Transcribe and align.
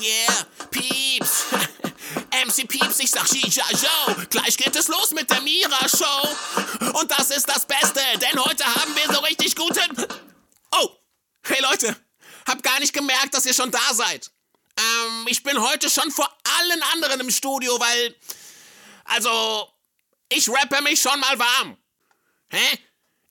Yeah, 0.00 0.44
Pieps. 0.70 1.46
MC 2.30 2.68
Pieps, 2.68 3.00
ich 3.00 3.10
sag 3.10 3.26
Shisha 3.26 3.64
Joe. 3.70 4.26
Gleich 4.26 4.56
geht 4.56 4.76
es 4.76 4.88
los 4.88 5.10
mit 5.12 5.28
der 5.30 5.40
Mira 5.40 5.88
Show. 5.88 6.92
Und 6.98 7.10
das 7.10 7.30
ist 7.30 7.48
das 7.48 7.66
Beste, 7.66 8.00
denn 8.20 8.44
heute 8.44 8.64
haben 8.64 8.94
wir 8.94 9.12
so 9.12 9.20
richtig 9.20 9.56
guten. 9.56 10.06
Oh, 10.70 10.88
hey 11.42 11.60
Leute, 11.62 11.96
hab 12.46 12.62
gar 12.62 12.78
nicht 12.80 12.92
gemerkt, 12.92 13.34
dass 13.34 13.46
ihr 13.46 13.54
schon 13.54 13.70
da 13.70 13.92
seid. 13.92 14.30
Ähm, 14.78 15.26
ich 15.26 15.42
bin 15.42 15.60
heute 15.60 15.90
schon 15.90 16.10
vor 16.10 16.30
allen 16.58 16.82
anderen 16.94 17.20
im 17.20 17.30
Studio, 17.30 17.78
weil. 17.80 18.16
Also, 19.04 19.68
ich 20.28 20.48
rappe 20.48 20.80
mich 20.82 21.00
schon 21.00 21.18
mal 21.18 21.38
warm. 21.38 21.76
Hä? 22.50 22.78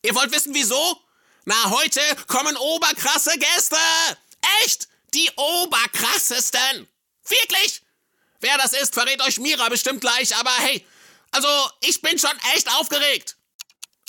Ihr 0.04 0.16
wollt 0.16 0.32
wissen, 0.32 0.54
wieso? 0.54 1.02
Na, 1.46 1.70
heute 1.70 2.02
kommen 2.28 2.58
oberkrasse 2.58 3.38
Gäste. 3.38 3.78
Echt? 4.64 4.88
Die 5.18 5.32
oberkrassesten. 5.36 6.88
Wirklich? 7.28 7.82
Wer 8.40 8.56
das 8.60 8.74
ist, 8.74 8.94
verrät 8.94 9.20
euch 9.24 9.40
Mira 9.40 9.68
bestimmt 9.68 10.00
gleich, 10.00 10.36
aber 10.36 10.52
hey, 10.60 10.86
also 11.32 11.48
ich 11.82 12.00
bin 12.04 12.20
schon 12.20 12.38
echt 12.54 12.72
aufgeregt. 12.80 13.36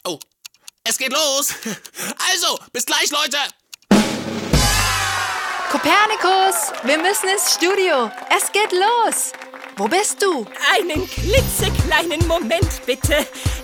Oh, 0.04 0.18
es 0.84 0.98
geht 0.98 1.12
los. 1.12 1.54
Also, 2.30 2.60
bis 2.74 2.84
gleich, 2.84 3.10
Leute. 3.10 3.38
Kopernikus, 5.70 6.72
wir 6.82 6.98
müssen 6.98 7.30
ins 7.30 7.54
Studio. 7.54 8.12
Es 8.28 8.52
geht 8.52 8.72
los. 8.72 9.32
Wo 9.78 9.86
bist 9.86 10.20
du? 10.20 10.44
Einen 10.76 11.08
klitzekleinen 11.08 12.26
Moment 12.26 12.84
bitte. 12.84 13.14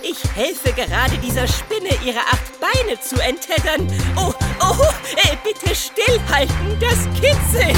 Ich 0.01 0.17
helfe 0.33 0.71
gerade 0.71 1.17
dieser 1.17 1.45
Spinne, 1.45 1.89
ihre 2.05 2.19
acht 2.19 2.57
Beine 2.61 2.97
zu 3.01 3.17
enttädern. 3.21 3.85
Oh, 4.15 4.33
oh, 4.61 4.85
äh, 5.17 5.35
bitte 5.43 5.75
stillhalten, 5.75 6.79
das 6.79 6.99
kitzelt. 7.19 7.75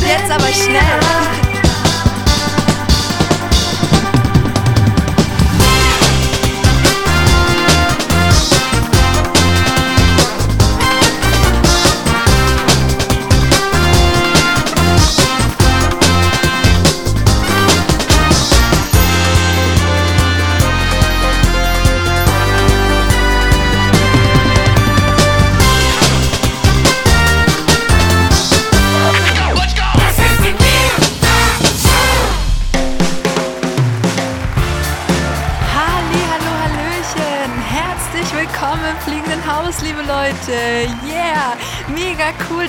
Jetzt 0.00 0.30
aber 0.30 0.46
schnell. 0.46 1.63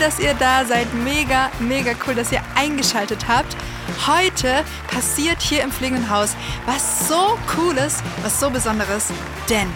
Dass 0.05 0.19
ihr 0.19 0.35
da 0.35 0.63
seid. 0.65 0.93
Mega, 0.93 1.49
mega 1.59 1.93
cool, 2.05 2.13
dass 2.13 2.31
ihr 2.31 2.41
eingeschaltet 2.53 3.27
habt. 3.27 3.57
Heute 4.05 4.63
passiert 4.93 5.41
hier 5.41 5.63
im 5.63 5.71
fliegenden 5.71 6.11
Haus 6.11 6.35
was 6.67 7.07
so 7.07 7.39
cooles, 7.47 8.03
was 8.21 8.39
so 8.39 8.51
besonderes, 8.51 9.07
denn 9.49 9.67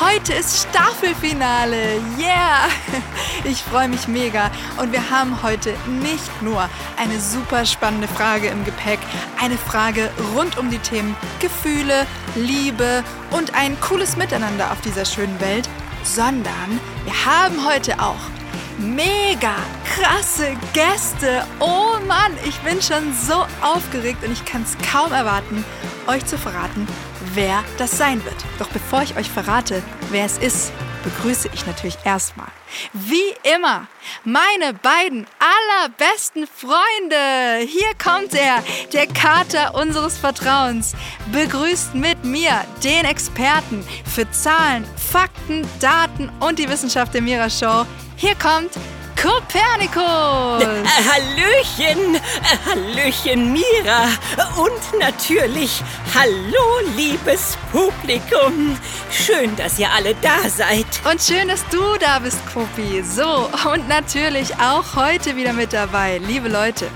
Heute 0.00 0.32
ist 0.32 0.68
Staffelfinale. 0.68 2.00
Yeah! 2.18 2.68
Ich 3.44 3.62
freue 3.62 3.88
mich 3.88 4.08
mega. 4.08 4.50
Und 4.78 4.90
wir 4.92 5.10
haben 5.10 5.42
heute 5.42 5.74
nicht 6.00 6.42
nur 6.42 6.68
eine 6.96 7.20
super 7.20 7.66
spannende 7.66 8.08
Frage 8.08 8.48
im 8.48 8.64
Gepäck, 8.64 8.98
eine 9.40 9.58
Frage 9.58 10.10
rund 10.34 10.56
um 10.56 10.70
die 10.70 10.78
Themen 10.78 11.14
Gefühle, 11.40 12.06
Liebe 12.34 13.04
und 13.30 13.54
ein 13.54 13.78
cooles 13.80 14.16
Miteinander 14.16 14.72
auf 14.72 14.80
dieser 14.80 15.04
schönen 15.04 15.38
Welt, 15.40 15.68
sondern 16.02 16.80
wir 17.04 17.26
haben 17.26 17.66
heute 17.66 18.00
auch 18.00 18.35
mega 18.78 19.54
krasse 19.84 20.56
Gäste. 20.72 21.44
Oh 21.60 21.98
Mann, 22.06 22.32
ich 22.46 22.58
bin 22.60 22.80
schon 22.82 23.14
so 23.14 23.46
aufgeregt 23.62 24.24
und 24.24 24.32
ich 24.32 24.44
kann 24.44 24.62
es 24.62 24.76
kaum 24.90 25.12
erwarten, 25.12 25.64
euch 26.06 26.24
zu 26.26 26.38
verraten, 26.38 26.86
wer 27.34 27.64
das 27.78 27.96
sein 27.96 28.24
wird. 28.24 28.36
Doch 28.58 28.68
bevor 28.68 29.02
ich 29.02 29.16
euch 29.16 29.30
verrate, 29.30 29.82
wer 30.10 30.24
es 30.24 30.38
ist, 30.38 30.72
begrüße 31.04 31.48
ich 31.54 31.66
natürlich 31.66 31.96
erstmal, 32.04 32.48
wie 32.92 33.34
immer, 33.54 33.86
meine 34.24 34.74
beiden 34.74 35.26
allerbesten 35.38 36.46
Freunde. 36.46 37.66
Hier 37.66 37.94
kommt 38.02 38.34
er, 38.34 38.62
der 38.92 39.06
Kater 39.06 39.74
unseres 39.74 40.18
Vertrauens. 40.18 40.94
Begrüßt 41.32 41.94
mit 41.94 42.24
mir 42.24 42.64
den 42.82 43.04
Experten 43.04 43.86
für 44.04 44.28
Zahlen, 44.32 44.84
Fakten, 44.96 45.66
Daten 45.80 46.30
und 46.40 46.58
die 46.58 46.68
Wissenschaft 46.68 47.14
der 47.14 47.22
Mira 47.22 47.48
Show. 47.48 47.86
Hier 48.18 48.34
kommt 48.36 48.70
Kopernikus. 49.14 50.62
Äh, 50.62 50.84
Hallöchen, 51.06 52.14
äh, 52.14 52.20
Hallöchen 52.64 53.52
Mira 53.52 54.08
und 54.56 54.98
natürlich 54.98 55.82
Hallo 56.14 56.94
liebes 56.96 57.58
Publikum. 57.70 58.78
Schön, 59.10 59.54
dass 59.56 59.78
ihr 59.78 59.92
alle 59.92 60.14
da 60.22 60.48
seid. 60.48 60.86
Und 61.10 61.20
schön, 61.20 61.48
dass 61.48 61.62
du 61.68 61.82
da 62.00 62.18
bist, 62.20 62.38
Kopi. 62.54 63.02
So, 63.02 63.50
und 63.70 63.86
natürlich 63.86 64.54
auch 64.54 64.96
heute 64.96 65.36
wieder 65.36 65.52
mit 65.52 65.74
dabei, 65.74 66.16
liebe 66.26 66.48
Leute. 66.48 66.88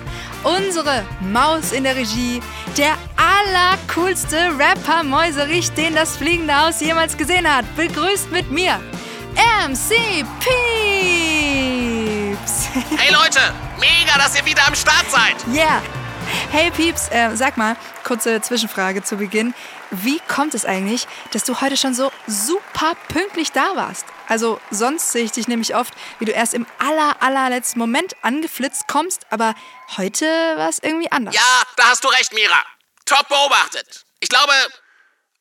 Unsere 0.43 1.05
Maus 1.21 1.73
in 1.73 1.85
der 1.85 1.97
Regie, 1.97 2.41
der 2.79 2.95
allercoolste 3.19 4.59
Rapper 4.59 5.03
Mäuserich, 5.03 5.71
den 5.73 5.95
das 5.95 6.17
fliegende 6.17 6.59
Haus 6.59 6.81
jemals 6.81 7.15
gesehen 7.15 7.47
hat. 7.47 7.67
Begrüßt 7.77 8.33
mit 8.33 8.51
mir 8.51 8.81
MC 9.35 10.25
Peeps. 10.41 10.69
Hey 12.97 13.13
Leute, 13.13 13.41
mega, 13.79 14.17
dass 14.17 14.37
ihr 14.37 14.45
wieder 14.45 14.67
am 14.67 14.75
Start 14.75 15.11
seid. 15.11 15.37
Yeah. 15.49 15.83
Hey 16.53 16.71
Pieps, 16.71 17.09
äh, 17.11 17.35
sag 17.35 17.57
mal, 17.57 17.77
kurze 18.05 18.41
Zwischenfrage 18.41 19.03
zu 19.03 19.17
Beginn. 19.17 19.55
Wie 19.91 20.21
kommt 20.29 20.55
es 20.55 20.65
eigentlich, 20.65 21.09
dass 21.33 21.45
du 21.45 21.61
heute 21.61 21.77
schon 21.77 21.95
so 21.95 22.13
super 22.27 22.95
pünktlich 23.09 23.51
da 23.53 23.75
warst? 23.75 24.07
Also 24.29 24.61
sonst 24.71 25.11
sehe 25.11 25.25
ich 25.25 25.33
dich 25.33 25.49
nämlich 25.49 25.75
oft, 25.75 25.95
wie 26.21 26.25
du 26.25 26.33
erst 26.33 26.55
im 26.55 26.67
aller, 26.79 27.21
allerletzten 27.21 27.81
Moment 27.81 28.15
angeflitzt 28.23 28.87
kommst, 28.87 29.27
aber 29.31 29.55
heute 29.97 30.27
war 30.57 30.69
es 30.69 30.79
irgendwie 30.81 31.11
anders. 31.11 31.35
Ja, 31.35 31.63
da 31.77 31.85
hast 31.87 32.05
du 32.05 32.09
recht, 32.09 32.33
Mira. 32.33 32.65
Top 33.05 33.27
beobachtet. 33.29 34.05
Ich 34.21 34.29
glaube, 34.29 34.53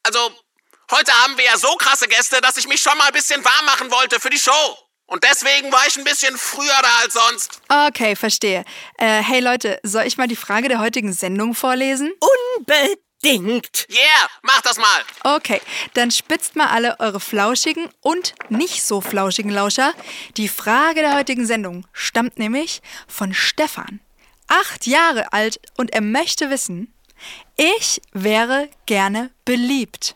also, 0.03 0.31
heute 0.91 1.11
haben 1.23 1.37
wir 1.37 1.45
ja 1.45 1.57
so 1.57 1.75
krasse 1.75 2.07
Gäste, 2.07 2.41
dass 2.41 2.57
ich 2.57 2.67
mich 2.67 2.81
schon 2.81 2.97
mal 2.97 3.07
ein 3.07 3.13
bisschen 3.13 3.43
warm 3.43 3.65
machen 3.65 3.91
wollte 3.91 4.19
für 4.19 4.29
die 4.29 4.39
Show. 4.39 4.77
Und 5.09 5.23
deswegen 5.23 5.71
war 5.71 5.85
ich 5.87 5.97
ein 5.97 6.03
bisschen 6.03 6.37
früher 6.37 6.77
da 6.81 6.89
als 7.01 7.13
sonst. 7.13 7.61
Okay, 7.67 8.15
verstehe. 8.15 8.63
Äh, 8.97 9.23
hey 9.23 9.39
Leute, 9.39 9.79
soll 9.81 10.03
ich 10.03 10.17
mal 10.17 10.27
die 10.27 10.35
Frage 10.35 10.69
der 10.69 10.79
heutigen 10.79 11.13
Sendung 11.13 11.55
vorlesen? 11.55 12.11
Unbedingt. 12.59 13.87
Yeah, 13.89 14.29
mach 14.43 14.61
das 14.61 14.77
mal. 14.77 15.01
Okay, 15.23 15.61
dann 15.95 16.11
spitzt 16.11 16.55
mal 16.55 16.67
alle 16.67 16.99
eure 16.99 17.19
flauschigen 17.19 17.89
und 18.01 18.35
nicht 18.49 18.83
so 18.83 19.01
flauschigen 19.01 19.49
Lauscher. 19.49 19.93
Die 20.37 20.47
Frage 20.47 21.01
der 21.01 21.15
heutigen 21.15 21.47
Sendung 21.47 21.87
stammt 21.91 22.37
nämlich 22.37 22.81
von 23.07 23.33
Stefan. 23.33 24.01
Acht 24.47 24.85
Jahre 24.85 25.33
alt 25.33 25.59
und 25.75 25.91
er 25.91 26.01
möchte 26.01 26.51
wissen, 26.51 26.93
ich 27.55 27.99
wäre 28.13 28.69
gerne 28.85 29.31
beliebt. 29.43 30.13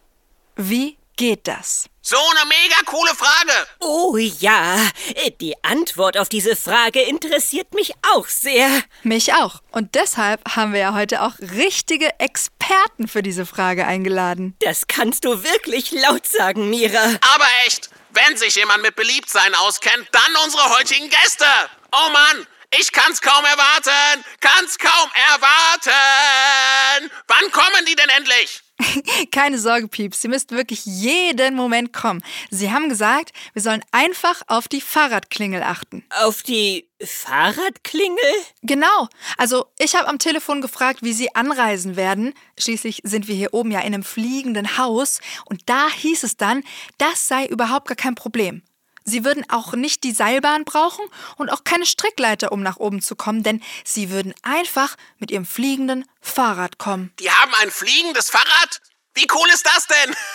Wie 0.56 0.98
geht 1.16 1.48
das? 1.48 1.86
So 2.02 2.18
eine 2.18 2.50
mega 2.50 2.76
coole 2.86 3.16
Frage. 3.16 3.68
Oh 3.80 4.18
ja, 4.18 4.76
äh, 5.16 5.32
die 5.40 5.56
Antwort 5.64 6.18
auf 6.18 6.28
diese 6.28 6.56
Frage 6.56 7.02
interessiert 7.02 7.74
mich 7.74 7.94
auch 8.12 8.28
sehr. 8.28 8.84
Mich 9.04 9.34
auch. 9.34 9.62
Und 9.72 9.96
deshalb 9.96 10.42
haben 10.56 10.74
wir 10.74 10.82
ja 10.82 10.94
heute 10.94 11.22
auch 11.22 11.40
richtige 11.40 12.20
Experten 12.20 13.08
für 13.08 13.24
diese 13.24 13.46
Frage 13.46 13.88
eingeladen. 13.88 14.56
Das 14.60 14.88
kannst 14.88 15.24
du 15.24 15.44
wirklich 15.44 15.92
laut 15.92 16.28
sagen, 16.28 16.70
Mira. 16.70 17.04
Aber 17.34 17.48
echt, 17.66 17.90
wenn 18.10 18.36
sich 18.36 18.56
jemand 18.56 18.84
mit 18.84 18.96
Beliebtsein 18.96 19.56
auskennt, 19.56 20.08
dann 20.12 20.36
unsere 20.44 20.78
heutigen 20.78 21.10
Gäste. 21.10 21.46
Oh 21.94 22.10
Mann, 22.12 22.48
ich 22.80 22.92
kann's 22.92 23.22
kaum 23.22 23.46
erwarten. 23.46 24.26
Kann's 24.42 24.78
kaum 24.78 25.10
erwarten. 25.32 27.12
Wann 27.28 27.52
kommen 27.52 27.86
die 27.88 27.96
denn 27.96 28.10
endlich? 28.10 28.63
Keine 29.32 29.60
Sorge, 29.60 29.88
Pieps, 29.88 30.22
Sie 30.22 30.28
müsst 30.28 30.52
wirklich 30.52 30.86
jeden 30.86 31.56
Moment 31.56 31.94
kommen. 31.94 32.24
Sie 32.50 32.72
haben 32.72 32.90
gesagt, 32.90 33.32
wir 33.54 33.62
sollen 33.62 33.84
einfach 33.92 34.42
auf 34.48 34.68
die 34.68 34.82
Fahrradklingel 34.82 35.64
achten. 35.64 36.04
Auf 36.22 36.44
die 36.44 36.88
Fahrradklingel? 37.02 38.18
Genau. 38.62 39.08
Also, 39.38 39.66
ich 39.80 39.96
habe 39.96 40.08
am 40.08 40.20
Telefon 40.20 40.62
gefragt, 40.62 41.00
wie 41.02 41.14
Sie 41.14 41.36
anreisen 41.36 41.96
werden. 41.96 42.34
Schließlich 42.58 43.02
sind 43.04 43.28
wir 43.28 43.36
hier 43.36 43.54
oben 43.54 43.72
ja 43.72 43.80
in 43.80 43.94
einem 43.94 44.04
fliegenden 44.04 44.78
Haus. 44.78 45.20
Und 45.46 45.70
da 45.70 45.90
hieß 45.90 46.24
es 46.24 46.38
dann, 46.38 46.64
das 46.98 47.28
sei 47.28 47.46
überhaupt 47.46 47.88
gar 47.88 47.96
kein 47.96 48.16
Problem. 48.16 48.64
Sie 49.04 49.26
würden 49.26 49.46
auch 49.50 49.74
nicht 49.74 50.04
die 50.04 50.12
Seilbahn 50.12 50.66
brauchen 50.66 51.06
und 51.38 51.50
auch 51.50 51.64
keine 51.64 51.86
Strickleiter, 51.86 52.52
um 52.52 52.62
nach 52.62 52.78
oben 52.78 53.02
zu 53.02 53.16
kommen, 53.16 53.44
denn 53.44 53.62
sie 53.84 54.10
würden 54.10 54.34
einfach 54.44 54.96
mit 55.20 55.32
ihrem 55.32 55.46
fliegenden 55.46 56.06
Fahrrad 56.22 56.78
kommen. 56.78 57.12
Die 57.20 57.30
haben 57.30 57.52
ein 57.62 57.72
fliegendes 57.72 58.30
Fahrrad? 58.30 58.82
Wie 59.14 59.28
cool 59.34 59.48
ist 59.54 59.66
das 59.66 59.88
denn? 59.88 60.16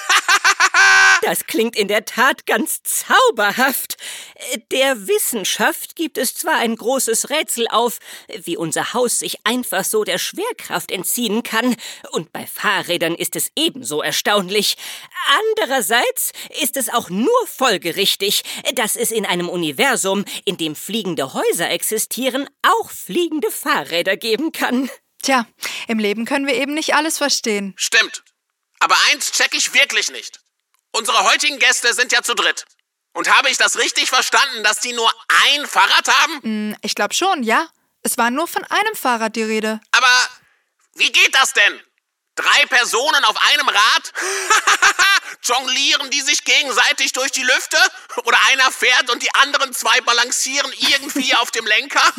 Das 1.23 1.47
klingt 1.47 1.75
in 1.77 1.89
der 1.89 2.05
Tat 2.05 2.47
ganz 2.47 2.81
zauberhaft. 2.85 3.97
Der 4.71 5.09
Wissenschaft 5.09 5.97
gibt 5.97 6.17
es 6.17 6.35
zwar 6.35 6.55
ein 6.57 6.77
großes 6.77 7.29
Rätsel 7.29 7.67
auf, 7.69 7.99
wie 8.29 8.57
unser 8.57 8.95
Haus 8.95 9.19
sich 9.19 9.45
einfach 9.45 9.85
so 9.85 10.05
der 10.05 10.19
Schwerkraft 10.19 10.91
entziehen 10.93 11.43
kann, 11.43 11.77
und 12.13 12.33
bei 12.33 12.47
Fahrrädern 12.47 13.15
ist 13.15 13.35
es 13.37 13.51
ebenso 13.57 14.01
erstaunlich. 14.01 14.77
Andererseits 15.57 16.33
ist 16.61 16.77
es 16.77 16.89
auch 16.89 17.11
nur 17.11 17.47
folgerichtig, 17.47 18.43
dass 18.75 18.97
es 18.97 19.11
in 19.11 19.27
einem 19.27 19.49
Universum, 19.49 20.25
in 20.45 20.57
dem 20.57 20.77
fliegende 20.77 21.35
Häuser 21.35 21.69
existieren, 21.71 22.49
auch 22.63 22.91
fliegende 22.91 23.51
Fahrräder 23.51 24.17
geben 24.17 24.53
kann. 24.53 24.89
Tja, 25.23 25.47
im 25.89 25.99
Leben 25.99 26.25
können 26.25 26.47
wir 26.47 26.55
eben 26.55 26.75
nicht 26.75 26.95
alles 26.95 27.19
verstehen. 27.19 27.75
Stimmt. 27.77 28.23
Aber 28.81 28.97
eins 29.11 29.33
check 29.33 29.55
ich 29.55 29.73
wirklich 29.75 30.11
nicht. 30.11 30.41
Unsere 30.93 31.25
heutigen 31.25 31.59
Gäste 31.59 31.93
sind 31.95 32.13
ja 32.13 32.23
zu 32.23 32.35
dritt. 32.35 32.65
Und 33.13 33.35
habe 33.37 33.51
ich 33.51 33.59
das 33.59 33.77
richtig 33.79 34.09
verstanden, 34.09 34.63
dass 34.63 34.81
die 34.81 34.93
nur 34.93 35.11
ein 35.53 35.67
Fahrrad 35.67 36.09
haben? 36.09 36.43
Hm, 36.43 36.77
Ich 36.83 36.95
glaube 36.95 37.15
schon, 37.15 37.43
ja. 37.43 37.69
Es 38.03 38.17
war 38.17 38.31
nur 38.31 38.47
von 38.47 38.65
einem 38.65 38.95
Fahrrad 38.95 39.35
die 39.37 39.43
Rede. 39.43 39.81
Aber 39.93 40.29
wie 40.95 41.11
geht 41.11 41.35
das 41.35 41.53
denn? 41.53 41.81
Drei 42.39 42.67
Personen 42.67 43.25
auf 43.25 43.37
einem 43.51 43.69
Rad? 43.69 44.13
Jonglieren 45.43 46.09
die 46.11 46.21
sich 46.21 46.45
gegenseitig 46.45 47.13
durch 47.13 47.33
die 47.33 47.43
Lüfte? 47.43 47.77
Oder 48.25 48.39
einer 48.51 48.71
fährt 48.71 49.11
und 49.11 49.23
die 49.23 49.35
anderen 49.35 49.73
zwei 49.73 50.01
balancieren 50.03 50.73
irgendwie 50.79 51.35
auf 51.43 51.51
dem 51.51 51.67
Lenker? 51.67 52.03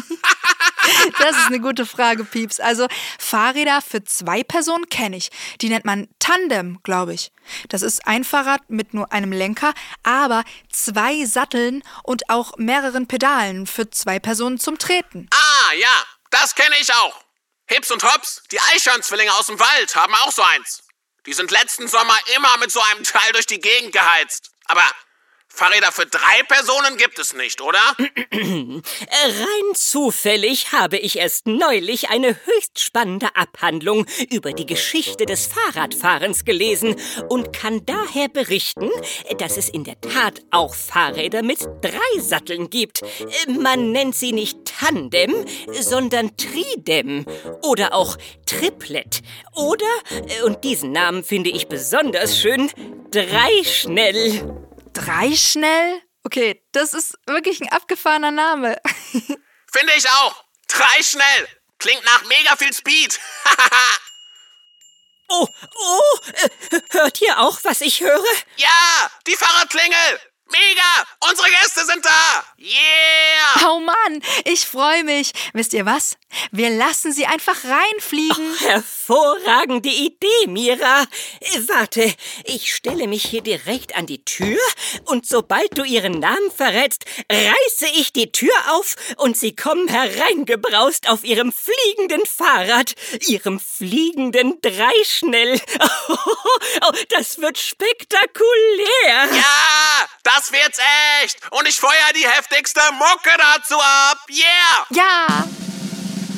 Das 1.20 1.38
ist 1.38 1.48
eine 1.48 1.60
gute 1.60 1.86
Frage, 1.86 2.24
Pieps. 2.24 2.60
Also 2.60 2.88
Fahrräder 3.20 3.82
für 3.82 4.04
zwei 4.04 4.44
Personen 4.44 4.90
kenne 4.90 5.18
ich. 5.18 5.30
Die 5.62 5.70
nennt 5.70 5.86
man 5.86 6.08
Tandem, 6.20 6.80
glaube 6.84 7.14
ich. 7.14 7.32
Das 7.68 7.84
ist 7.84 8.08
ein 8.08 8.24
Fahrrad 8.24 8.70
mit 8.70 8.94
nur 8.94 9.12
einem 9.12 9.32
Lenker, 9.32 9.74
aber 10.04 10.44
zwei 10.72 11.26
Satteln 11.26 11.84
und 12.04 12.30
auch 12.30 12.58
mehreren 12.58 13.08
Pedalen 13.08 13.68
für 13.68 13.90
zwei 13.92 14.20
Personen 14.20 14.60
zum 14.60 14.80
Treten. 14.80 15.30
Ah, 15.32 15.74
ja, 15.74 16.06
das 16.32 16.56
kenne 16.56 16.76
ich 16.80 16.92
auch. 16.94 17.29
Hips 17.70 17.92
und 17.92 18.04
Hops, 18.04 18.42
die 18.52 18.60
Eichhörnzwillinge 18.60 19.32
aus 19.36 19.46
dem 19.46 19.60
Wald, 19.60 19.96
haben 19.96 20.16
auch 20.16 20.32
so 20.32 20.42
eins. 20.42 20.82
Die 21.28 21.34
sind 21.34 21.52
letzten 21.52 21.88
Sommer 21.88 22.18
immer 22.36 22.58
mit 22.58 22.72
so 22.72 22.82
einem 22.82 23.04
Teil 23.04 23.32
durch 23.34 23.46
die 23.46 23.60
Gegend 23.60 23.94
geheizt. 23.94 24.50
Aber 24.66 24.84
Fahrräder 25.60 25.92
für 25.92 26.06
drei 26.06 26.42
Personen 26.48 26.96
gibt 26.96 27.20
es 27.20 27.34
nicht, 27.34 27.60
oder? 27.60 27.82
Rein 28.32 29.76
zufällig 29.76 30.72
habe 30.72 30.98
ich 30.98 31.18
erst 31.18 31.48
neulich 31.48 32.10
eine 32.10 32.30
höchst 32.46 32.80
spannende 32.80 33.36
Abhandlung 33.36 34.06
über 34.32 34.54
die 34.54 34.66
Geschichte 34.66 35.26
des 35.26 35.48
Fahrradfahrens 35.48 36.46
gelesen 36.46 36.96
und 37.28 37.52
kann 37.52 37.86
daher 37.86 38.30
berichten, 38.30 38.90
dass 39.38 39.58
es 39.58 39.68
in 39.68 39.84
der 39.84 40.00
Tat 40.00 40.42
auch 40.50 40.74
Fahrräder 40.74 41.44
mit 41.44 41.60
drei 41.82 42.22
Satteln 42.22 42.70
gibt. 42.70 43.02
Man 43.50 43.92
nennt 43.92 44.16
sie 44.16 44.32
nicht 44.32 44.60
Tandem, 44.64 45.46
sondern 45.74 46.38
Tridem 46.38 47.26
oder 47.64 47.94
auch 47.94 48.16
Triplet 48.46 49.24
oder, 49.56 50.46
und 50.46 50.64
diesen 50.64 50.94
Namen 50.94 51.26
finde 51.26 51.50
ich 51.50 51.68
besonders 51.68 52.40
schön, 52.40 52.72
Dreischnell. 53.12 54.14
Drei 54.14 54.40
schnell? 54.40 54.69
Okay, 56.24 56.64
das 56.72 56.94
ist 56.94 57.18
wirklich 57.26 57.62
ein 57.62 57.70
abgefahrener 57.70 58.32
Name. 58.32 58.78
Finde 59.72 59.94
ich 59.96 60.10
auch. 60.10 60.44
Drei 60.68 61.02
schnell. 61.02 61.48
Klingt 61.78 62.04
nach 62.06 62.24
mega 62.26 62.56
viel 62.56 62.74
Speed. 62.74 63.20
Oh, 65.32 65.48
oh, 65.76 66.18
äh, 66.34 66.82
hört 66.90 67.22
ihr 67.22 67.40
auch, 67.40 67.60
was 67.62 67.82
ich 67.82 68.02
höre? 68.02 68.24
ja, 68.58 69.12
die 69.28 69.36
Fahrradklingel. 69.36 70.20
Mega. 70.52 71.30
Unsere 71.30 71.48
Gäste 71.50 71.86
sind 71.86 72.04
da. 72.06 72.44
Yeah. 72.58 73.70
Oh 73.70 73.80
Mann, 73.80 74.22
ich 74.46 74.66
freue 74.66 75.04
mich. 75.04 75.32
Wisst 75.54 75.74
ihr 75.74 75.86
was? 75.86 76.18
Wir 76.52 76.70
lassen 76.70 77.12
sie 77.12 77.26
einfach 77.26 77.58
reinfliegen. 77.64 78.56
Hervorragende 78.60 79.90
Idee, 79.90 80.48
Mira. 80.48 81.04
Äh, 81.40 81.60
Warte, 81.68 82.14
ich 82.46 82.74
stelle 82.74 83.08
mich 83.08 83.24
hier 83.26 83.42
direkt 83.42 83.96
an 83.96 84.06
die 84.06 84.24
Tür 84.24 84.60
und 85.06 85.28
sobald 85.28 85.78
du 85.78 85.84
ihren 85.84 86.20
Namen 86.20 86.52
verrätst, 86.56 87.06
reiße 87.32 87.88
ich 87.96 88.14
die 88.14 88.32
Tür 88.32 88.54
auf 88.72 88.96
und 89.18 89.38
sie 89.38 89.56
kommen 89.56 89.88
hereingebraust 89.88 91.10
auf 91.10 91.24
ihrem 91.24 91.52
fliegenden 91.52 92.26
Fahrrad, 92.26 92.96
ihrem 93.28 93.60
fliegenden 93.60 94.60
Dreischnell. 94.62 95.60
Oh, 96.82 96.92
das 97.10 97.40
wird 97.40 97.58
spektakulär. 97.58 99.36
Ja, 99.36 100.08
das 100.24 100.39
wird's 100.52 100.80
echt. 101.24 101.38
Und 101.52 101.68
ich 101.68 101.80
feuer 101.80 102.14
die 102.16 102.28
heftigste 102.28 102.82
Mucke 102.94 103.36
dazu 103.38 103.76
ab. 103.76 104.18
Yeah. 104.30 104.86
Ja! 104.92 105.46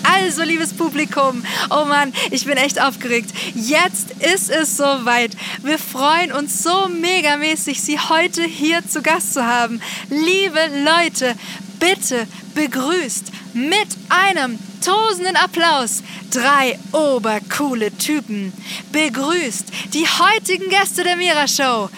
Also, 0.03 0.41
liebes 0.43 0.75
Publikum, 0.75 1.45
oh 1.69 1.85
Mann, 1.85 2.13
ich 2.31 2.45
bin 2.45 2.57
echt 2.57 2.81
aufgeregt. 2.81 3.29
Jetzt 3.53 4.11
ist 4.19 4.49
es 4.49 4.75
soweit. 4.75 5.31
Wir 5.61 5.77
freuen 5.77 6.31
uns 6.31 6.63
so 6.63 6.87
megamäßig, 6.87 7.81
Sie 7.81 7.99
heute 7.99 8.43
hier 8.43 8.87
zu 8.87 9.01
Gast 9.03 9.33
zu 9.33 9.45
haben. 9.45 9.81
Liebe 10.09 10.59
Leute, 10.83 11.35
bitte 11.79 12.27
begrüßt 12.55 13.31
mit 13.53 13.87
einem 14.09 14.59
tosenden 14.81 15.35
Applaus 15.35 16.03
drei 16.31 16.77
obercoole 16.91 17.95
Typen. 17.97 18.53
Begrüßt 18.91 19.65
die 19.93 20.05
heutigen 20.05 20.69
Gäste 20.69 21.03
der 21.03 21.15
Mira 21.15 21.47
Show, 21.47 21.89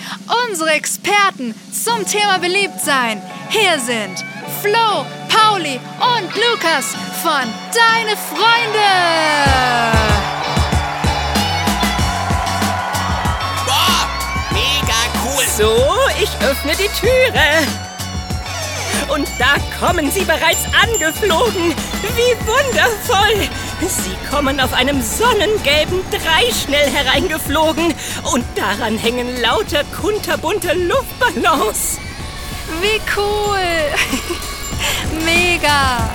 unsere 0.47 0.71
Experten 0.71 1.55
zum 1.71 2.05
Thema 2.05 2.37
Beliebtsein. 2.39 3.21
Hier 3.49 3.79
sind 3.79 4.23
Flo, 4.61 5.05
Pauli 5.29 5.79
und 5.99 6.29
Lukas 6.35 6.87
von 7.21 7.47
Deine 7.73 8.15
Freunde. 8.17 8.89
Boah, 13.65 14.07
mega 14.51 14.99
cool. 15.23 15.45
So, 15.57 15.97
ich 16.21 16.29
öffne 16.45 16.73
die 16.75 16.89
Türe. 16.99 17.92
Und 19.13 19.27
da 19.37 19.57
kommen 19.79 20.09
sie 20.09 20.23
bereits 20.23 20.65
angeflogen. 20.73 21.75
Wie 22.15 22.35
wundervoll! 22.47 23.47
Sie 23.87 24.15
kommen 24.29 24.59
auf 24.59 24.73
einem 24.73 25.03
sonnengelben 25.03 25.99
Dreischnell 26.09 26.89
hereingeflogen 26.89 27.93
und 28.33 28.43
daran 28.55 28.97
hängen 28.97 29.39
lauter 29.39 29.83
kunterbunte 30.01 30.73
Luftballons. 30.73 31.99
Wie 32.81 32.99
cool. 33.15 33.59
Mega. 35.25 36.09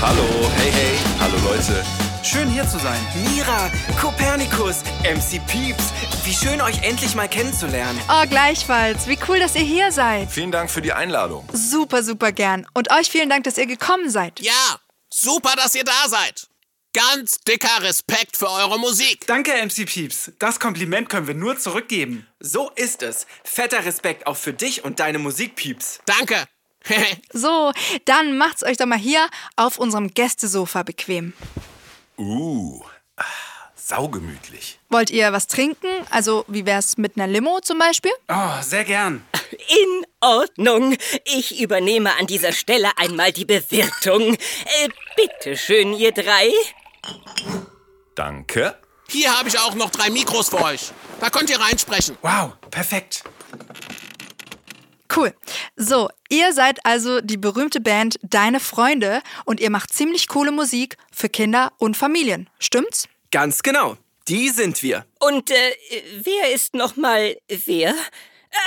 Hallo, 0.00 0.50
hey, 0.56 0.72
hey, 0.72 0.98
hallo 1.20 1.36
Leute. 1.44 2.01
Schön 2.24 2.48
hier 2.48 2.66
zu 2.68 2.78
sein. 2.78 3.00
Mira, 3.34 3.68
Kopernikus, 4.00 4.82
MC 5.02 5.44
Pieps. 5.48 5.92
Wie 6.24 6.32
schön 6.32 6.60
euch 6.60 6.80
endlich 6.82 7.16
mal 7.16 7.28
kennenzulernen. 7.28 8.00
Oh, 8.08 8.24
gleichfalls. 8.28 9.08
Wie 9.08 9.18
cool, 9.28 9.40
dass 9.40 9.56
ihr 9.56 9.62
hier 9.62 9.90
seid. 9.90 10.30
Vielen 10.30 10.52
Dank 10.52 10.70
für 10.70 10.80
die 10.80 10.92
Einladung. 10.92 11.48
Super, 11.52 12.04
super 12.04 12.30
gern. 12.30 12.64
Und 12.74 12.92
euch 12.92 13.10
vielen 13.10 13.28
Dank, 13.28 13.42
dass 13.42 13.58
ihr 13.58 13.66
gekommen 13.66 14.08
seid. 14.08 14.38
Ja, 14.40 14.78
super, 15.12 15.54
dass 15.56 15.74
ihr 15.74 15.82
da 15.82 16.08
seid. 16.08 16.46
Ganz 16.92 17.38
dicker 17.40 17.82
Respekt 17.82 18.36
für 18.36 18.48
eure 18.50 18.78
Musik. 18.78 19.26
Danke, 19.26 19.50
MC 19.52 19.84
Pieps. 19.84 20.30
Das 20.38 20.60
Kompliment 20.60 21.08
können 21.08 21.26
wir 21.26 21.34
nur 21.34 21.58
zurückgeben. 21.58 22.28
So 22.38 22.70
ist 22.76 23.02
es. 23.02 23.26
Fetter 23.42 23.84
Respekt 23.84 24.28
auch 24.28 24.36
für 24.36 24.52
dich 24.52 24.84
und 24.84 25.00
deine 25.00 25.18
Musik, 25.18 25.56
Pieps. 25.56 25.98
Danke. 26.06 26.36
So, 27.32 27.72
dann 28.04 28.36
macht's 28.36 28.62
euch 28.64 28.76
doch 28.76 28.86
mal 28.86 28.98
hier 28.98 29.28
auf 29.56 29.78
unserem 29.78 30.12
Gästesofa 30.14 30.82
bequem. 30.82 31.32
Uh, 32.18 32.82
ah, 33.16 33.24
saugemütlich. 33.74 34.78
Wollt 34.88 35.10
ihr 35.10 35.32
was 35.32 35.46
trinken? 35.46 35.88
Also, 36.10 36.44
wie 36.48 36.66
wär's 36.66 36.96
mit 36.98 37.16
einer 37.16 37.26
Limo 37.26 37.60
zum 37.60 37.78
Beispiel? 37.78 38.12
Oh, 38.28 38.62
sehr 38.62 38.84
gern. 38.84 39.24
In 39.52 40.06
Ordnung. 40.20 40.96
Ich 41.24 41.60
übernehme 41.60 42.16
an 42.18 42.26
dieser 42.26 42.52
Stelle 42.52 42.90
einmal 42.96 43.32
die 43.32 43.44
Bewirtung. 43.44 44.34
Äh, 44.34 44.88
bitte 45.16 45.56
schön, 45.56 45.92
ihr 45.94 46.12
drei. 46.12 46.50
Danke. 48.14 48.78
Hier 49.08 49.36
habe 49.36 49.48
ich 49.48 49.58
auch 49.58 49.74
noch 49.74 49.90
drei 49.90 50.10
Mikros 50.10 50.48
für 50.48 50.62
euch. 50.62 50.92
Da 51.20 51.28
könnt 51.30 51.50
ihr 51.50 51.60
reinsprechen. 51.60 52.16
Wow, 52.22 52.52
perfekt. 52.70 53.24
Cool. 55.14 55.34
So, 55.76 56.08
ihr 56.30 56.52
seid 56.52 56.84
also 56.84 57.20
die 57.20 57.36
berühmte 57.36 57.80
Band 57.80 58.18
Deine 58.22 58.60
Freunde 58.60 59.22
und 59.44 59.60
ihr 59.60 59.70
macht 59.70 59.92
ziemlich 59.92 60.28
coole 60.28 60.52
Musik 60.52 60.96
für 61.12 61.28
Kinder 61.28 61.72
und 61.78 61.96
Familien. 61.96 62.48
Stimmt's? 62.58 63.08
Ganz 63.30 63.62
genau. 63.62 63.96
Die 64.28 64.50
sind 64.50 64.82
wir. 64.82 65.04
Und 65.20 65.50
äh, 65.50 65.74
wer 66.22 66.54
ist 66.54 66.74
noch 66.74 66.96
mal 66.96 67.36
wer? 67.48 67.94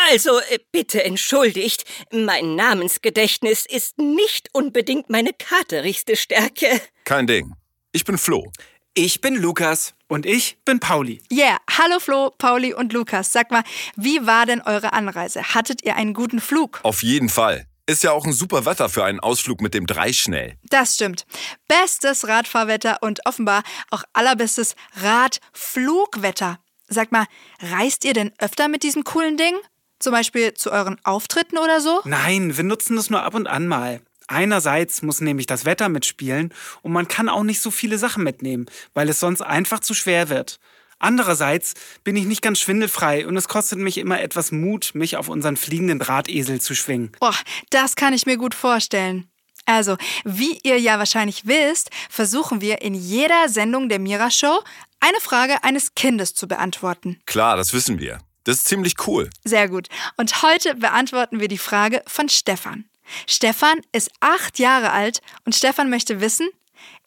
Also, 0.10 0.40
äh, 0.40 0.60
bitte 0.72 1.04
entschuldigt, 1.04 1.86
mein 2.12 2.56
Namensgedächtnis 2.56 3.66
ist 3.66 3.98
nicht 3.98 4.50
unbedingt 4.54 5.10
meine 5.10 5.32
katerigste 5.34 6.16
Stärke. 6.16 6.82
Kein 7.04 7.28
Ding. 7.28 7.54
Ich 7.92 8.04
bin 8.04 8.18
Flo. 8.18 8.52
Ich 8.98 9.20
bin 9.20 9.36
Lukas. 9.36 9.94
Und 10.08 10.25
ich 10.25 10.58
bin 10.64 10.80
Pauli. 10.80 11.22
Yeah, 11.30 11.58
hallo 11.70 12.00
Flo, 12.00 12.32
Pauli 12.38 12.74
und 12.74 12.94
Lukas. 12.94 13.34
Sag 13.34 13.52
mal, 13.52 13.66
wie 13.98 14.25
war 14.25 14.46
denn 14.46 14.62
eure 14.62 14.94
Anreise? 14.94 15.54
Hattet 15.54 15.84
ihr 15.84 15.98
einen 15.98 16.14
guten 16.14 16.40
Flug? 16.40 16.80
Auf 16.84 17.04
jeden 17.04 17.28
Fall. 17.28 17.68
Ist 17.88 18.04
ja 18.04 18.14
auch 18.14 18.24
ein 18.25 18.32
super 18.32 18.66
Wetter 18.66 18.88
für 18.88 19.04
einen 19.04 19.20
Ausflug 19.20 19.60
mit 19.60 19.74
dem 19.74 19.86
Dreischnell. 19.86 20.56
Das 20.64 20.96
stimmt. 20.96 21.25
Bestes 21.68 22.25
Radfahrwetter 22.30 23.00
und 23.02 23.20
offenbar 23.25 23.64
auch 23.92 24.04
allerbestes 24.14 24.78
Radflugwetter. 25.02 26.60
Sag 26.88 27.12
mal, 27.12 27.25
reist 27.60 28.06
ihr 28.06 28.14
denn 28.14 28.32
öfter 28.38 28.70
mit 28.70 28.84
diesem 28.84 29.04
coolen 29.04 29.36
Ding? 29.36 29.56
Zum 30.00 30.14
Beispiel 30.14 30.54
zu 30.54 30.72
euren 30.72 31.04
Auftritten 31.04 31.58
oder 31.58 31.82
so? 31.82 32.00
Nein, 32.06 32.56
wir 32.56 32.64
nutzen 32.64 32.98
es 32.98 33.10
nur 33.10 33.24
ab 33.24 33.34
und 33.34 33.48
an 33.48 33.68
mal. 33.68 34.00
Einerseits 34.27 35.01
muss 35.01 35.22
nämlich 35.22 35.46
das 35.46 35.65
Wetter 35.65 35.89
mitspielen 35.89 36.53
und 36.82 36.91
man 36.91 37.08
kann 37.08 37.29
auch 37.29 37.44
nicht 37.44 37.62
so 37.62 37.72
viele 37.72 37.98
Sachen 37.98 38.24
mitnehmen, 38.24 38.65
weil 38.94 39.10
es 39.10 39.20
sonst 39.20 39.41
einfach 39.41 39.79
zu 39.79 39.94
schwer 39.94 40.29
wird. 40.29 40.60
Andererseits 40.98 41.74
bin 42.03 42.15
ich 42.15 42.25
nicht 42.25 42.41
ganz 42.41 42.60
schwindelfrei 42.60 43.27
und 43.27 43.36
es 43.38 43.48
kostet 43.48 43.79
mich 43.79 43.98
immer 43.98 44.22
etwas 44.22 44.51
Mut, 44.51 44.91
mich 44.94 45.17
auf 45.17 45.27
unseren 45.27 45.58
fliegenden 45.58 46.00
Drahtesel 46.00 46.62
zu 46.62 46.74
schwingen. 46.74 47.12
Boah, 47.20 47.36
das 47.70 47.96
kann 47.96 48.13
ich 48.13 48.25
mir 48.25 48.38
gut 48.38 48.55
vorstellen. 48.55 49.29
Also, 49.65 49.98
wie 50.24 50.60
ihr 50.63 50.79
ja 50.79 51.00
wahrscheinlich 51.00 51.48
wisst, 51.48 51.89
versuchen 52.10 52.62
wir 52.62 52.82
in 52.82 52.94
jeder 52.94 53.50
Sendung 53.50 53.89
der 53.89 54.00
Mira 54.00 54.29
Show 54.29 54.63
eine 55.00 55.20
Frage 55.20 55.63
eines 55.63 55.96
Kindes 55.96 56.34
zu 56.34 56.48
beantworten. 56.48 57.20
Klar, 57.25 57.58
das 57.58 57.74
wissen 57.74 58.00
wir. 58.00 58.20
Das 58.44 58.58
ist 58.58 58.67
ziemlich 58.67 58.96
cool. 59.08 59.29
Sehr 59.44 59.67
gut. 59.67 59.88
Und 60.17 60.44
heute 60.44 60.75
beantworten 60.75 61.39
wir 61.39 61.48
die 61.48 61.58
Frage 61.58 62.03
von 62.05 62.29
Stefan. 62.29 62.86
Stefan 63.27 63.81
ist 63.91 64.12
acht 64.19 64.59
Jahre 64.59 64.91
alt 64.91 65.21
und 65.45 65.55
Stefan 65.55 65.89
möchte 65.89 66.21
wissen, 66.21 66.50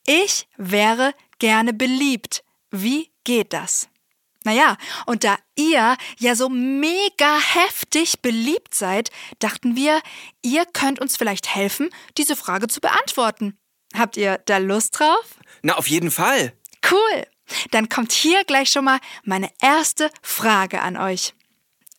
ich 0.07 0.49
wäre 0.57 1.15
gerne 1.39 1.73
beliebt. 1.73 2.45
Wie 2.71 3.11
geht 3.25 3.53
das? 3.53 3.89
Naja, 4.45 4.77
und 5.07 5.25
da 5.25 5.37
ihr 5.57 5.97
ja 6.19 6.35
so 6.35 6.49
mega 6.49 7.39
heftig 7.39 8.21
beliebt 8.23 8.75
seid, 8.75 9.11
dachten 9.41 9.77
wir, 9.77 10.01
ihr 10.43 10.65
könnt 10.65 11.01
uns 11.01 11.17
vielleicht 11.17 11.55
helfen, 11.55 11.91
diese 12.17 12.37
Frage 12.37 12.69
zu 12.69 12.81
beantworten. 12.81 13.59
Habt 13.95 14.17
ihr 14.17 14.39
da 14.47 14.59
Lust 14.59 14.99
drauf? 14.99 15.37
Na, 15.63 15.77
auf 15.77 15.89
jeden 15.89 16.11
Fall. 16.11 16.53
Cool. 16.91 17.27
Dann 17.71 17.89
kommt 17.89 18.13
hier 18.13 18.45
gleich 18.45 18.71
schon 18.71 18.85
mal 18.85 19.01
meine 19.25 19.51
erste 19.61 20.11
Frage 20.23 20.83
an 20.83 20.97
euch. 20.97 21.35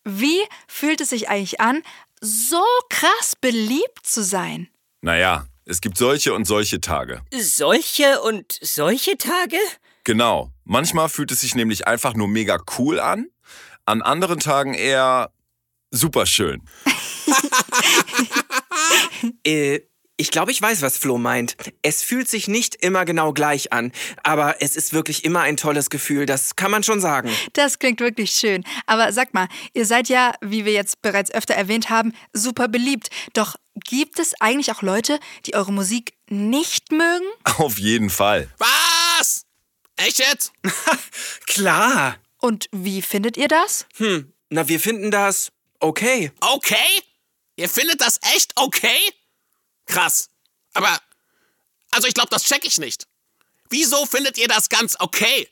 Wie 0.04 0.40
fühlt 0.66 1.00
es 1.00 1.10
sich 1.10 1.28
eigentlich 1.28 1.60
an, 1.60 1.82
so 2.20 2.62
krass 2.88 3.34
beliebt 3.40 4.04
zu 4.04 4.22
sein? 4.22 4.68
Naja, 5.00 5.46
es 5.64 5.80
gibt 5.80 5.96
solche 5.98 6.34
und 6.34 6.46
solche 6.46 6.80
Tage. 6.80 7.22
Solche 7.32 8.20
und 8.22 8.58
solche 8.60 9.16
Tage? 9.16 9.56
Genau. 10.04 10.50
Manchmal 10.64 11.08
fühlt 11.08 11.30
es 11.30 11.40
sich 11.40 11.54
nämlich 11.54 11.86
einfach 11.86 12.14
nur 12.14 12.28
mega 12.28 12.58
cool 12.78 13.00
an, 13.00 13.28
an 13.86 14.02
anderen 14.02 14.38
Tagen 14.40 14.74
eher 14.74 15.32
super 15.90 16.26
schön. 16.26 16.62
Äh, 19.44 19.80
ich 20.20 20.30
glaube, 20.30 20.52
ich 20.52 20.60
weiß, 20.60 20.82
was 20.82 20.98
Flo 20.98 21.16
meint. 21.16 21.56
Es 21.80 22.02
fühlt 22.02 22.28
sich 22.28 22.46
nicht 22.46 22.74
immer 22.74 23.06
genau 23.06 23.32
gleich 23.32 23.72
an, 23.72 23.90
aber 24.22 24.60
es 24.60 24.76
ist 24.76 24.92
wirklich 24.92 25.24
immer 25.24 25.40
ein 25.40 25.56
tolles 25.56 25.88
Gefühl, 25.88 26.26
das 26.26 26.56
kann 26.56 26.70
man 26.70 26.82
schon 26.82 27.00
sagen. 27.00 27.30
Das 27.54 27.78
klingt 27.78 28.00
wirklich 28.00 28.32
schön. 28.32 28.62
Aber 28.84 29.14
sag 29.14 29.32
mal, 29.32 29.48
ihr 29.72 29.86
seid 29.86 30.10
ja, 30.10 30.34
wie 30.42 30.66
wir 30.66 30.74
jetzt 30.74 31.00
bereits 31.00 31.30
öfter 31.30 31.54
erwähnt 31.54 31.88
haben, 31.88 32.12
super 32.34 32.68
beliebt. 32.68 33.08
Doch 33.32 33.56
gibt 33.74 34.18
es 34.18 34.38
eigentlich 34.40 34.70
auch 34.70 34.82
Leute, 34.82 35.18
die 35.46 35.54
eure 35.54 35.72
Musik 35.72 36.12
nicht 36.28 36.92
mögen? 36.92 37.26
Auf 37.56 37.78
jeden 37.78 38.10
Fall. 38.10 38.50
Was? 38.58 39.46
Echt 39.96 40.18
jetzt? 40.18 40.52
Klar. 41.46 42.16
Und 42.36 42.68
wie 42.72 43.00
findet 43.00 43.38
ihr 43.38 43.48
das? 43.48 43.86
Hm, 43.96 44.34
na, 44.50 44.68
wir 44.68 44.80
finden 44.80 45.10
das 45.10 45.50
okay. 45.78 46.30
Okay? 46.40 46.76
Ihr 47.56 47.70
findet 47.70 48.02
das 48.02 48.18
echt 48.34 48.52
okay? 48.56 48.98
Krass. 49.90 50.30
Aber, 50.72 51.00
also 51.90 52.06
ich 52.06 52.14
glaube, 52.14 52.30
das 52.30 52.44
check 52.44 52.64
ich 52.64 52.78
nicht. 52.78 53.06
Wieso 53.68 54.06
findet 54.06 54.38
ihr 54.38 54.48
das 54.48 54.68
ganz 54.68 54.96
okay? 54.98 55.48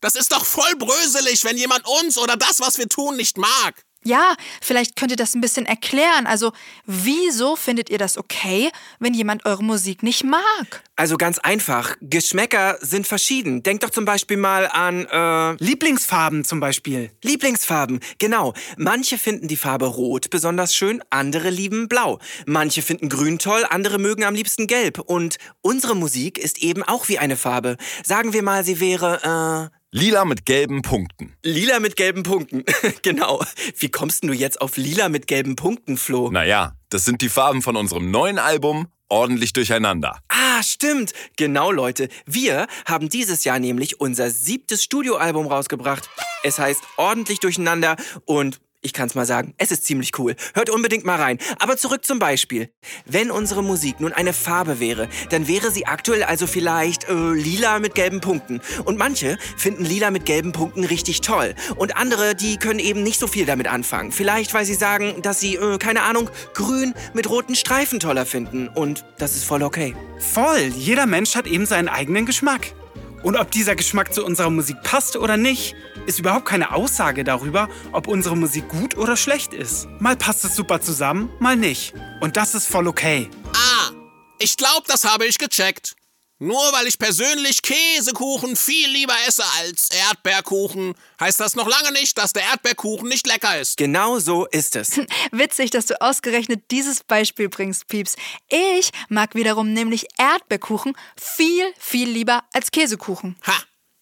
Das 0.00 0.14
ist 0.14 0.32
doch 0.32 0.44
voll 0.44 0.76
bröselig, 0.76 1.44
wenn 1.44 1.56
jemand 1.56 1.86
uns 1.86 2.18
oder 2.18 2.36
das, 2.36 2.60
was 2.60 2.78
wir 2.78 2.88
tun, 2.88 3.16
nicht 3.16 3.38
mag. 3.38 3.84
Ja, 4.06 4.34
vielleicht 4.60 4.96
könnt 4.96 5.12
ihr 5.12 5.16
das 5.16 5.34
ein 5.34 5.40
bisschen 5.40 5.64
erklären. 5.64 6.26
Also, 6.26 6.52
wieso 6.84 7.56
findet 7.56 7.88
ihr 7.88 7.96
das 7.96 8.18
okay, 8.18 8.70
wenn 8.98 9.14
jemand 9.14 9.46
eure 9.46 9.64
Musik 9.64 10.02
nicht 10.02 10.24
mag? 10.24 10.82
Also 10.96 11.16
ganz 11.16 11.38
einfach, 11.38 11.96
Geschmäcker 12.02 12.78
sind 12.80 13.06
verschieden. 13.06 13.62
Denkt 13.62 13.82
doch 13.82 13.90
zum 13.90 14.04
Beispiel 14.04 14.36
mal 14.36 14.68
an 14.68 15.06
äh, 15.06 15.64
Lieblingsfarben 15.64 16.44
zum 16.44 16.60
Beispiel. 16.60 17.10
Lieblingsfarben. 17.22 18.00
Genau. 18.18 18.52
Manche 18.76 19.18
finden 19.18 19.48
die 19.48 19.56
Farbe 19.56 19.86
Rot 19.86 20.30
besonders 20.30 20.74
schön, 20.74 21.02
andere 21.10 21.50
lieben 21.50 21.88
Blau. 21.88 22.20
Manche 22.46 22.82
finden 22.82 23.08
Grün 23.08 23.38
toll, 23.38 23.64
andere 23.68 23.98
mögen 23.98 24.22
am 24.22 24.34
liebsten 24.34 24.66
Gelb. 24.66 25.00
Und 25.00 25.38
unsere 25.62 25.96
Musik 25.96 26.38
ist 26.38 26.58
eben 26.58 26.82
auch 26.82 27.08
wie 27.08 27.18
eine 27.18 27.36
Farbe. 27.36 27.76
Sagen 28.04 28.32
wir 28.32 28.42
mal, 28.42 28.64
sie 28.64 28.78
wäre 28.78 29.70
äh, 29.72 29.83
Lila 29.96 30.24
mit 30.24 30.44
gelben 30.44 30.82
Punkten. 30.82 31.36
lila 31.44 31.78
mit 31.78 31.94
gelben 31.94 32.24
Punkten. 32.24 32.64
genau. 33.02 33.40
Wie 33.78 33.88
kommst 33.88 34.24
du 34.24 34.32
jetzt 34.32 34.60
auf 34.60 34.76
lila 34.76 35.08
mit 35.08 35.28
gelben 35.28 35.54
Punkten, 35.54 35.96
Flo? 35.96 36.32
Naja, 36.32 36.74
das 36.88 37.04
sind 37.04 37.22
die 37.22 37.28
Farben 37.28 37.62
von 37.62 37.76
unserem 37.76 38.10
neuen 38.10 38.40
Album 38.40 38.88
Ordentlich 39.08 39.52
Durcheinander. 39.52 40.18
Ah, 40.26 40.64
stimmt. 40.64 41.12
Genau, 41.36 41.70
Leute. 41.70 42.08
Wir 42.26 42.66
haben 42.86 43.08
dieses 43.08 43.44
Jahr 43.44 43.60
nämlich 43.60 44.00
unser 44.00 44.30
siebtes 44.30 44.82
Studioalbum 44.82 45.46
rausgebracht. 45.46 46.10
Es 46.42 46.58
heißt 46.58 46.82
Ordentlich 46.96 47.38
Durcheinander 47.38 47.94
und 48.24 48.60
ich 48.84 48.92
kann's 48.92 49.14
mal 49.14 49.24
sagen, 49.24 49.54
es 49.56 49.72
ist 49.72 49.86
ziemlich 49.86 50.18
cool. 50.18 50.36
Hört 50.52 50.68
unbedingt 50.68 51.04
mal 51.06 51.16
rein. 51.18 51.38
Aber 51.58 51.76
zurück 51.78 52.04
zum 52.04 52.18
Beispiel. 52.18 52.68
Wenn 53.06 53.30
unsere 53.30 53.62
Musik 53.62 53.98
nun 53.98 54.12
eine 54.12 54.34
Farbe 54.34 54.78
wäre, 54.78 55.08
dann 55.30 55.48
wäre 55.48 55.70
sie 55.70 55.86
aktuell 55.86 56.22
also 56.22 56.46
vielleicht 56.46 57.08
äh, 57.08 57.32
lila 57.32 57.78
mit 57.78 57.94
gelben 57.94 58.20
Punkten. 58.20 58.60
Und 58.84 58.98
manche 58.98 59.38
finden 59.56 59.84
lila 59.84 60.10
mit 60.10 60.26
gelben 60.26 60.52
Punkten 60.52 60.84
richtig 60.84 61.22
toll. 61.22 61.54
Und 61.76 61.96
andere, 61.96 62.34
die 62.34 62.58
können 62.58 62.78
eben 62.78 63.02
nicht 63.02 63.18
so 63.18 63.26
viel 63.26 63.46
damit 63.46 63.68
anfangen. 63.68 64.12
Vielleicht, 64.12 64.52
weil 64.52 64.66
sie 64.66 64.74
sagen, 64.74 65.22
dass 65.22 65.40
sie, 65.40 65.56
äh, 65.56 65.78
keine 65.78 66.02
Ahnung, 66.02 66.28
grün 66.52 66.92
mit 67.14 67.30
roten 67.30 67.54
Streifen 67.54 68.00
toller 68.00 68.26
finden. 68.26 68.68
Und 68.68 69.06
das 69.16 69.34
ist 69.34 69.44
voll 69.44 69.62
okay. 69.62 69.96
Voll. 70.18 70.72
Jeder 70.76 71.06
Mensch 71.06 71.34
hat 71.36 71.46
eben 71.46 71.64
seinen 71.64 71.88
eigenen 71.88 72.26
Geschmack. 72.26 72.74
Und 73.22 73.36
ob 73.36 73.50
dieser 73.50 73.74
Geschmack 73.74 74.12
zu 74.12 74.22
unserer 74.22 74.50
Musik 74.50 74.76
passt 74.82 75.16
oder 75.16 75.38
nicht, 75.38 75.74
ist 76.06 76.18
überhaupt 76.18 76.46
keine 76.46 76.72
Aussage 76.72 77.24
darüber, 77.24 77.68
ob 77.92 78.08
unsere 78.08 78.36
Musik 78.36 78.68
gut 78.68 78.96
oder 78.96 79.16
schlecht 79.16 79.54
ist. 79.54 79.86
Mal 80.00 80.16
passt 80.16 80.44
es 80.44 80.54
super 80.54 80.80
zusammen, 80.80 81.30
mal 81.40 81.56
nicht. 81.56 81.94
Und 82.20 82.36
das 82.36 82.54
ist 82.54 82.66
voll 82.66 82.86
okay. 82.88 83.30
Ah, 83.54 83.90
ich 84.38 84.56
glaube, 84.56 84.84
das 84.86 85.04
habe 85.04 85.26
ich 85.26 85.38
gecheckt. 85.38 85.94
Nur 86.40 86.60
weil 86.72 86.88
ich 86.88 86.98
persönlich 86.98 87.62
Käsekuchen 87.62 88.56
viel 88.56 88.88
lieber 88.90 89.14
esse 89.26 89.44
als 89.60 89.88
Erdbeerkuchen, 89.90 90.94
heißt 91.20 91.38
das 91.38 91.54
noch 91.54 91.68
lange 91.68 91.92
nicht, 91.92 92.18
dass 92.18 92.32
der 92.32 92.42
Erdbeerkuchen 92.42 93.08
nicht 93.08 93.26
lecker 93.26 93.58
ist. 93.60 93.76
Genau 93.76 94.18
so 94.18 94.44
ist 94.46 94.74
es. 94.74 95.00
Witzig, 95.30 95.70
dass 95.70 95.86
du 95.86 96.00
ausgerechnet 96.02 96.72
dieses 96.72 97.04
Beispiel 97.04 97.48
bringst, 97.48 97.86
Pieps. 97.86 98.16
Ich 98.48 98.90
mag 99.08 99.36
wiederum 99.36 99.72
nämlich 99.72 100.06
Erdbeerkuchen 100.18 100.96
viel, 101.16 101.72
viel 101.78 102.10
lieber 102.10 102.42
als 102.52 102.72
Käsekuchen. 102.72 103.36
Ha, 103.46 103.54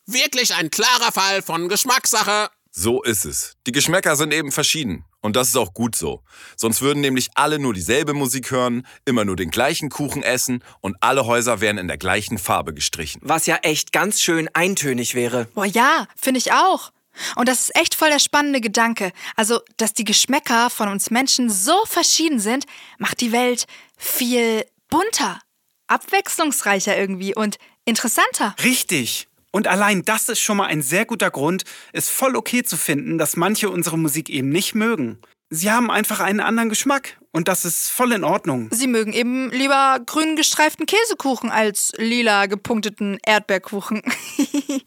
wirklich 0.06 0.54
ein 0.54 0.70
klarer 0.70 1.12
Fall 1.12 1.42
von 1.42 1.68
Geschmackssache. 1.68 2.50
So 2.70 3.02
ist 3.02 3.26
es. 3.26 3.56
Die 3.66 3.72
Geschmäcker 3.72 4.16
sind 4.16 4.32
eben 4.32 4.50
verschieden. 4.50 5.04
Und 5.20 5.36
das 5.36 5.48
ist 5.48 5.56
auch 5.56 5.74
gut 5.74 5.94
so. 5.94 6.22
Sonst 6.56 6.80
würden 6.80 7.00
nämlich 7.00 7.28
alle 7.34 7.58
nur 7.58 7.74
dieselbe 7.74 8.14
Musik 8.14 8.50
hören, 8.50 8.86
immer 9.04 9.24
nur 9.24 9.36
den 9.36 9.50
gleichen 9.50 9.90
Kuchen 9.90 10.22
essen 10.22 10.64
und 10.80 10.96
alle 11.00 11.26
Häuser 11.26 11.60
wären 11.60 11.78
in 11.78 11.86
der 11.86 11.98
gleichen 11.98 12.38
Farbe 12.38 12.74
gestrichen. 12.74 13.20
Was 13.22 13.46
ja 13.46 13.56
echt 13.56 13.92
ganz 13.92 14.20
schön 14.20 14.48
eintönig 14.54 15.14
wäre. 15.14 15.44
Boah, 15.54 15.66
ja, 15.66 16.08
finde 16.16 16.38
ich 16.38 16.52
auch. 16.52 16.92
Und 17.36 17.48
das 17.48 17.60
ist 17.60 17.76
echt 17.76 17.94
voll 17.94 18.08
der 18.08 18.18
spannende 18.18 18.60
Gedanke. 18.60 19.12
Also, 19.36 19.60
dass 19.76 19.92
die 19.92 20.04
Geschmäcker 20.04 20.70
von 20.70 20.88
uns 20.88 21.10
Menschen 21.10 21.50
so 21.50 21.84
verschieden 21.84 22.40
sind, 22.40 22.64
macht 22.98 23.20
die 23.20 23.32
Welt 23.32 23.66
viel 23.98 24.64
bunter, 24.88 25.40
abwechslungsreicher 25.88 26.96
irgendwie 26.96 27.34
und 27.34 27.58
interessanter. 27.84 28.56
Richtig. 28.64 29.28
Und 29.52 29.68
allein 29.68 30.02
das 30.02 30.28
ist 30.28 30.40
schon 30.40 30.56
mal 30.56 30.66
ein 30.66 30.82
sehr 30.82 31.04
guter 31.04 31.30
Grund, 31.30 31.62
es 31.92 32.08
voll 32.08 32.34
okay 32.34 32.64
zu 32.64 32.76
finden, 32.76 33.18
dass 33.18 33.36
manche 33.36 33.70
unsere 33.70 33.98
Musik 33.98 34.28
eben 34.30 34.48
nicht 34.48 34.74
mögen. 34.74 35.18
Sie 35.50 35.70
haben 35.70 35.90
einfach 35.90 36.20
einen 36.20 36.40
anderen 36.40 36.70
Geschmack 36.70 37.18
und 37.30 37.46
das 37.46 37.66
ist 37.66 37.90
voll 37.90 38.12
in 38.12 38.24
Ordnung. 38.24 38.70
Sie 38.72 38.86
mögen 38.86 39.12
eben 39.12 39.50
lieber 39.50 40.00
grün 40.06 40.34
gestreiften 40.34 40.86
Käsekuchen 40.86 41.50
als 41.50 41.92
lila 41.98 42.46
gepunkteten 42.46 43.18
Erdbeerkuchen. 43.26 44.02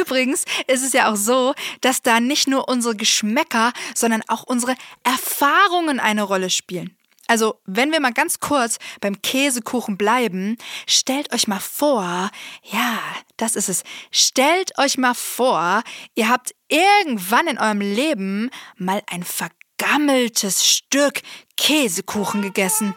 Übrigens 0.00 0.44
ist 0.66 0.82
es 0.84 0.92
ja 0.92 1.12
auch 1.12 1.16
so, 1.16 1.54
dass 1.80 2.02
da 2.02 2.18
nicht 2.18 2.48
nur 2.48 2.68
unsere 2.68 2.96
Geschmäcker, 2.96 3.72
sondern 3.94 4.22
auch 4.26 4.42
unsere 4.42 4.74
Erfahrungen 5.04 6.00
eine 6.00 6.24
Rolle 6.24 6.50
spielen. 6.50 6.97
Also, 7.28 7.60
wenn 7.66 7.92
wir 7.92 8.00
mal 8.00 8.12
ganz 8.12 8.40
kurz 8.40 8.78
beim 9.00 9.20
Käsekuchen 9.20 9.98
bleiben, 9.98 10.56
stellt 10.86 11.32
euch 11.34 11.46
mal 11.46 11.60
vor, 11.60 12.30
ja, 12.64 12.98
das 13.36 13.54
ist 13.54 13.68
es. 13.68 13.84
Stellt 14.10 14.76
euch 14.78 14.96
mal 14.96 15.14
vor, 15.14 15.82
ihr 16.14 16.30
habt 16.30 16.54
irgendwann 16.68 17.46
in 17.46 17.58
eurem 17.58 17.82
Leben 17.82 18.50
mal 18.76 19.02
ein 19.10 19.24
vergammeltes 19.24 20.66
Stück 20.66 21.20
Käsekuchen 21.58 22.40
gegessen. 22.40 22.94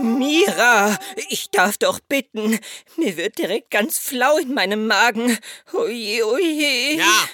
Mira, 0.00 0.98
ich 1.28 1.50
darf 1.50 1.76
doch 1.76 2.00
bitten. 2.00 2.58
Mir 2.96 3.16
wird 3.18 3.38
direkt 3.38 3.70
ganz 3.70 3.98
flau 3.98 4.38
in 4.38 4.54
meinem 4.54 4.86
Magen. 4.86 5.38
Oje, 5.72 6.26
oje. 6.26 6.96
Ja, 6.96 7.28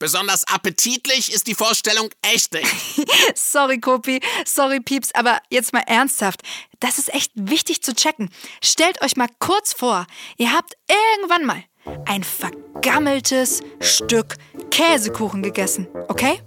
besonders 0.00 0.44
appetitlich 0.48 1.32
ist 1.32 1.46
die 1.46 1.54
Vorstellung 1.54 2.10
echt 2.22 2.52
nicht. 2.52 2.66
Sorry, 3.36 3.78
Kopi, 3.78 4.20
sorry, 4.44 4.80
Pieps, 4.80 5.14
aber 5.14 5.40
jetzt 5.50 5.72
mal 5.72 5.84
ernsthaft. 5.86 6.42
Das 6.80 6.98
ist 6.98 7.12
echt 7.14 7.30
wichtig 7.36 7.82
zu 7.82 7.94
checken. 7.94 8.30
Stellt 8.64 9.00
euch 9.02 9.16
mal 9.16 9.28
kurz 9.38 9.72
vor, 9.72 10.06
ihr 10.38 10.52
habt 10.52 10.74
irgendwann 10.88 11.44
mal 11.44 11.62
ein 12.06 12.24
vergammeltes 12.24 13.62
Stück 13.80 14.36
Käsekuchen 14.70 15.42
gegessen, 15.42 15.88
okay? 16.08 16.40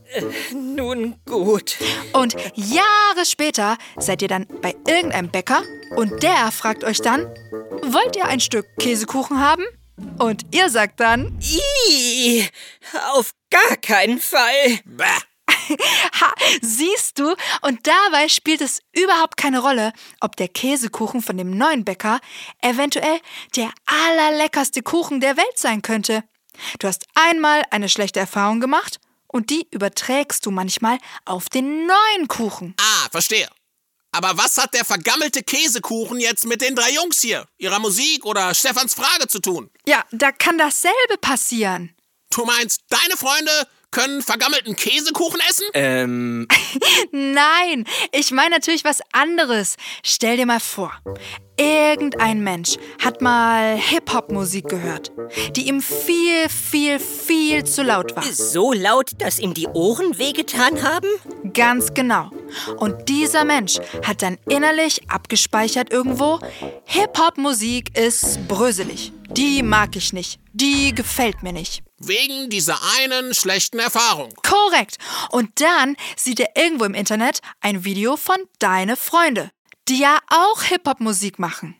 Nun 0.53 1.15
gut. 1.25 1.77
Und 2.13 2.35
Jahre 2.55 3.25
später 3.25 3.77
seid 3.97 4.21
ihr 4.21 4.27
dann 4.27 4.47
bei 4.61 4.75
irgendeinem 4.87 5.29
Bäcker 5.29 5.63
und 5.95 6.23
der 6.23 6.51
fragt 6.51 6.83
euch 6.83 7.01
dann, 7.01 7.25
wollt 7.83 8.15
ihr 8.15 8.25
ein 8.25 8.39
Stück 8.39 8.65
Käsekuchen 8.79 9.39
haben? 9.39 9.63
Und 10.17 10.43
ihr 10.51 10.69
sagt 10.69 10.99
dann, 10.99 11.39
I, 11.41 12.47
auf 13.13 13.33
gar 13.49 13.77
keinen 13.77 14.19
Fall. 14.19 14.79
Bäh. 14.85 15.05
ha, 16.21 16.33
siehst 16.61 17.19
du? 17.19 17.35
Und 17.61 17.87
dabei 17.87 18.27
spielt 18.27 18.61
es 18.61 18.81
überhaupt 18.93 19.37
keine 19.37 19.59
Rolle, 19.59 19.93
ob 20.19 20.35
der 20.35 20.47
Käsekuchen 20.47 21.21
von 21.21 21.37
dem 21.37 21.57
neuen 21.57 21.85
Bäcker 21.85 22.19
eventuell 22.61 23.19
der 23.55 23.71
allerleckerste 23.85 24.81
Kuchen 24.81 25.19
der 25.19 25.37
Welt 25.37 25.57
sein 25.57 25.81
könnte. 25.81 26.23
Du 26.79 26.87
hast 26.87 27.05
einmal 27.15 27.63
eine 27.71 27.89
schlechte 27.89 28.19
Erfahrung 28.19 28.59
gemacht 28.59 28.99
und 29.27 29.49
die 29.49 29.67
überträgst 29.71 30.45
du 30.45 30.51
manchmal 30.51 30.97
auf 31.25 31.49
den 31.49 31.87
neuen 31.87 32.27
Kuchen. 32.27 32.75
Ah, 32.79 33.09
verstehe. 33.11 33.47
Aber 34.13 34.37
was 34.37 34.57
hat 34.59 34.75
der 34.75 34.85
vergammelte 34.85 35.41
Käsekuchen 35.41 36.19
jetzt 36.19 36.45
mit 36.45 36.61
den 36.61 36.75
drei 36.75 36.91
Jungs 36.91 37.19
hier, 37.19 37.47
ihrer 37.57 37.79
Musik 37.79 38.25
oder 38.25 38.53
Stefans 38.53 38.93
Frage 38.93 39.27
zu 39.27 39.39
tun? 39.39 39.71
Ja, 39.87 40.05
da 40.11 40.31
kann 40.31 40.59
dasselbe 40.59 41.17
passieren. 41.19 41.95
Du 42.29 42.45
meinst, 42.45 42.81
deine 42.89 43.17
Freunde 43.17 43.67
können 43.93 44.21
vergammelten 44.21 44.75
Käsekuchen 44.75 45.39
essen? 45.49 45.65
Ähm, 45.73 46.47
Nein, 47.11 47.85
ich 48.11 48.31
meine 48.31 48.55
natürlich 48.55 48.83
was 48.83 48.99
anderes. 49.13 49.75
Stell 50.03 50.37
dir 50.37 50.45
mal 50.45 50.59
vor, 50.59 50.91
irgendein 51.57 52.43
Mensch 52.43 52.77
hat 52.99 53.21
mal 53.21 53.77
Hip-Hop-Musik 53.77 54.67
gehört, 54.67 55.11
die 55.55 55.67
ihm 55.67 55.81
viel, 55.81 56.49
viel, 56.49 56.99
viel 56.99 57.63
zu 57.63 57.83
laut 57.83 58.15
war. 58.15 58.23
So 58.23 58.73
laut, 58.73 59.11
dass 59.19 59.39
ihm 59.39 59.53
die 59.53 59.67
Ohren 59.67 60.17
wehgetan 60.17 60.81
haben? 60.81 61.07
Ganz 61.53 61.93
genau. 61.93 62.31
Und 62.77 63.09
dieser 63.09 63.45
Mensch 63.45 63.77
hat 64.03 64.23
dann 64.23 64.37
innerlich 64.49 65.09
abgespeichert 65.09 65.93
irgendwo, 65.93 66.39
Hip-Hop-Musik 66.85 67.97
ist 67.97 68.47
bröselig. 68.47 69.13
Die 69.29 69.63
mag 69.63 69.95
ich 69.95 70.13
nicht. 70.13 70.39
Die 70.53 70.93
gefällt 70.93 71.41
mir 71.43 71.53
nicht. 71.53 71.83
Wegen 72.05 72.49
dieser 72.49 72.77
einen 72.99 73.33
schlechten 73.33 73.79
Erfahrung. 73.79 74.33
Korrekt. 74.43 74.97
Und 75.31 75.61
dann 75.61 75.95
sieht 76.17 76.41
er 76.41 76.49
irgendwo 76.55 76.83
im 76.83 76.93
Internet 76.93 77.39
ein 77.61 77.85
Video 77.85 78.17
von 78.17 78.35
Deine 78.59 78.97
Freunde, 78.97 79.51
die 79.87 79.99
ja 79.99 80.17
auch 80.27 80.63
Hip-Hop-Musik 80.63 81.39
machen. 81.39 81.77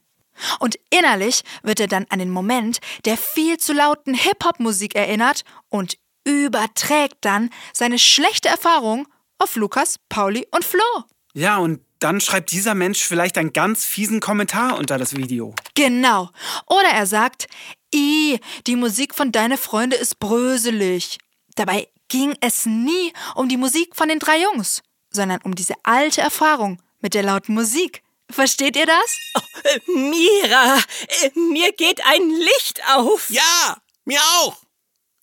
Und 0.60 0.80
innerlich 0.90 1.44
wird 1.62 1.82
er 1.82 1.88
dann 1.88 2.06
an 2.10 2.20
den 2.20 2.32
Moment 2.32 2.80
der 3.04 3.18
viel 3.18 3.58
zu 3.58 3.74
lauten 3.74 4.14
Hip-Hop-Musik 4.14 4.96
erinnert 4.96 5.44
und 5.68 5.98
überträgt 6.24 7.18
dann 7.22 7.50
seine 7.74 8.00
schlechte 8.00 8.48
Erfahrung 8.48 9.08
auf 9.40 9.58
Lukas, 9.58 9.98
Pauli 10.08 10.48
und 10.52 10.64
Flo. 10.64 11.04
Ja, 11.34 11.58
und 11.58 11.82
dann 12.00 12.22
schreibt 12.22 12.52
dieser 12.52 12.76
Mensch 12.76 13.04
vielleicht 13.04 13.38
einen 13.38 13.54
ganz 13.54 13.86
fiesen 13.86 14.20
Kommentar 14.20 14.78
unter 14.78 14.98
das 14.98 15.16
Video. 15.16 15.54
Genau. 15.76 16.30
Oder 16.68 16.90
er 16.94 17.08
sagt, 17.08 17.48
I, 17.94 18.40
die 18.68 18.76
Musik 18.76 19.14
von 19.14 19.32
Deine 19.32 19.58
Freunde 19.58 19.96
ist 19.96 20.20
bröselig. 20.20 21.18
Dabei 21.56 21.88
ging 22.08 22.36
es 22.42 22.66
nie 22.66 23.14
um 23.36 23.50
die 23.50 23.58
Musik 23.58 23.96
von 23.96 24.08
den 24.08 24.20
drei 24.20 24.42
Jungs, 24.42 24.82
sondern 25.12 25.42
um 25.44 25.56
diese 25.56 25.76
alte 25.84 26.22
Erfahrung 26.22 26.82
mit 27.02 27.14
der 27.14 27.24
lauten 27.24 27.54
Musik. 27.54 28.04
Versteht 28.30 28.76
ihr 28.76 28.86
das? 28.86 29.18
Äh, 29.64 29.80
Mira, 29.88 30.78
äh, 31.22 31.30
mir 31.36 31.72
geht 31.72 32.06
ein 32.06 32.30
Licht 32.30 32.82
auf. 32.96 33.30
Ja, 33.30 33.78
mir 34.06 34.20
auch. 34.40 34.63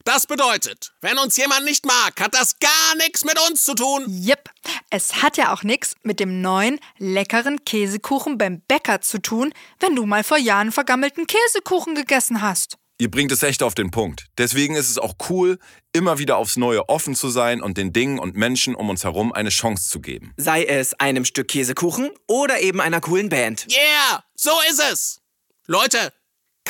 Das 0.04 0.26
bedeutet, 0.26 0.94
wenn 1.02 1.18
uns 1.18 1.36
jemand 1.36 1.64
nicht 1.66 1.84
mag, 1.84 2.20
hat 2.20 2.32
das 2.34 2.58
gar 2.58 2.96
nichts 2.96 3.24
mit 3.24 3.38
uns 3.48 3.62
zu 3.62 3.74
tun. 3.74 4.04
Jep, 4.08 4.48
es 4.88 5.22
hat 5.22 5.36
ja 5.36 5.52
auch 5.52 5.62
nichts 5.62 5.94
mit 6.02 6.20
dem 6.20 6.40
neuen, 6.40 6.80
leckeren 6.98 7.64
Käsekuchen 7.66 8.38
beim 8.38 8.62
Bäcker 8.62 9.02
zu 9.02 9.20
tun, 9.20 9.52
wenn 9.78 9.94
du 9.94 10.06
mal 10.06 10.24
vor 10.24 10.38
Jahren 10.38 10.72
vergammelten 10.72 11.26
Käsekuchen 11.26 11.94
gegessen 11.94 12.40
hast. 12.40 12.78
Ihr 12.98 13.10
bringt 13.10 13.32
es 13.32 13.42
echt 13.42 13.62
auf 13.62 13.74
den 13.74 13.90
Punkt. 13.90 14.26
Deswegen 14.38 14.74
ist 14.74 14.90
es 14.90 14.98
auch 14.98 15.14
cool, 15.28 15.58
immer 15.92 16.18
wieder 16.18 16.36
aufs 16.38 16.56
Neue 16.56 16.88
offen 16.88 17.14
zu 17.14 17.28
sein 17.28 17.60
und 17.60 17.76
den 17.78 17.92
Dingen 17.92 18.18
und 18.18 18.36
Menschen 18.36 18.74
um 18.74 18.88
uns 18.90 19.04
herum 19.04 19.32
eine 19.32 19.50
Chance 19.50 19.88
zu 19.90 20.00
geben. 20.00 20.32
sei 20.36 20.64
es 20.64 20.94
einem 20.94 21.24
Stück 21.24 21.48
Käsekuchen 21.48 22.10
oder 22.26 22.60
eben 22.60 22.80
einer 22.80 23.00
coolen 23.00 23.28
Band. 23.28 23.66
Yeah, 23.70 24.24
so 24.34 24.50
ist 24.70 24.82
es. 24.92 25.20
Leute, 25.66 26.12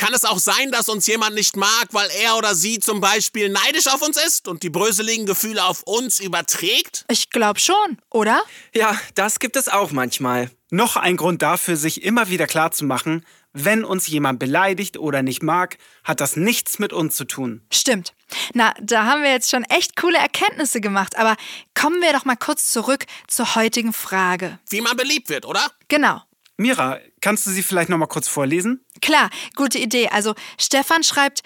kann 0.01 0.15
es 0.15 0.25
auch 0.25 0.39
sein, 0.39 0.71
dass 0.71 0.89
uns 0.89 1.05
jemand 1.05 1.35
nicht 1.35 1.55
mag, 1.55 1.89
weil 1.91 2.09
er 2.23 2.35
oder 2.35 2.55
sie 2.55 2.79
zum 2.79 3.01
Beispiel 3.01 3.49
neidisch 3.49 3.85
auf 3.85 4.01
uns 4.01 4.17
ist 4.17 4.47
und 4.47 4.63
die 4.63 4.71
bröseligen 4.71 5.27
Gefühle 5.27 5.63
auf 5.63 5.83
uns 5.83 6.19
überträgt? 6.19 7.05
Ich 7.07 7.29
glaub 7.29 7.59
schon, 7.59 7.99
oder? 8.09 8.41
Ja, 8.73 8.99
das 9.13 9.37
gibt 9.37 9.55
es 9.55 9.67
auch 9.67 9.91
manchmal. 9.91 10.49
Noch 10.71 10.95
ein 10.95 11.17
Grund 11.17 11.43
dafür, 11.43 11.75
sich 11.75 12.01
immer 12.01 12.29
wieder 12.29 12.47
klarzumachen, 12.47 13.23
wenn 13.53 13.83
uns 13.83 14.07
jemand 14.07 14.39
beleidigt 14.39 14.97
oder 14.97 15.21
nicht 15.21 15.43
mag, 15.43 15.77
hat 16.03 16.19
das 16.19 16.35
nichts 16.35 16.79
mit 16.79 16.93
uns 16.93 17.15
zu 17.15 17.25
tun. 17.25 17.61
Stimmt. 17.71 18.13
Na, 18.55 18.73
da 18.81 19.05
haben 19.05 19.21
wir 19.21 19.29
jetzt 19.29 19.51
schon 19.51 19.65
echt 19.65 19.95
coole 19.95 20.17
Erkenntnisse 20.17 20.81
gemacht, 20.81 21.15
aber 21.15 21.35
kommen 21.75 22.01
wir 22.01 22.11
doch 22.13 22.25
mal 22.25 22.37
kurz 22.37 22.71
zurück 22.71 23.05
zur 23.27 23.53
heutigen 23.53 23.93
Frage. 23.93 24.57
Wie 24.67 24.81
man 24.81 24.97
beliebt 24.97 25.29
wird, 25.29 25.45
oder? 25.45 25.63
Genau. 25.89 26.23
Mira, 26.57 26.99
kannst 27.21 27.45
du 27.45 27.49
sie 27.49 27.63
vielleicht 27.63 27.89
noch 27.89 27.97
mal 27.97 28.07
kurz 28.07 28.27
vorlesen? 28.27 28.85
Klar, 29.01 29.29
gute 29.55 29.79
Idee. 29.79 30.09
Also 30.09 30.35
Stefan 30.59 31.03
schreibt, 31.03 31.41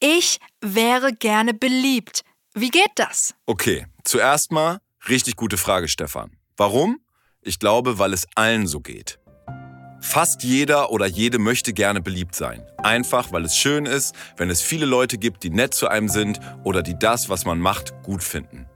ich 0.00 0.38
wäre 0.60 1.12
gerne 1.12 1.54
beliebt. 1.54 2.22
Wie 2.54 2.70
geht 2.70 2.90
das? 2.96 3.34
Okay, 3.46 3.86
zuerst 4.04 4.52
mal, 4.52 4.80
richtig 5.08 5.36
gute 5.36 5.56
Frage, 5.56 5.88
Stefan. 5.88 6.36
Warum? 6.56 7.00
Ich 7.40 7.58
glaube, 7.58 7.98
weil 7.98 8.12
es 8.12 8.26
allen 8.34 8.66
so 8.66 8.80
geht. 8.80 9.18
Fast 10.00 10.44
jeder 10.44 10.90
oder 10.90 11.06
jede 11.06 11.38
möchte 11.38 11.72
gerne 11.72 12.00
beliebt 12.00 12.34
sein. 12.34 12.64
Einfach, 12.78 13.32
weil 13.32 13.44
es 13.44 13.56
schön 13.56 13.84
ist, 13.84 14.14
wenn 14.36 14.50
es 14.50 14.62
viele 14.62 14.86
Leute 14.86 15.18
gibt, 15.18 15.42
die 15.42 15.50
nett 15.50 15.74
zu 15.74 15.88
einem 15.88 16.08
sind 16.08 16.38
oder 16.64 16.82
die 16.82 16.98
das, 16.98 17.28
was 17.28 17.44
man 17.44 17.58
macht, 17.58 17.92
gut 18.02 18.22
finden. 18.22 18.67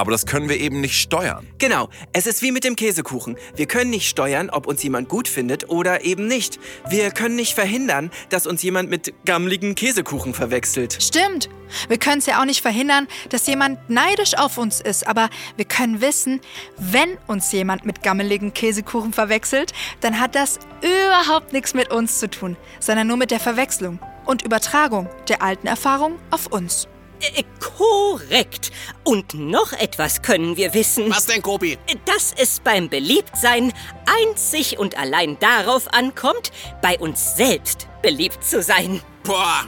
Aber 0.00 0.12
das 0.12 0.24
können 0.24 0.48
wir 0.48 0.58
eben 0.58 0.80
nicht 0.80 0.98
steuern. 0.98 1.46
Genau, 1.58 1.90
es 2.14 2.26
ist 2.26 2.40
wie 2.40 2.52
mit 2.52 2.64
dem 2.64 2.74
Käsekuchen. 2.74 3.36
Wir 3.54 3.66
können 3.66 3.90
nicht 3.90 4.08
steuern, 4.08 4.48
ob 4.48 4.66
uns 4.66 4.82
jemand 4.82 5.10
gut 5.10 5.28
findet 5.28 5.68
oder 5.68 6.06
eben 6.06 6.26
nicht. 6.26 6.58
Wir 6.88 7.10
können 7.10 7.36
nicht 7.36 7.52
verhindern, 7.52 8.10
dass 8.30 8.46
uns 8.46 8.62
jemand 8.62 8.88
mit 8.88 9.12
gammligen 9.26 9.74
Käsekuchen 9.74 10.32
verwechselt. 10.32 10.96
Stimmt. 11.02 11.50
Wir 11.88 11.98
können 11.98 12.20
es 12.20 12.24
ja 12.24 12.40
auch 12.40 12.46
nicht 12.46 12.62
verhindern, 12.62 13.08
dass 13.28 13.46
jemand 13.46 13.90
neidisch 13.90 14.38
auf 14.38 14.56
uns 14.56 14.80
ist, 14.80 15.06
aber 15.06 15.28
wir 15.56 15.66
können 15.66 16.00
wissen, 16.00 16.40
wenn 16.78 17.18
uns 17.26 17.52
jemand 17.52 17.84
mit 17.84 18.02
gammeligen 18.02 18.54
Käsekuchen 18.54 19.12
verwechselt, 19.12 19.74
dann 20.00 20.18
hat 20.18 20.34
das 20.34 20.60
überhaupt 20.80 21.52
nichts 21.52 21.74
mit 21.74 21.92
uns 21.92 22.20
zu 22.20 22.30
tun, 22.30 22.56
sondern 22.80 23.06
nur 23.06 23.18
mit 23.18 23.30
der 23.30 23.38
Verwechslung 23.38 23.98
und 24.24 24.46
Übertragung 24.46 25.10
der 25.28 25.42
alten 25.42 25.66
Erfahrung 25.66 26.18
auf 26.30 26.46
uns. 26.46 26.88
Äh, 27.20 27.44
korrekt. 27.60 28.70
Und 29.04 29.34
noch 29.34 29.72
etwas 29.72 30.22
können 30.22 30.56
wir 30.56 30.74
wissen. 30.74 31.10
Was 31.10 31.26
denn, 31.26 31.42
Kobi? 31.42 31.78
Dass 32.04 32.32
es 32.36 32.60
beim 32.60 32.88
Beliebtsein 32.88 33.72
einzig 34.06 34.78
und 34.78 34.96
allein 34.98 35.38
darauf 35.38 35.92
ankommt, 35.92 36.50
bei 36.82 36.98
uns 36.98 37.36
selbst 37.36 37.88
beliebt 38.02 38.44
zu 38.44 38.62
sein. 38.62 39.02
Boah. 39.24 39.66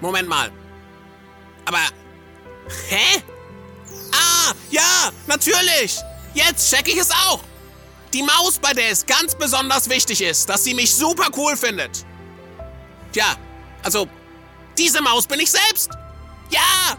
Moment 0.00 0.28
mal. 0.28 0.50
Aber. 1.64 1.78
Hä? 2.88 3.22
Ah, 4.12 4.52
ja, 4.70 5.10
natürlich. 5.26 5.98
Jetzt 6.34 6.70
check 6.70 6.88
ich 6.88 6.96
es 6.98 7.10
auch. 7.10 7.40
Die 8.12 8.22
Maus, 8.22 8.58
bei 8.58 8.72
der 8.72 8.90
es 8.90 9.06
ganz 9.06 9.34
besonders 9.34 9.88
wichtig 9.88 10.20
ist, 10.20 10.48
dass 10.48 10.64
sie 10.64 10.74
mich 10.74 10.94
super 10.94 11.28
cool 11.36 11.56
findet. 11.56 12.04
Tja, 13.12 13.36
also, 13.82 14.08
diese 14.76 15.00
Maus 15.00 15.26
bin 15.26 15.40
ich 15.40 15.50
selbst. 15.50 15.90
Ja, 16.50 16.96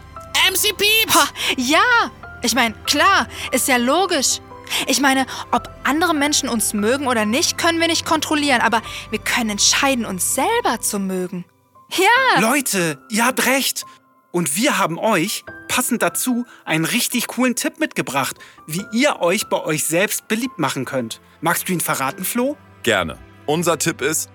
MC 0.50 0.76
Pieps. 0.76 1.12
Boah, 1.12 1.28
ja, 1.56 2.10
ich 2.42 2.54
meine, 2.54 2.74
klar, 2.84 3.28
ist 3.52 3.68
ja 3.68 3.76
logisch. 3.76 4.40
Ich 4.86 5.00
meine, 5.00 5.26
ob 5.50 5.68
andere 5.84 6.14
Menschen 6.14 6.48
uns 6.48 6.72
mögen 6.72 7.06
oder 7.06 7.24
nicht, 7.26 7.58
können 7.58 7.80
wir 7.80 7.88
nicht 7.88 8.06
kontrollieren, 8.06 8.60
aber 8.60 8.82
wir 9.10 9.18
können 9.18 9.50
entscheiden, 9.50 10.06
uns 10.06 10.34
selber 10.34 10.80
zu 10.80 10.98
mögen. 10.98 11.44
Ja, 11.90 12.40
Leute, 12.40 12.98
ihr 13.10 13.26
habt 13.26 13.44
recht. 13.46 13.84
Und 14.30 14.56
wir 14.56 14.78
haben 14.78 14.98
euch, 14.98 15.44
passend 15.68 16.00
dazu, 16.00 16.46
einen 16.64 16.86
richtig 16.86 17.26
coolen 17.26 17.54
Tipp 17.54 17.78
mitgebracht, 17.78 18.38
wie 18.66 18.82
ihr 18.92 19.20
euch 19.20 19.48
bei 19.50 19.62
euch 19.62 19.84
selbst 19.84 20.26
beliebt 20.26 20.58
machen 20.58 20.86
könnt. 20.86 21.20
Magst 21.42 21.68
du 21.68 21.72
ihn 21.74 21.80
verraten, 21.80 22.24
Flo? 22.24 22.56
Gerne. 22.82 23.18
Unser 23.44 23.78
Tipp 23.78 24.00
ist, 24.00 24.30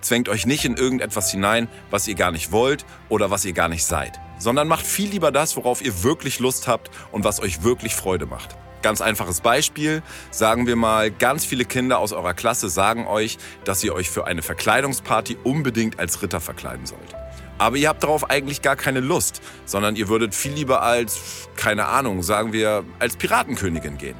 zwängt 0.00 0.28
euch 0.28 0.46
nicht 0.46 0.64
in 0.64 0.76
irgendetwas 0.76 1.32
hinein, 1.32 1.68
was 1.90 2.06
ihr 2.06 2.14
gar 2.14 2.30
nicht 2.30 2.52
wollt 2.52 2.86
oder 3.08 3.30
was 3.30 3.44
ihr 3.44 3.52
gar 3.52 3.68
nicht 3.68 3.84
seid, 3.84 4.20
sondern 4.40 4.66
macht 4.66 4.84
viel 4.84 5.08
lieber 5.08 5.30
das, 5.30 5.56
worauf 5.56 5.80
ihr 5.80 6.02
wirklich 6.02 6.40
Lust 6.40 6.66
habt 6.66 6.90
und 7.12 7.22
was 7.22 7.40
euch 7.40 7.62
wirklich 7.62 7.94
Freude 7.94 8.26
macht. 8.26 8.56
Ganz 8.82 9.00
einfaches 9.00 9.42
Beispiel, 9.42 10.02
sagen 10.30 10.66
wir 10.66 10.74
mal, 10.74 11.10
ganz 11.10 11.44
viele 11.44 11.64
Kinder 11.66 11.98
aus 11.98 12.12
eurer 12.12 12.34
Klasse 12.34 12.68
sagen 12.68 13.06
euch, 13.06 13.36
dass 13.64 13.84
ihr 13.84 13.94
euch 13.94 14.10
für 14.10 14.26
eine 14.26 14.42
Verkleidungsparty 14.42 15.36
unbedingt 15.44 16.00
als 16.00 16.22
Ritter 16.22 16.40
verkleiden 16.40 16.86
sollt. 16.86 17.14
Aber 17.58 17.76
ihr 17.76 17.90
habt 17.90 18.02
darauf 18.02 18.30
eigentlich 18.30 18.62
gar 18.62 18.76
keine 18.76 19.00
Lust, 19.00 19.42
sondern 19.66 19.94
ihr 19.94 20.08
würdet 20.08 20.34
viel 20.34 20.52
lieber 20.52 20.80
als, 20.80 21.48
keine 21.56 21.86
Ahnung, 21.86 22.22
sagen 22.22 22.54
wir, 22.54 22.84
als 22.98 23.16
Piratenkönigin 23.16 23.98
gehen. 23.98 24.16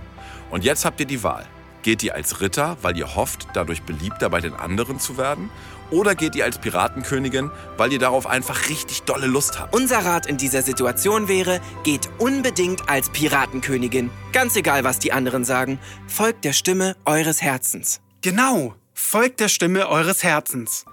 Und 0.50 0.62
jetzt 0.62 0.84
habt 0.84 1.00
ihr 1.00 1.06
die 1.06 1.22
Wahl. 1.22 1.46
Geht 1.82 2.02
ihr 2.02 2.14
als 2.14 2.40
Ritter, 2.40 2.76
weil 2.82 2.96
ihr 2.98 3.14
hofft, 3.14 3.48
dadurch 3.54 3.82
beliebter 3.82 4.28
bei 4.28 4.40
den 4.40 4.54
anderen 4.54 5.00
zu 5.00 5.16
werden? 5.16 5.50
Oder 5.90 6.14
geht 6.14 6.36
ihr 6.36 6.44
als 6.44 6.58
Piratenkönigin, 6.58 7.50
weil 7.76 7.92
ihr 7.92 7.98
darauf 7.98 8.26
einfach 8.26 8.68
richtig 8.68 9.02
dolle 9.02 9.26
Lust 9.26 9.58
habt? 9.58 9.74
Unser 9.74 10.04
Rat 10.04 10.26
in 10.26 10.36
dieser 10.36 10.62
Situation 10.62 11.26
wäre, 11.26 11.60
geht 11.82 12.08
unbedingt 12.18 12.88
als 12.88 13.08
Piratenkönigin. 13.10 14.10
Ganz 14.32 14.54
egal, 14.56 14.84
was 14.84 14.98
die 14.98 15.12
anderen 15.12 15.44
sagen, 15.44 15.80
folgt 16.06 16.44
der 16.44 16.52
Stimme 16.52 16.96
eures 17.06 17.42
Herzens. 17.42 18.00
Genau, 18.20 18.74
folgt 18.94 19.40
der 19.40 19.48
Stimme 19.48 19.88
eures 19.88 20.22
Herzens. 20.22 20.84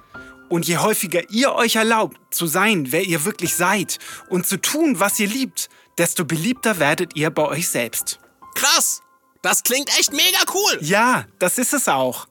Und 0.50 0.66
je 0.66 0.78
häufiger 0.78 1.30
ihr 1.30 1.54
euch 1.54 1.76
erlaubt, 1.76 2.18
zu 2.34 2.48
sein, 2.48 2.92
wer 2.92 3.04
ihr 3.04 3.26
wirklich 3.26 3.56
seid 3.56 4.00
und 4.30 4.48
zu 4.48 4.60
tun, 4.60 5.00
was 5.00 5.20
ihr 5.20 5.28
liebt, 5.28 5.70
desto 5.98 6.24
beliebter 6.24 6.80
werdet 6.80 7.16
ihr 7.16 7.30
bei 7.30 7.44
euch 7.44 7.68
selbst. 7.68 8.20
Krass. 8.56 9.02
Das 9.42 9.64
klingt 9.64 9.90
echt 9.98 10.12
mega 10.14 10.40
cool. 10.54 10.78
Ja, 10.82 11.26
das 11.40 11.58
ist 11.58 11.74
es 11.74 11.88
auch. 11.88 12.28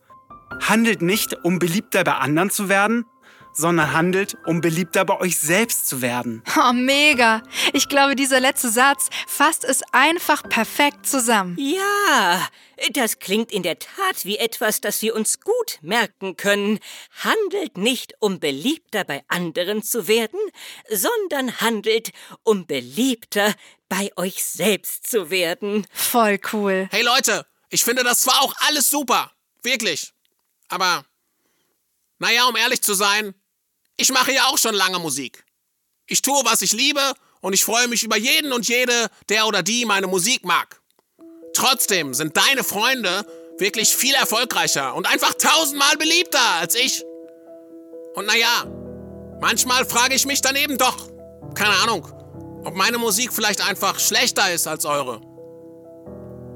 Handelt 0.61 1.03
nicht, 1.03 1.45
um 1.45 1.59
beliebter 1.59 2.05
bei 2.05 2.13
anderen 2.15 2.51
zu 2.51 2.69
werden, 2.69 3.05
sondern 3.57 3.93
handelt, 3.93 4.37
um 4.47 4.61
beliebter 4.61 5.05
bei 5.05 5.19
euch 5.19 5.39
selbst 5.39 5.89
zu 5.89 6.03
werden. 6.03 6.43
oh, 6.59 6.73
mega. 6.73 7.43
Ich 7.73 7.89
glaube, 7.89 8.15
dieser 8.15 8.41
letzte 8.41 8.69
Satz 8.69 9.09
fasst 9.27 9.65
es 9.65 9.83
einfach 9.93 10.43
perfekt 10.49 11.07
zusammen. 11.07 11.57
Ja, 11.59 12.47
das 12.93 13.19
klingt 13.19 13.51
in 13.51 13.63
der 13.63 13.79
Tat 13.79 14.25
wie 14.25 14.37
etwas, 14.37 14.83
das 14.83 15.01
wir 15.01 15.15
uns 15.15 15.41
gut 15.41 15.79
merken 15.81 16.37
können. 16.37 16.79
Handelt 17.25 17.79
nicht, 17.79 18.15
um 18.21 18.39
beliebter 18.39 19.05
bei 19.05 19.23
anderen 19.29 19.83
zu 19.83 20.07
werden, 20.07 20.39
sondern 20.91 21.59
handelt, 21.61 22.13
um 22.43 22.67
beliebter 22.67 23.55
bei 23.89 24.11
euch 24.17 24.45
selbst 24.45 25.09
zu 25.09 25.31
werden. 25.31 25.87
Voll 25.93 26.39
cool. 26.53 26.89
Hey 26.91 27.03
Leute, 27.03 27.47
ich 27.71 27.85
finde 27.85 28.05
das 28.05 28.23
zwar 28.23 28.43
auch 28.43 28.55
alles 28.67 28.91
super. 28.91 29.33
Wirklich. 29.63 30.13
Aber, 30.69 31.05
naja, 32.19 32.47
um 32.47 32.57
ehrlich 32.57 32.83
zu 32.83 32.95
sein, 32.95 33.35
ich 33.97 34.11
mache 34.11 34.33
ja 34.33 34.47
auch 34.47 34.59
schon 34.59 34.75
lange 34.75 34.99
Musik. 34.99 35.45
Ich 36.07 36.23
tue, 36.23 36.45
was 36.45 36.63
ich 36.63 36.73
liebe 36.73 37.15
und 37.41 37.53
ich 37.53 37.65
freue 37.65 37.89
mich 37.89 38.03
über 38.03 38.17
jeden 38.17 38.53
und 38.53 38.69
jede, 38.69 39.09
der 39.29 39.47
oder 39.47 39.63
die 39.63 39.85
meine 39.85 40.07
Musik 40.07 40.45
mag. 40.45 40.81
Trotzdem 41.55 42.15
sind 42.15 42.37
deine 42.37 42.63
Freunde 42.63 43.27
wirklich 43.59 43.97
viel 43.97 44.15
erfolgreicher 44.15 44.95
und 44.95 45.07
einfach 45.07 45.35
tausendmal 45.35 45.97
beliebter 45.97 46.45
als 46.61 46.75
ich. 46.75 47.03
Und 48.15 48.27
naja, 48.27 48.67
manchmal 49.41 49.85
frage 49.87 50.15
ich 50.15 50.27
mich 50.27 50.43
dann 50.43 50.57
eben 50.57 50.77
doch, 50.79 51.09
keine 51.55 51.75
Ahnung, 51.77 52.07
ob 52.67 52.75
meine 52.75 52.99
Musik 52.99 53.33
vielleicht 53.33 53.67
einfach 53.67 54.01
schlechter 54.01 54.53
ist 54.53 54.67
als 54.67 54.85
eure. 54.85 55.21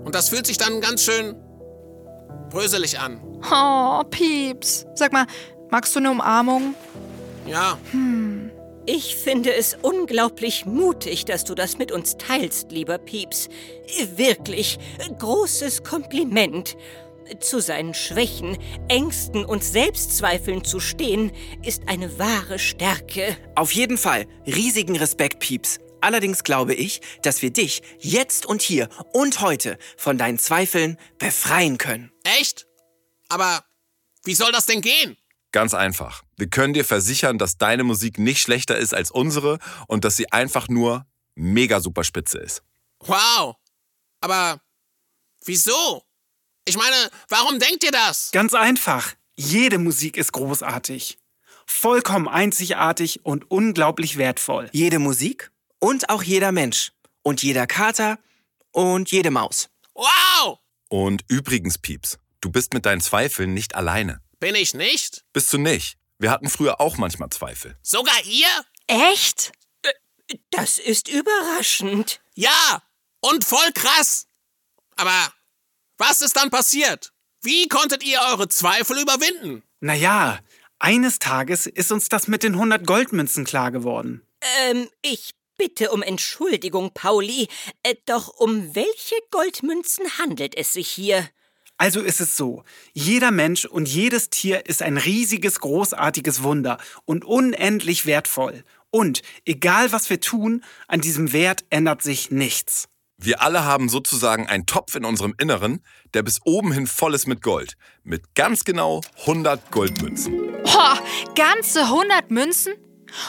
Und 0.05 0.15
das 0.15 0.29
fühlt 0.29 0.45
sich 0.45 0.59
dann 0.59 0.81
ganz 0.81 1.05
schön 1.05 1.37
bröselig 2.51 2.99
an. 2.99 3.21
Oh, 3.51 4.03
Pieps. 4.11 4.87
Sag 4.95 5.13
mal, 5.13 5.27
magst 5.71 5.95
du 5.95 6.01
eine 6.01 6.11
Umarmung? 6.11 6.75
Ja, 7.47 7.79
Ich 8.87 9.15
finde 9.17 9.55
es 9.55 9.77
unglaublich 9.83 10.67
mutig, 10.67 11.27
dass 11.27 11.45
du 11.45 11.55
das 11.55 11.79
mit 11.79 11.93
uns 11.93 12.17
teilst, 12.17 12.73
lieber 12.73 12.99
Pieps. 12.99 13.49
Wirklich, 14.17 14.79
großes 15.19 15.85
Kompliment. 15.85 16.77
Zu 17.39 17.61
seinen 17.61 17.95
Schwächen, 17.95 18.59
Ängsten 18.89 19.45
und 19.45 19.63
Selbstzweifeln 19.63 20.65
zu 20.65 20.81
stehen, 20.81 21.31
ist 21.65 21.85
eine 21.87 22.19
wahre 22.19 22.59
Stärke. 22.59 23.37
Auf 23.55 23.71
jeden 23.71 23.97
Fall 23.97 24.27
riesigen 24.45 24.97
Respekt, 24.97 25.39
Pieps. 25.39 25.79
Allerdings 26.01 26.45
glaube 26.45 26.75
ich, 26.75 27.01
dass 27.23 27.43
wir 27.43 27.51
dich 27.51 27.83
jetzt 27.99 28.47
und 28.47 28.63
hier 28.63 28.89
und 29.13 29.41
heute 29.41 29.79
von 29.97 30.19
deinen 30.19 30.39
Zweifeln 30.39 30.99
befreien 31.19 31.79
können. 31.79 32.11
echt? 32.25 32.67
Aber 33.29 33.65
wie 34.25 34.35
soll 34.35 34.53
das 34.53 34.67
denn 34.67 34.81
gehen? 34.81 35.17
Ganz 35.53 35.75
einfach. 35.75 36.23
Wir 36.37 36.49
können 36.49 36.75
dir 36.75 36.85
versichern, 36.85 37.39
dass 37.39 37.59
deine 37.59 37.85
Musik 37.85 38.19
nicht 38.19 38.41
schlechter 38.41 38.77
ist 38.77 38.95
als 38.95 39.11
unsere 39.11 39.59
und 39.89 40.05
dass 40.05 40.17
sie 40.17 40.31
einfach 40.33 40.69
nur 40.69 41.07
mega 41.35 41.81
super 41.81 42.05
spitze 42.05 42.39
ist. 42.39 42.63
Wow. 43.01 43.57
Aber 44.21 44.61
wieso? 45.45 46.05
Ich 46.67 46.77
meine, 46.77 47.11
warum 47.29 47.59
denkt 47.59 47.83
ihr 47.85 47.91
das? 47.91 48.31
Ganz 48.33 48.55
einfach. 48.55 49.15
Jede 49.35 49.79
Musik 49.79 50.17
ist 50.17 50.33
großartig. 50.33 51.19
Vollkommen 51.67 52.29
einzigartig 52.29 53.25
und 53.25 53.51
unglaublich 53.51 54.19
wertvoll. 54.19 54.69
Jede 54.73 54.99
Musik 54.99 55.51
und 55.81 56.09
auch 56.09 56.23
jeder 56.23 56.53
Mensch. 56.53 56.93
Und 57.23 57.43
jeder 57.43 57.67
Kater 57.67 58.19
und 58.71 59.11
jede 59.11 59.31
Maus. 59.31 59.69
Wow! 59.95 60.59
Und 60.89 61.25
übrigens, 61.29 61.79
Pieps, 61.79 62.19
du 62.41 62.51
bist 62.51 62.73
mit 62.73 62.87
deinen 62.87 63.01
Zweifeln 63.01 63.53
nicht 63.53 63.75
alleine. 63.75 64.21
Bin 64.39 64.55
ich 64.55 64.73
nicht? 64.73 65.25
Bist 65.33 65.53
du 65.53 65.59
nicht? 65.59 65.99
Wir 66.19 66.31
hatten 66.31 66.49
früher 66.49 66.81
auch 66.81 66.97
manchmal 66.97 67.31
Zweifel. 67.31 67.77
Sogar 67.83 68.23
ihr? 68.25 68.49
Echt? 68.87 69.53
Das 70.51 70.79
ist 70.79 71.09
überraschend. 71.09 72.21
Ja. 72.35 72.83
Und 73.21 73.45
voll 73.45 73.73
krass. 73.75 74.27
Aber 74.97 75.33
was 75.99 76.23
ist 76.23 76.37
dann 76.37 76.51
passiert? 76.51 77.13
Wie 77.43 77.69
konntet 77.69 78.03
ihr 78.03 78.21
eure 78.31 78.49
Zweifel 78.49 78.99
überwinden? 78.99 79.63
Naja, 79.81 80.39
eines 80.79 81.19
Tages 81.19 81.67
ist 81.67 81.93
uns 81.93 82.09
das 82.09 82.29
mit 82.29 82.43
den 82.43 82.55
100 82.55 82.87
Goldmünzen 82.87 83.45
klar 83.45 83.71
geworden. 83.71 84.27
Ähm, 84.41 84.89
ich 85.03 85.31
bitte 85.61 85.91
um 85.91 86.01
Entschuldigung, 86.01 86.91
Pauli. 86.95 87.47
Äh, 87.83 87.95
doch 88.07 88.29
um 88.29 88.75
welche 88.75 89.15
Goldmünzen 89.31 90.07
handelt 90.19 90.57
es 90.57 90.73
sich 90.73 90.89
hier? 90.89 91.29
Also 91.77 92.01
ist 92.01 92.21
es 92.21 92.35
so, 92.35 92.65
jeder 92.95 93.31
Mensch 93.31 93.67
und 93.67 93.87
jedes 93.87 94.31
Tier 94.31 94.65
ist 94.67 94.83
ein 94.83 94.97
riesiges, 94.97 95.61
großartiges 95.61 96.43
Wunder 96.43 96.79
und 97.05 97.27
unendlich 97.27 98.07
wertvoll. 98.07 98.65
Und 98.91 99.21
egal 99.45 99.93
was 99.93 100.09
wir 100.09 100.21
tun, 100.21 100.65
an 100.89 101.03
diesem 101.03 101.35
Wert 101.35 101.65
ändert 101.69 102.03
sich 102.03 102.31
nichts. 102.31 102.89
Wir 103.19 103.43
alle 103.43 103.65
haben 103.65 103.91
sozusagen 103.91 104.47
einen 104.47 104.65
Topf 104.65 104.95
in 104.95 105.05
unserem 105.05 105.35
Inneren, 105.39 105.85
der 106.15 106.23
bis 106.23 106.41
oben 106.45 106.73
hin 106.73 106.87
voll 106.87 107.15
ist 107.15 107.27
mit 107.27 107.43
Gold. 107.43 107.77
Mit 108.03 108.35
ganz 108.35 108.65
genau 108.65 109.03
100 109.21 109.71
Goldmünzen. 109.71 110.39
Boah, 110.65 110.99
ganze 111.35 111.83
100 111.83 112.31
Münzen? 112.31 112.73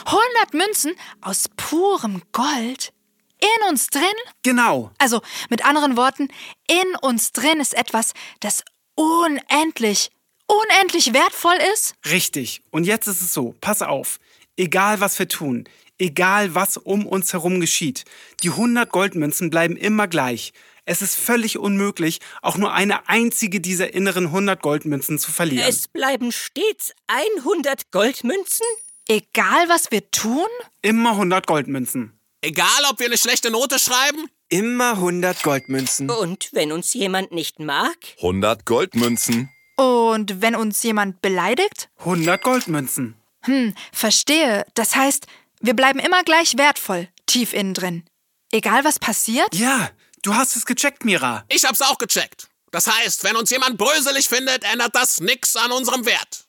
100 0.06 0.54
Münzen 0.54 0.94
aus 1.20 1.46
purem 1.56 2.22
Gold? 2.32 2.92
In 3.40 3.68
uns 3.68 3.88
drin? 3.88 4.02
Genau. 4.44 4.92
Also 4.98 5.20
mit 5.50 5.64
anderen 5.64 5.96
Worten, 5.96 6.28
in 6.68 6.96
uns 7.00 7.32
drin 7.32 7.58
ist 7.58 7.74
etwas, 7.74 8.12
das 8.38 8.62
unendlich, 8.94 10.10
unendlich 10.46 11.12
wertvoll 11.12 11.58
ist? 11.74 11.94
Richtig. 12.08 12.62
Und 12.70 12.84
jetzt 12.84 13.08
ist 13.08 13.20
es 13.20 13.34
so, 13.34 13.54
pass 13.60 13.82
auf. 13.82 14.20
Egal 14.56 15.00
was 15.00 15.18
wir 15.18 15.26
tun, 15.26 15.68
egal 15.98 16.54
was 16.54 16.76
um 16.76 17.06
uns 17.06 17.32
herum 17.32 17.58
geschieht, 17.58 18.04
die 18.42 18.50
100 18.50 18.90
Goldmünzen 18.90 19.50
bleiben 19.50 19.76
immer 19.76 20.06
gleich. 20.06 20.52
Es 20.84 21.00
ist 21.00 21.14
völlig 21.14 21.58
unmöglich, 21.58 22.18
auch 22.42 22.56
nur 22.56 22.72
eine 22.72 23.08
einzige 23.08 23.60
dieser 23.60 23.94
inneren 23.94 24.26
100 24.26 24.60
Goldmünzen 24.60 25.18
zu 25.18 25.30
verlieren. 25.30 25.68
Es 25.68 25.86
bleiben 25.86 26.32
stets 26.32 26.92
100 27.06 27.92
Goldmünzen? 27.92 28.66
Egal 29.08 29.68
was 29.68 29.90
wir 29.90 30.10
tun? 30.10 30.48
Immer 30.82 31.10
100 31.10 31.46
Goldmünzen. 31.46 32.18
Egal, 32.40 32.68
ob 32.90 32.98
wir 32.98 33.06
eine 33.06 33.18
schlechte 33.18 33.50
Note 33.50 33.78
schreiben? 33.78 34.28
immer 34.52 34.92
100 34.92 35.42
Goldmünzen. 35.42 36.10
Und 36.10 36.50
wenn 36.52 36.72
uns 36.72 36.92
jemand 36.92 37.32
nicht 37.32 37.58
mag? 37.58 37.96
100 38.18 38.66
Goldmünzen. 38.66 39.50
Und 39.76 40.42
wenn 40.42 40.54
uns 40.54 40.82
jemand 40.82 41.22
beleidigt? 41.22 41.88
100 42.00 42.42
Goldmünzen. 42.42 43.16
Hm, 43.44 43.74
verstehe. 43.92 44.66
Das 44.74 44.94
heißt, 44.94 45.26
wir 45.60 45.74
bleiben 45.74 45.98
immer 45.98 46.22
gleich 46.22 46.58
wertvoll, 46.58 47.08
tief 47.24 47.54
innen 47.54 47.72
drin. 47.72 48.04
Egal 48.52 48.84
was 48.84 48.98
passiert? 48.98 49.54
Ja, 49.54 49.90
du 50.22 50.34
hast 50.34 50.54
es 50.54 50.66
gecheckt, 50.66 51.04
Mira. 51.06 51.44
Ich 51.48 51.64
hab's 51.64 51.80
auch 51.80 51.96
gecheckt. 51.96 52.48
Das 52.70 52.86
heißt, 52.86 53.24
wenn 53.24 53.36
uns 53.36 53.48
jemand 53.50 53.78
bröselig 53.78 54.28
findet, 54.28 54.64
ändert 54.70 54.94
das 54.94 55.20
nix 55.20 55.56
an 55.56 55.72
unserem 55.72 56.04
Wert. 56.04 56.44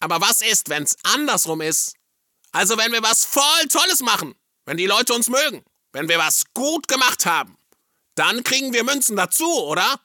Aber 0.00 0.20
was 0.20 0.40
ist, 0.40 0.68
wenn's 0.68 0.96
andersrum 1.02 1.60
ist? 1.60 1.94
Also 2.52 2.76
wenn 2.76 2.92
wir 2.92 3.02
was 3.02 3.24
voll 3.24 3.68
Tolles 3.68 4.00
machen, 4.00 4.34
wenn 4.64 4.76
die 4.76 4.86
Leute 4.86 5.14
uns 5.14 5.28
mögen, 5.28 5.62
wenn 5.92 6.08
wir 6.08 6.18
was 6.18 6.44
gut 6.54 6.88
gemacht 6.88 7.26
haben, 7.26 7.56
dann 8.14 8.42
kriegen 8.42 8.72
wir 8.72 8.84
Münzen 8.84 9.16
dazu, 9.16 9.48
oder? 9.64 10.00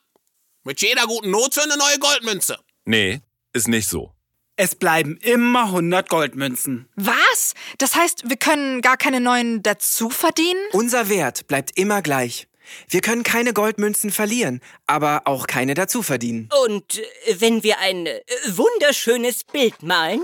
Mit 0.64 0.82
jeder 0.82 1.06
guten 1.08 1.32
Note 1.32 1.64
eine 1.64 1.78
neue 1.78 2.00
Goldmünze. 2.00 2.58
Nee, 2.86 3.22
ist 3.54 3.68
nicht 3.68 3.88
so. 3.88 4.14
Es 4.58 4.76
bleiben 4.76 5.18
immer 5.18 5.66
100 5.66 6.08
Goldmünzen. 6.08 6.88
Was? 6.96 7.54
Das 7.78 7.96
heißt, 7.96 8.30
wir 8.30 8.38
können 8.38 8.82
gar 8.82 8.96
keine 8.96 9.20
neuen 9.20 9.64
dazu 9.64 10.10
verdienen? 10.10 10.62
Unser 10.72 11.10
Wert 11.10 11.48
bleibt 11.48 11.78
immer 11.78 12.02
gleich. 12.02 12.48
Wir 12.90 13.02
können 13.02 13.24
keine 13.24 13.54
Goldmünzen 13.54 14.12
verlieren, 14.12 14.62
aber 14.88 15.24
auch 15.26 15.48
keine 15.48 15.74
dazu 15.74 16.04
verdienen. 16.04 16.50
Und 16.66 17.00
äh, 17.00 17.36
wenn 17.40 17.64
wir 17.64 17.80
ein 17.80 18.06
äh, 18.08 18.22
wunderschönes 18.48 19.44
Bild 19.44 19.84
malen? 19.84 20.22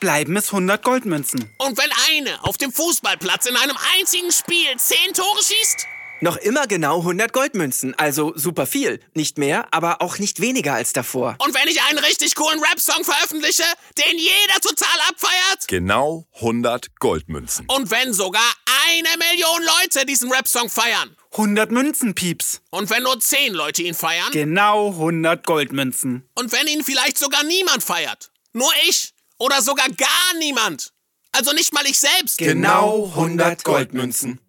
Bleiben 0.00 0.36
es 0.36 0.46
100 0.46 0.82
Goldmünzen. 0.82 1.54
Und 1.58 1.76
wenn 1.76 1.90
eine 2.10 2.42
auf 2.44 2.56
dem 2.56 2.72
Fußballplatz 2.72 3.46
in 3.46 3.56
einem 3.56 3.76
einzigen 3.98 4.32
Spiel 4.32 4.76
zehn 4.78 5.12
Tore 5.12 5.42
schießt? 5.42 5.86
Noch 6.22 6.36
immer 6.36 6.66
genau 6.66 6.98
100 6.98 7.32
Goldmünzen, 7.32 7.94
also 7.98 8.34
super 8.36 8.66
viel. 8.66 9.00
Nicht 9.14 9.38
mehr, 9.38 9.72
aber 9.72 10.02
auch 10.02 10.18
nicht 10.18 10.40
weniger 10.40 10.74
als 10.74 10.92
davor. 10.92 11.36
Und 11.38 11.54
wenn 11.54 11.66
ich 11.66 11.80
einen 11.82 11.98
richtig 11.98 12.34
coolen 12.34 12.60
Rap-Song 12.60 13.04
veröffentliche, 13.04 13.62
den 13.96 14.18
jeder 14.18 14.60
total 14.60 15.00
abfeiert? 15.08 15.66
Genau 15.68 16.26
100 16.34 16.98
Goldmünzen. 16.98 17.66
Und 17.68 17.90
wenn 17.90 18.12
sogar 18.12 18.52
eine 18.86 19.08
Million 19.16 19.62
Leute 19.62 20.04
diesen 20.04 20.30
Rap-Song 20.30 20.68
feiern? 20.68 21.16
100 21.32 21.70
Münzen, 21.70 22.14
Pieps. 22.14 22.60
Und 22.70 22.90
wenn 22.90 23.04
nur 23.04 23.20
zehn 23.20 23.54
Leute 23.54 23.82
ihn 23.82 23.94
feiern? 23.94 24.30
Genau 24.32 24.88
100 24.90 25.46
Goldmünzen. 25.46 26.28
Und 26.34 26.52
wenn 26.52 26.66
ihn 26.66 26.82
vielleicht 26.82 27.18
sogar 27.18 27.44
niemand 27.44 27.84
feiert? 27.84 28.32
Nur 28.52 28.70
ich? 28.88 29.14
Oder 29.38 29.62
sogar 29.62 29.88
gar 29.90 30.38
niemand? 30.38 30.92
Also 31.32 31.52
nicht 31.52 31.72
mal 31.72 31.86
ich 31.86 31.98
selbst? 31.98 32.38
Genau 32.38 33.06
100 33.14 33.62
Goldmünzen. 33.62 34.40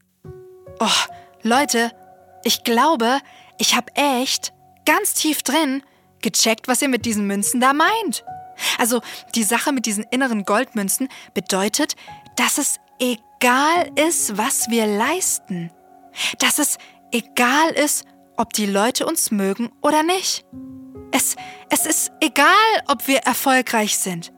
Oh, 0.79 0.87
Leute, 1.43 1.91
ich 2.43 2.63
glaube, 2.63 3.19
ich 3.59 3.75
habe 3.75 3.91
echt 3.95 4.51
ganz 4.85 5.13
tief 5.13 5.43
drin 5.43 5.83
gecheckt, 6.21 6.67
was 6.67 6.81
ihr 6.81 6.89
mit 6.89 7.05
diesen 7.05 7.27
Münzen 7.27 7.61
da 7.61 7.73
meint. 7.73 8.23
Also 8.79 9.01
die 9.35 9.43
Sache 9.43 9.71
mit 9.71 9.85
diesen 9.85 10.03
inneren 10.09 10.45
Goldmünzen 10.45 11.09
bedeutet, 11.35 11.95
dass 12.35 12.57
es 12.57 12.77
egal 12.99 13.91
ist, 13.95 14.37
was 14.37 14.69
wir 14.69 14.87
leisten. 14.87 15.71
Dass 16.39 16.59
es 16.59 16.77
egal 17.11 17.71
ist, 17.71 18.05
ob 18.37 18.53
die 18.53 18.65
Leute 18.65 19.05
uns 19.05 19.31
mögen 19.31 19.71
oder 19.81 20.03
nicht. 20.03 20.45
Es, 21.11 21.35
es 21.69 21.85
ist 21.85 22.11
egal, 22.21 22.47
ob 22.87 23.07
wir 23.07 23.19
erfolgreich 23.19 23.97
sind, 23.97 24.31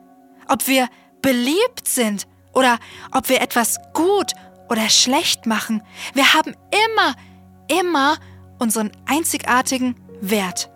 ob 0.48 0.68
wir 0.68 0.90
beliebt 1.22 1.88
sind 1.88 2.28
oder 2.54 2.80
ob 3.12 3.30
wir 3.30 3.42
etwas 3.42 3.80
gut 3.94 4.34
oder 4.70 4.90
schlecht 4.90 5.46
machen. 5.46 5.84
Wir 6.14 6.34
haben 6.34 6.56
immer, 6.72 7.16
immer 7.68 8.18
unseren 8.60 8.92
einzigartigen 9.06 9.96
Wert. 10.20 10.70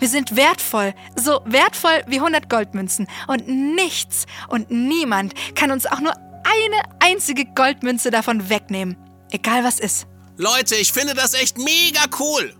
Wir 0.00 0.08
sind 0.08 0.36
wertvoll, 0.36 0.94
so 1.14 1.40
wertvoll 1.44 2.02
wie 2.06 2.16
100 2.16 2.48
Goldmünzen. 2.48 3.06
Und 3.26 3.46
nichts 3.46 4.26
und 4.48 4.70
niemand 4.70 5.34
kann 5.54 5.70
uns 5.70 5.86
auch 5.86 6.00
nur 6.00 6.12
eine 6.14 6.82
einzige 7.00 7.44
Goldmünze 7.44 8.10
davon 8.10 8.48
wegnehmen. 8.48 8.96
Egal 9.30 9.64
was 9.64 9.80
ist. 9.80 10.06
Leute, 10.38 10.76
ich 10.76 10.92
finde 10.92 11.14
das 11.14 11.34
echt 11.34 11.56
mega 11.56 12.02
cool. 12.18 12.54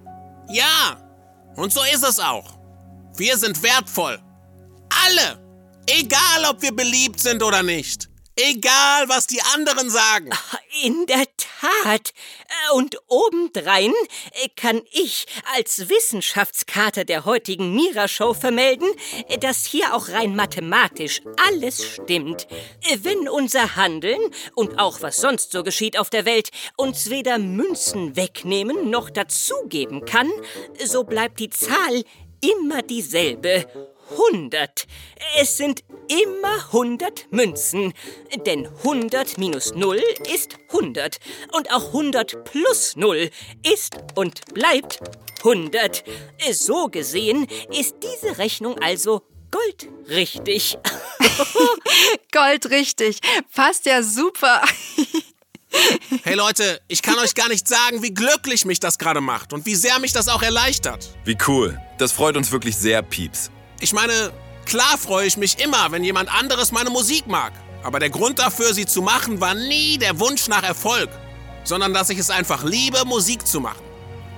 Ja, 0.49 0.97
und 1.57 1.73
so 1.73 1.81
ist 1.93 2.05
es 2.05 2.19
auch. 2.19 2.59
Wir 3.17 3.37
sind 3.37 3.63
wertvoll. 3.63 4.19
Alle. 5.05 5.39
Egal, 5.87 6.45
ob 6.51 6.63
wir 6.63 6.75
beliebt 6.75 7.21
sind 7.21 7.43
oder 7.43 7.63
nicht. 7.63 8.09
Egal, 8.39 9.09
was 9.09 9.27
die 9.27 9.41
anderen 9.55 9.89
sagen. 9.89 10.29
In 10.83 11.07
der 11.07 11.25
Tat. 11.39 12.13
Und 12.75 12.99
obendrein 13.09 13.95
kann 14.57 14.83
ich 14.91 15.27
als 15.55 15.89
Wissenschaftskater 15.89 17.07
der 17.07 17.25
heutigen 17.25 17.75
Mira-Show 17.75 18.35
vermelden, 18.35 18.89
dass 19.41 19.65
hier 19.65 19.95
auch 19.95 20.11
rein 20.11 20.37
mathematisch 20.37 21.23
alles 21.49 21.83
stimmt. 21.95 22.47
Wenn 22.99 23.27
unser 23.27 23.75
Handeln 23.77 24.21
und 24.55 24.79
auch 24.79 25.01
was 25.01 25.17
sonst 25.17 25.53
so 25.53 25.63
geschieht 25.63 25.99
auf 25.99 26.11
der 26.11 26.27
Welt 26.27 26.51
uns 26.77 27.09
weder 27.09 27.39
Münzen 27.39 28.17
wegnehmen 28.17 28.91
noch 28.91 29.09
dazugeben 29.09 30.05
kann, 30.05 30.31
so 30.85 31.05
bleibt 31.05 31.41
die 31.41 31.51
Zahl 31.51 32.05
immer 32.43 32.83
dieselbe. 32.83 33.67
100. 34.11 34.87
Es 35.39 35.57
sind 35.57 35.83
immer 36.09 36.57
100 36.67 37.33
Münzen. 37.33 37.93
Denn 38.47 38.67
100 38.67 39.39
minus 39.39 39.75
0 39.75 40.01
ist 40.33 40.57
100. 40.69 41.19
Und 41.53 41.73
auch 41.73 41.89
100 41.89 42.45
plus 42.45 42.97
0 42.97 43.31
ist 43.63 43.97
und 44.15 44.55
bleibt 44.55 45.01
100. 45.39 46.05
So 46.53 46.89
gesehen 46.89 47.47
ist 47.71 47.97
diese 48.03 48.39
Rechnung 48.39 48.79
also 48.79 49.23
goldrichtig. 49.51 50.79
Goldrichtig. 52.33 53.19
Passt 53.55 53.87
ja 53.87 54.03
super. 54.03 54.63
Hey 56.23 56.35
Leute, 56.35 56.81
ich 56.89 57.03
kann 57.03 57.19
euch 57.19 57.35
gar 57.35 57.49
nicht 57.49 57.69
sagen, 57.69 58.03
wie 58.03 58.15
glücklich 58.15 58.65
mich 58.65 58.81
das 58.81 58.99
gerade 58.99 59.21
macht 59.21 59.53
und 59.53 59.67
wie 59.67 59.75
sehr 59.75 59.99
mich 59.99 60.13
das 60.13 60.29
auch 60.29 60.43
erleichtert. 60.43 61.09
Wie 61.25 61.37
cool. 61.47 61.79
Das 61.99 62.13
freut 62.13 62.37
uns 62.37 62.51
wirklich 62.51 62.77
sehr, 62.77 63.03
Pieps. 63.03 63.51
Ich 63.81 63.93
meine, 63.93 64.33
klar 64.65 64.97
freue 64.99 65.27
ich 65.27 65.37
mich 65.37 65.59
immer, 65.59 65.91
wenn 65.93 66.03
jemand 66.03 66.33
anderes 66.33 66.73
meine 66.73 66.91
Musik 66.91 67.27
mag. 67.27 67.53
Aber 67.83 67.99
der 67.99 68.11
Grund 68.11 68.39
dafür, 68.39 68.73
sie 68.75 68.87
zu 68.87 69.03
machen, 69.03 69.41
war 69.41 69.55
nie 69.55 69.99
der 69.99 70.19
Wunsch 70.19 70.49
nach 70.49 70.63
Erfolg, 70.63 71.09
sondern 71.63 71.95
dass 71.95 72.11
ich 72.11 72.19
es 72.19 72.31
einfach 72.31 72.65
liebe, 72.65 73.05
Musik 73.05 73.47
zu 73.47 73.61
machen. 73.61 73.85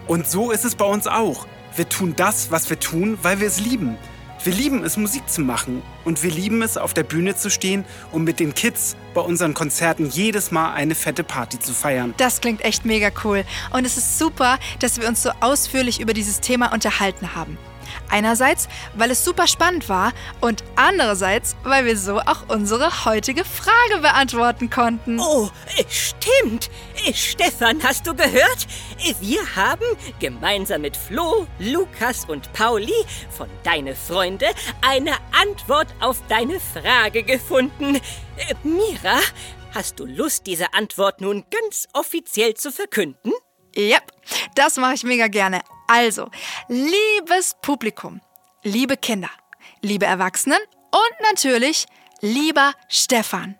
Und 0.07 0.29
so 0.29 0.51
ist 0.51 0.65
es 0.65 0.75
bei 0.75 0.85
uns 0.85 1.07
auch. 1.07 1.47
Wir 1.77 1.89
tun 1.89 2.15
das, 2.17 2.51
was 2.51 2.69
wir 2.69 2.81
tun, 2.81 3.19
weil 3.23 3.41
wir 3.41 3.47
es 3.47 3.61
lieben. 3.61 3.97
Wir 4.43 4.53
lieben 4.53 4.85
es, 4.85 4.97
Musik 4.97 5.29
zu 5.29 5.41
machen. 5.41 5.83
Und 6.05 6.23
wir 6.23 6.31
lieben 6.31 6.63
es, 6.63 6.77
auf 6.77 6.95
der 6.95 7.03
Bühne 7.03 7.37
zu 7.37 7.51
stehen 7.51 7.85
und 8.13 8.25
mit 8.25 8.41
den 8.41 8.55
Kids 8.55 8.97
bei 9.15 9.21
unseren 9.21 9.55
Konzerten 9.55 10.09
jedes 10.11 10.51
Mal 10.51 10.73
eine 10.75 10.95
fette 10.95 11.25
Party 11.25 11.59
zu 11.59 11.73
feiern. 11.73 12.15
Das 12.19 12.41
klingt 12.41 12.65
echt 12.65 12.85
mega 12.85 13.11
cool. 13.25 13.45
Und 13.71 13.85
es 13.85 13.97
ist 13.97 14.19
super, 14.19 14.59
dass 14.79 15.01
wir 15.01 15.09
uns 15.09 15.23
so 15.23 15.31
ausführlich 15.41 16.01
über 16.01 16.15
dieses 16.15 16.41
Thema 16.41 16.73
unterhalten 16.73 17.35
haben. 17.35 17.59
Einerseits, 18.11 18.69
weil 18.95 19.11
es 19.11 19.25
super 19.25 19.47
spannend 19.47 19.89
war 19.89 20.13
und 20.41 20.65
andererseits, 20.77 21.57
weil 21.63 21.85
wir 21.85 21.97
so 21.97 22.19
auch 22.19 22.49
unsere 22.49 23.05
heutige 23.05 23.45
Frage 23.45 24.01
beantworten 24.01 24.71
konnten. 24.71 25.19
Oh, 25.21 25.51
stimmt. 25.89 26.71
Stefan, 27.15 27.83
hast 27.83 28.07
du 28.07 28.15
gehört? 28.15 28.67
Wir 29.21 29.57
haben 29.57 29.85
gemeinsam 30.19 30.83
mit 30.83 30.97
Flo, 30.97 31.47
Lukas 31.59 32.25
und 32.27 32.53
Pauli 32.53 32.93
von 33.31 33.49
Deine 33.63 33.95
Freunde 33.95 34.47
eine 34.81 35.13
Antwort 35.33 35.89
auf 36.01 36.19
deine 36.29 36.59
Frage 36.61 37.23
gefunden. 37.23 38.01
Mira, 38.63 39.19
hast 39.75 40.01
du 40.01 40.07
Lust, 40.07 40.47
diese 40.47 40.73
Antwort 40.75 41.21
nun 41.21 41.45
ganz 41.51 41.87
offiziell 41.93 42.55
zu 42.55 42.73
verkünden? 42.73 43.33
Ja, 43.79 44.01
das 44.57 44.77
mache 44.77 44.95
ich 44.95 45.05
mega 45.05 45.29
gerne. 45.29 45.61
Also, 45.87 46.29
liebes 46.67 47.55
Publikum, 47.63 48.21
liebe 48.65 48.97
Kinder, 48.97 49.31
liebe 49.83 50.05
Erwachsenen 50.05 50.59
und 50.91 51.31
natürlich 51.31 51.87
lieber 52.21 52.73
Stefan. 52.89 53.57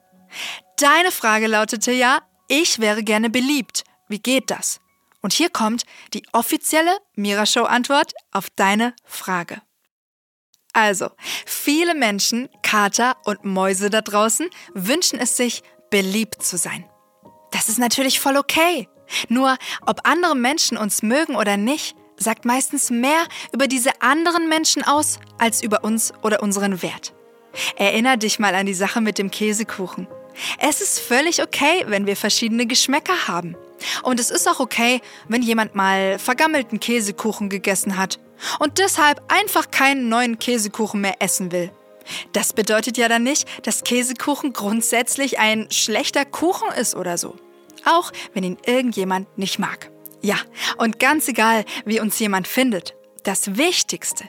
Deine 0.77 1.13
Frage 1.13 1.47
lautete 1.47 1.93
ja, 1.93 2.23
ich 2.49 2.81
wäre 2.81 3.05
gerne 3.05 3.31
beliebt. 3.31 3.85
Wie 4.09 4.19
geht 4.19 4.51
das? 4.51 4.81
Und 5.21 5.33
hier 5.33 5.51
kommt 5.51 5.85
die 6.15 6.25
offizielle 6.33 6.99
Mira-Show-Antwort 7.15 8.13
auf 8.33 8.51
deine 8.51 8.97
Frage. 9.05 9.63
Also, 10.73 11.11
viele 11.47 11.95
Menschen, 11.95 12.49
Kater 12.65 13.17
und 13.25 13.45
Mäuse 13.45 13.89
da 13.89 14.01
draußen 14.01 14.51
wünschen 14.75 15.21
es 15.21 15.37
sich, 15.37 15.63
beliebt 15.91 16.43
zu 16.43 16.57
sein. 16.57 16.91
Das 17.53 17.69
ist 17.69 17.79
natürlich 17.79 18.19
voll 18.19 18.37
okay. 18.37 18.89
Nur, 19.29 19.57
ob 19.87 20.01
andere 20.05 20.37
Menschen 20.37 20.77
uns 20.77 21.03
mögen 21.03 21.37
oder 21.37 21.57
nicht, 21.57 21.97
sagt 22.17 22.45
meistens 22.45 22.91
mehr 22.91 23.27
über 23.53 23.67
diese 23.67 24.03
anderen 24.03 24.49
Menschen 24.49 24.83
aus, 24.83 25.19
als 25.39 25.63
über 25.63 25.85
uns 25.85 26.13
oder 26.23 26.43
unseren 26.43 26.83
Wert. 26.83 27.15
Erinner 27.77 28.17
dich 28.17 28.39
mal 28.39 28.55
an 28.55 28.67
die 28.67 28.75
Sache 28.75 29.01
mit 29.01 29.19
dem 29.19 29.31
Käsekuchen. 29.31 30.07
Es 30.59 30.81
ist 30.81 31.01
völlig 31.01 31.43
okay, 31.43 31.85
wenn 31.87 32.07
wir 32.07 32.17
verschiedene 32.17 32.67
Geschmäcker 32.67 33.29
haben. 33.29 33.57
Und 34.03 34.21
es 34.21 34.31
ist 34.31 34.49
auch 34.49 34.61
okay, 34.61 35.01
wenn 35.29 35.43
jemand 35.43 35.75
mal 35.75 36.19
vergammelten 36.19 36.81
Käsekuchen 36.81 37.49
gegessen 37.49 37.97
hat 37.97 38.19
und 38.59 38.79
deshalb 38.79 39.23
einfach 39.29 39.71
keinen 39.71 40.09
neuen 40.09 40.39
Käsekuchen 40.39 41.01
mehr 41.01 41.17
essen 41.21 41.53
will. 41.53 41.71
Das 42.33 42.53
bedeutet 42.53 42.97
ja 42.97 43.09
dann 43.09 43.23
nicht, 43.23 43.47
dass 43.67 43.85
Käsekuchen 43.85 44.53
grundsätzlich 44.53 45.39
ein 45.39 45.69
schlechter 45.71 46.25
Kuchen 46.25 46.69
ist 46.73 46.95
oder 46.95 47.19
so. 47.19 47.37
Auch 47.89 48.13
wenn 48.35 48.45
ihn 48.45 48.59
irgendjemand 48.67 49.39
nicht 49.39 49.59
mag. 49.59 49.91
Ja, 50.21 50.37
und 50.77 50.99
ganz 50.99 51.29
egal, 51.29 51.65
wie 51.85 52.01
uns 52.01 52.19
jemand 52.19 52.47
findet, 52.49 52.95
das 53.23 53.57
Wichtigste, 53.57 54.25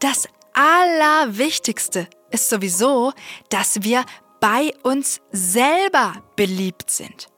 das 0.00 0.28
Allerwichtigste 0.52 2.08
ist 2.30 2.48
sowieso, 2.48 3.12
dass 3.48 3.82
wir 3.82 4.04
bei 4.40 4.72
uns 4.82 5.20
selber 5.30 6.22
beliebt 6.36 6.90
sind. 6.90 7.28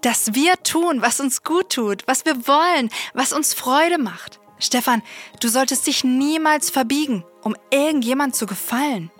Dass 0.00 0.34
wir 0.34 0.54
tun, 0.62 1.02
was 1.02 1.20
uns 1.20 1.42
gut 1.42 1.70
tut, 1.70 2.04
was 2.06 2.24
wir 2.24 2.46
wollen, 2.46 2.88
was 3.14 3.32
uns 3.32 3.52
Freude 3.52 3.98
macht. 3.98 4.40
Stefan, 4.58 5.02
du 5.40 5.48
solltest 5.48 5.86
dich 5.86 6.04
niemals 6.04 6.70
verbiegen, 6.70 7.24
um 7.42 7.56
irgendjemand 7.70 8.36
zu 8.36 8.46
gefallen. 8.46 9.10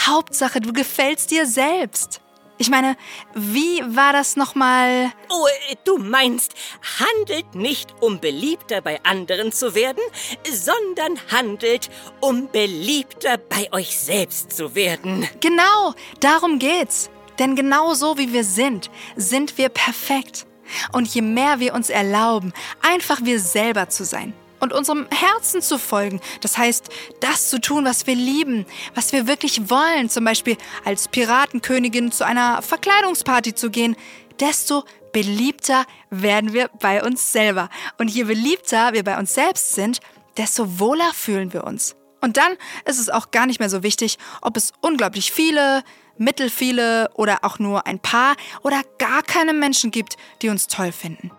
Hauptsache, 0.00 0.60
du 0.60 0.72
gefällst 0.72 1.30
dir 1.30 1.46
selbst. 1.46 2.21
Ich 2.62 2.70
meine, 2.70 2.96
wie 3.34 3.82
war 3.88 4.12
das 4.12 4.36
nochmal? 4.36 5.12
Oh, 5.28 5.48
du 5.84 5.98
meinst, 5.98 6.54
handelt 7.00 7.56
nicht, 7.56 7.92
um 8.00 8.20
beliebter 8.20 8.80
bei 8.80 9.02
anderen 9.02 9.50
zu 9.50 9.74
werden, 9.74 10.00
sondern 10.48 11.18
handelt, 11.32 11.90
um 12.20 12.48
beliebter 12.52 13.36
bei 13.36 13.68
euch 13.72 13.98
selbst 13.98 14.52
zu 14.52 14.76
werden. 14.76 15.28
Genau, 15.40 15.94
darum 16.20 16.60
geht's. 16.60 17.10
Denn 17.40 17.56
genau 17.56 17.94
so 17.94 18.16
wie 18.16 18.32
wir 18.32 18.44
sind, 18.44 18.92
sind 19.16 19.58
wir 19.58 19.68
perfekt. 19.68 20.46
Und 20.92 21.12
je 21.12 21.22
mehr 21.22 21.58
wir 21.58 21.74
uns 21.74 21.90
erlauben, 21.90 22.52
einfach 22.80 23.24
wir 23.24 23.40
selber 23.40 23.88
zu 23.88 24.04
sein, 24.04 24.34
und 24.62 24.72
unserem 24.72 25.06
Herzen 25.10 25.60
zu 25.60 25.76
folgen. 25.76 26.20
Das 26.40 26.56
heißt, 26.56 26.88
das 27.20 27.50
zu 27.50 27.60
tun, 27.60 27.84
was 27.84 28.06
wir 28.06 28.14
lieben, 28.14 28.64
was 28.94 29.12
wir 29.12 29.26
wirklich 29.26 29.68
wollen, 29.68 30.08
zum 30.08 30.24
Beispiel 30.24 30.56
als 30.84 31.08
Piratenkönigin 31.08 32.12
zu 32.12 32.24
einer 32.24 32.62
Verkleidungsparty 32.62 33.54
zu 33.54 33.70
gehen, 33.70 33.96
desto 34.40 34.84
beliebter 35.12 35.84
werden 36.10 36.52
wir 36.52 36.70
bei 36.80 37.02
uns 37.02 37.32
selber. 37.32 37.68
Und 37.98 38.08
je 38.08 38.22
beliebter 38.22 38.92
wir 38.92 39.02
bei 39.02 39.18
uns 39.18 39.34
selbst 39.34 39.74
sind, 39.74 40.00
desto 40.36 40.78
wohler 40.78 41.12
fühlen 41.12 41.52
wir 41.52 41.64
uns. 41.64 41.96
Und 42.20 42.36
dann 42.36 42.56
ist 42.84 43.00
es 43.00 43.10
auch 43.10 43.32
gar 43.32 43.46
nicht 43.46 43.58
mehr 43.58 43.68
so 43.68 43.82
wichtig, 43.82 44.16
ob 44.40 44.56
es 44.56 44.72
unglaublich 44.80 45.32
viele, 45.32 45.82
mittelfiele 46.18 47.10
oder 47.14 47.40
auch 47.42 47.58
nur 47.58 47.86
ein 47.88 47.98
paar 47.98 48.36
oder 48.62 48.80
gar 48.98 49.24
keine 49.24 49.52
Menschen 49.52 49.90
gibt, 49.90 50.16
die 50.40 50.50
uns 50.50 50.68
toll 50.68 50.92
finden. 50.92 51.32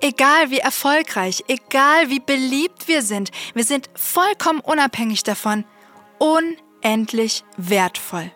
Egal 0.00 0.50
wie 0.50 0.58
erfolgreich, 0.58 1.44
egal 1.48 2.10
wie 2.10 2.20
beliebt 2.20 2.88
wir 2.88 3.02
sind, 3.02 3.30
wir 3.54 3.64
sind 3.64 3.90
vollkommen 3.94 4.60
unabhängig 4.60 5.22
davon, 5.22 5.64
unendlich 6.18 7.44
wertvoll. 7.56 8.30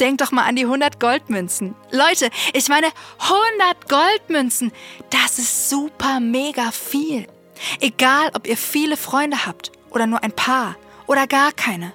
Denk 0.00 0.18
doch 0.18 0.32
mal 0.32 0.44
an 0.44 0.56
die 0.56 0.64
100 0.64 0.98
Goldmünzen. 0.98 1.74
Leute, 1.90 2.30
ich 2.52 2.68
meine 2.68 2.88
100 3.18 3.88
Goldmünzen, 3.88 4.72
das 5.10 5.38
ist 5.38 5.70
super 5.70 6.20
mega 6.20 6.72
viel. 6.72 7.26
Egal, 7.80 8.30
ob 8.34 8.46
ihr 8.46 8.56
viele 8.56 8.96
Freunde 8.96 9.46
habt 9.46 9.72
oder 9.90 10.06
nur 10.06 10.22
ein 10.22 10.32
paar 10.32 10.76
oder 11.06 11.26
gar 11.26 11.52
keine. 11.52 11.92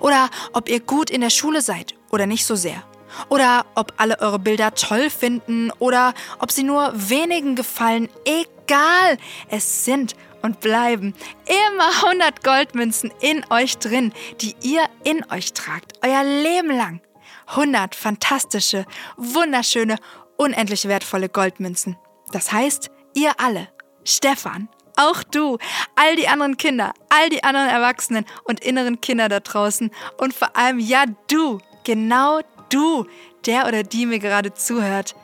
Oder 0.00 0.30
ob 0.52 0.68
ihr 0.68 0.80
gut 0.80 1.10
in 1.10 1.20
der 1.20 1.30
Schule 1.30 1.60
seid 1.60 1.94
oder 2.10 2.26
nicht 2.26 2.46
so 2.46 2.56
sehr. 2.56 2.82
Oder 3.28 3.66
ob 3.74 3.94
alle 3.96 4.20
eure 4.20 4.38
Bilder 4.38 4.74
toll 4.74 5.10
finden 5.10 5.70
oder 5.78 6.14
ob 6.38 6.50
sie 6.50 6.62
nur 6.62 6.92
wenigen 6.94 7.56
gefallen. 7.56 8.08
Egal, 8.24 9.18
es 9.48 9.84
sind 9.84 10.14
und 10.42 10.60
bleiben 10.60 11.14
immer 11.46 12.06
100 12.06 12.44
Goldmünzen 12.44 13.10
in 13.20 13.44
euch 13.50 13.78
drin, 13.78 14.12
die 14.40 14.54
ihr 14.62 14.84
in 15.02 15.24
euch 15.30 15.54
tragt, 15.54 15.94
euer 16.04 16.22
Leben 16.22 16.70
lang. 16.70 17.00
100 17.46 17.94
fantastische, 17.94 18.84
wunderschöne, 19.16 19.96
unendlich 20.36 20.86
wertvolle 20.86 21.28
Goldmünzen. 21.28 21.96
Das 22.32 22.52
heißt, 22.52 22.90
ihr 23.14 23.32
alle, 23.38 23.68
Stefan, 24.04 24.68
auch 24.96 25.22
du, 25.22 25.58
all 25.96 26.16
die 26.16 26.28
anderen 26.28 26.56
Kinder, 26.56 26.92
all 27.08 27.28
die 27.28 27.42
anderen 27.42 27.68
Erwachsenen 27.68 28.26
und 28.44 28.60
inneren 28.60 29.00
Kinder 29.00 29.28
da 29.28 29.40
draußen 29.40 29.90
und 30.18 30.34
vor 30.34 30.56
allem 30.56 30.78
ja 30.78 31.04
du, 31.28 31.58
genau 31.84 32.40
du, 32.74 33.06
der 33.46 33.66
oder 33.66 33.82
die 33.82 34.06
mir 34.06 34.18
gerade 34.18 34.52
zuhört, 34.54 35.14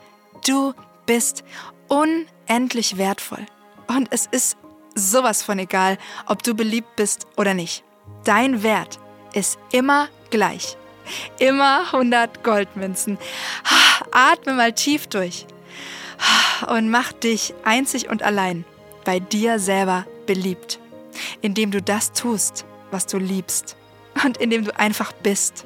du 0.47 0.73
bist 1.05 1.43
unendlich 1.87 2.97
wertvoll. 2.97 3.45
Und 3.87 4.07
es 4.11 4.27
ist 4.27 4.57
sowas 4.95 5.43
von 5.43 5.59
egal, 5.59 5.97
ob 6.27 6.43
du 6.43 6.53
beliebt 6.53 6.95
bist 6.95 7.27
oder 7.37 7.53
nicht. 7.53 7.83
Dein 8.23 8.63
Wert 8.63 8.99
ist 9.33 9.59
immer 9.71 10.07
gleich. 10.29 10.77
Immer 11.39 11.85
100 11.91 12.43
Goldmünzen. 12.43 13.17
Atme 14.11 14.53
mal 14.53 14.73
tief 14.73 15.07
durch 15.07 15.45
und 16.67 16.89
mach 16.89 17.11
dich 17.11 17.53
einzig 17.63 18.09
und 18.09 18.23
allein 18.23 18.65
bei 19.03 19.19
dir 19.19 19.59
selber 19.59 20.05
beliebt, 20.27 20.79
indem 21.41 21.71
du 21.71 21.81
das 21.81 22.13
tust, 22.13 22.65
was 22.91 23.07
du 23.07 23.17
liebst 23.17 23.75
und 24.23 24.37
indem 24.37 24.63
du 24.65 24.79
einfach 24.79 25.11
bist. 25.11 25.65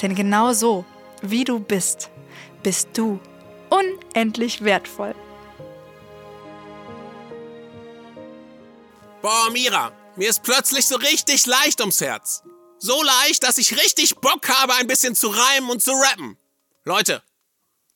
Denn 0.00 0.14
genau 0.14 0.52
so 0.52 0.84
wie 1.30 1.44
du 1.44 1.60
bist, 1.60 2.10
bist 2.62 2.88
du 2.94 3.20
unendlich 3.70 4.62
wertvoll. 4.64 5.14
Boah, 9.22 9.50
Mira, 9.52 9.92
mir 10.16 10.28
ist 10.28 10.42
plötzlich 10.42 10.86
so 10.86 10.96
richtig 10.96 11.46
leicht 11.46 11.80
ums 11.80 12.00
Herz. 12.00 12.42
So 12.78 13.02
leicht, 13.02 13.42
dass 13.42 13.58
ich 13.58 13.76
richtig 13.76 14.16
Bock 14.16 14.48
habe, 14.48 14.74
ein 14.74 14.86
bisschen 14.86 15.14
zu 15.14 15.28
reimen 15.28 15.70
und 15.70 15.82
zu 15.82 15.92
rappen. 15.92 16.36
Leute, 16.84 17.22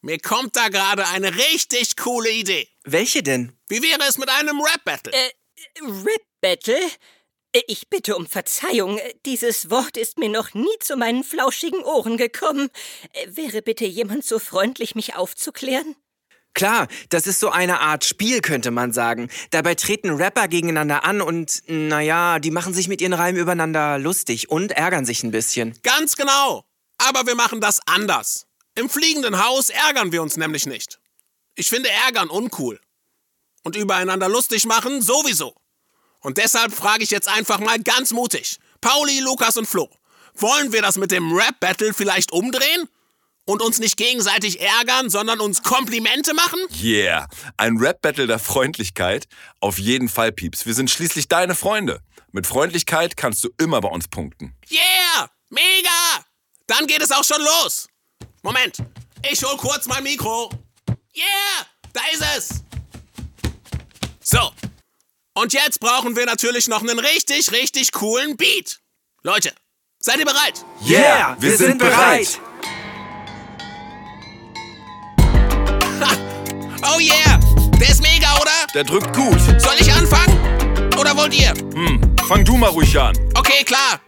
mir 0.00 0.18
kommt 0.18 0.56
da 0.56 0.68
gerade 0.68 1.06
eine 1.08 1.34
richtig 1.34 1.96
coole 1.96 2.30
Idee. 2.30 2.68
Welche 2.84 3.22
denn? 3.22 3.52
Wie 3.68 3.82
wäre 3.82 4.02
es 4.08 4.16
mit 4.16 4.30
einem 4.30 4.60
Rap-Battle? 4.60 5.12
Äh, 5.12 5.30
Rap-Battle? 5.82 6.80
Ich 7.52 7.88
bitte 7.88 8.16
um 8.16 8.26
Verzeihung, 8.26 9.00
dieses 9.24 9.70
Wort 9.70 9.96
ist 9.96 10.18
mir 10.18 10.28
noch 10.28 10.52
nie 10.52 10.66
zu 10.80 10.96
meinen 10.96 11.24
flauschigen 11.24 11.82
Ohren 11.82 12.18
gekommen. 12.18 12.68
Wäre 13.26 13.62
bitte 13.62 13.86
jemand 13.86 14.24
so 14.24 14.38
freundlich, 14.38 14.94
mich 14.94 15.16
aufzuklären? 15.16 15.96
Klar, 16.52 16.88
das 17.08 17.26
ist 17.26 17.40
so 17.40 17.50
eine 17.50 17.80
Art 17.80 18.04
Spiel, 18.04 18.40
könnte 18.40 18.70
man 18.70 18.92
sagen. 18.92 19.30
Dabei 19.50 19.76
treten 19.76 20.10
Rapper 20.10 20.48
gegeneinander 20.48 21.04
an 21.04 21.20
und, 21.20 21.62
naja, 21.66 22.38
die 22.38 22.50
machen 22.50 22.74
sich 22.74 22.88
mit 22.88 23.00
ihren 23.00 23.12
Reimen 23.12 23.40
übereinander 23.40 23.98
lustig 23.98 24.50
und 24.50 24.72
ärgern 24.72 25.06
sich 25.06 25.22
ein 25.22 25.30
bisschen. 25.30 25.78
Ganz 25.82 26.16
genau. 26.16 26.64
Aber 26.98 27.26
wir 27.26 27.34
machen 27.34 27.60
das 27.60 27.80
anders. 27.86 28.46
Im 28.74 28.90
fliegenden 28.90 29.42
Haus 29.44 29.70
ärgern 29.70 30.12
wir 30.12 30.20
uns 30.20 30.36
nämlich 30.36 30.66
nicht. 30.66 30.98
Ich 31.54 31.68
finde 31.68 31.88
Ärgern 31.90 32.28
uncool. 32.28 32.80
Und 33.64 33.76
übereinander 33.76 34.28
lustig 34.28 34.66
machen 34.66 35.00
sowieso. 35.00 35.54
Und 36.20 36.38
deshalb 36.38 36.72
frage 36.72 37.04
ich 37.04 37.10
jetzt 37.10 37.28
einfach 37.28 37.58
mal 37.58 37.78
ganz 37.78 38.12
mutig. 38.12 38.58
Pauli, 38.80 39.20
Lukas 39.20 39.56
und 39.56 39.66
Flo, 39.66 39.88
wollen 40.34 40.72
wir 40.72 40.82
das 40.82 40.96
mit 40.96 41.10
dem 41.10 41.32
Rap-Battle 41.32 41.92
vielleicht 41.94 42.32
umdrehen? 42.32 42.88
Und 43.44 43.62
uns 43.62 43.78
nicht 43.78 43.96
gegenseitig 43.96 44.60
ärgern, 44.60 45.08
sondern 45.08 45.40
uns 45.40 45.62
Komplimente 45.62 46.34
machen? 46.34 46.60
Yeah, 46.82 47.26
ein 47.56 47.78
Rap-Battle 47.78 48.26
der 48.26 48.38
Freundlichkeit? 48.38 49.26
Auf 49.60 49.78
jeden 49.78 50.10
Fall, 50.10 50.32
Pieps. 50.32 50.66
Wir 50.66 50.74
sind 50.74 50.90
schließlich 50.90 51.28
deine 51.28 51.54
Freunde. 51.54 52.02
Mit 52.30 52.46
Freundlichkeit 52.46 53.16
kannst 53.16 53.42
du 53.42 53.48
immer 53.58 53.80
bei 53.80 53.88
uns 53.88 54.06
punkten. 54.06 54.54
Yeah, 54.70 55.30
mega! 55.48 56.24
Dann 56.66 56.86
geht 56.86 57.00
es 57.00 57.10
auch 57.10 57.24
schon 57.24 57.40
los. 57.40 57.88
Moment, 58.42 58.76
ich 59.30 59.42
hol 59.42 59.56
kurz 59.56 59.86
mein 59.86 60.02
Mikro. 60.02 60.50
Yeah, 61.16 61.66
da 61.94 62.00
ist 62.12 62.24
es. 62.36 62.48
So, 64.20 64.52
und 65.40 65.52
jetzt 65.52 65.78
brauchen 65.80 66.16
wir 66.16 66.26
natürlich 66.26 66.66
noch 66.68 66.82
einen 66.82 66.98
richtig, 66.98 67.52
richtig 67.52 67.92
coolen 67.92 68.36
Beat. 68.36 68.80
Leute, 69.22 69.52
seid 70.00 70.18
ihr 70.18 70.24
bereit? 70.24 70.64
Yeah, 70.84 71.36
wir 71.38 71.56
sind 71.56 71.78
bereit. 71.78 72.40
oh 76.82 76.98
yeah, 76.98 77.38
der 77.80 77.88
ist 77.88 78.02
mega, 78.02 78.34
oder? 78.40 78.50
Der 78.74 78.84
drückt 78.84 79.14
gut. 79.14 79.40
Soll 79.60 79.76
ich 79.78 79.92
anfangen? 79.92 80.36
Oder 80.98 81.16
wollt 81.16 81.34
ihr? 81.34 81.50
Hm, 81.74 82.00
fang 82.26 82.44
du 82.44 82.56
mal 82.56 82.70
ruhig 82.70 82.98
an. 82.98 83.16
Okay, 83.34 83.62
klar. 83.64 84.00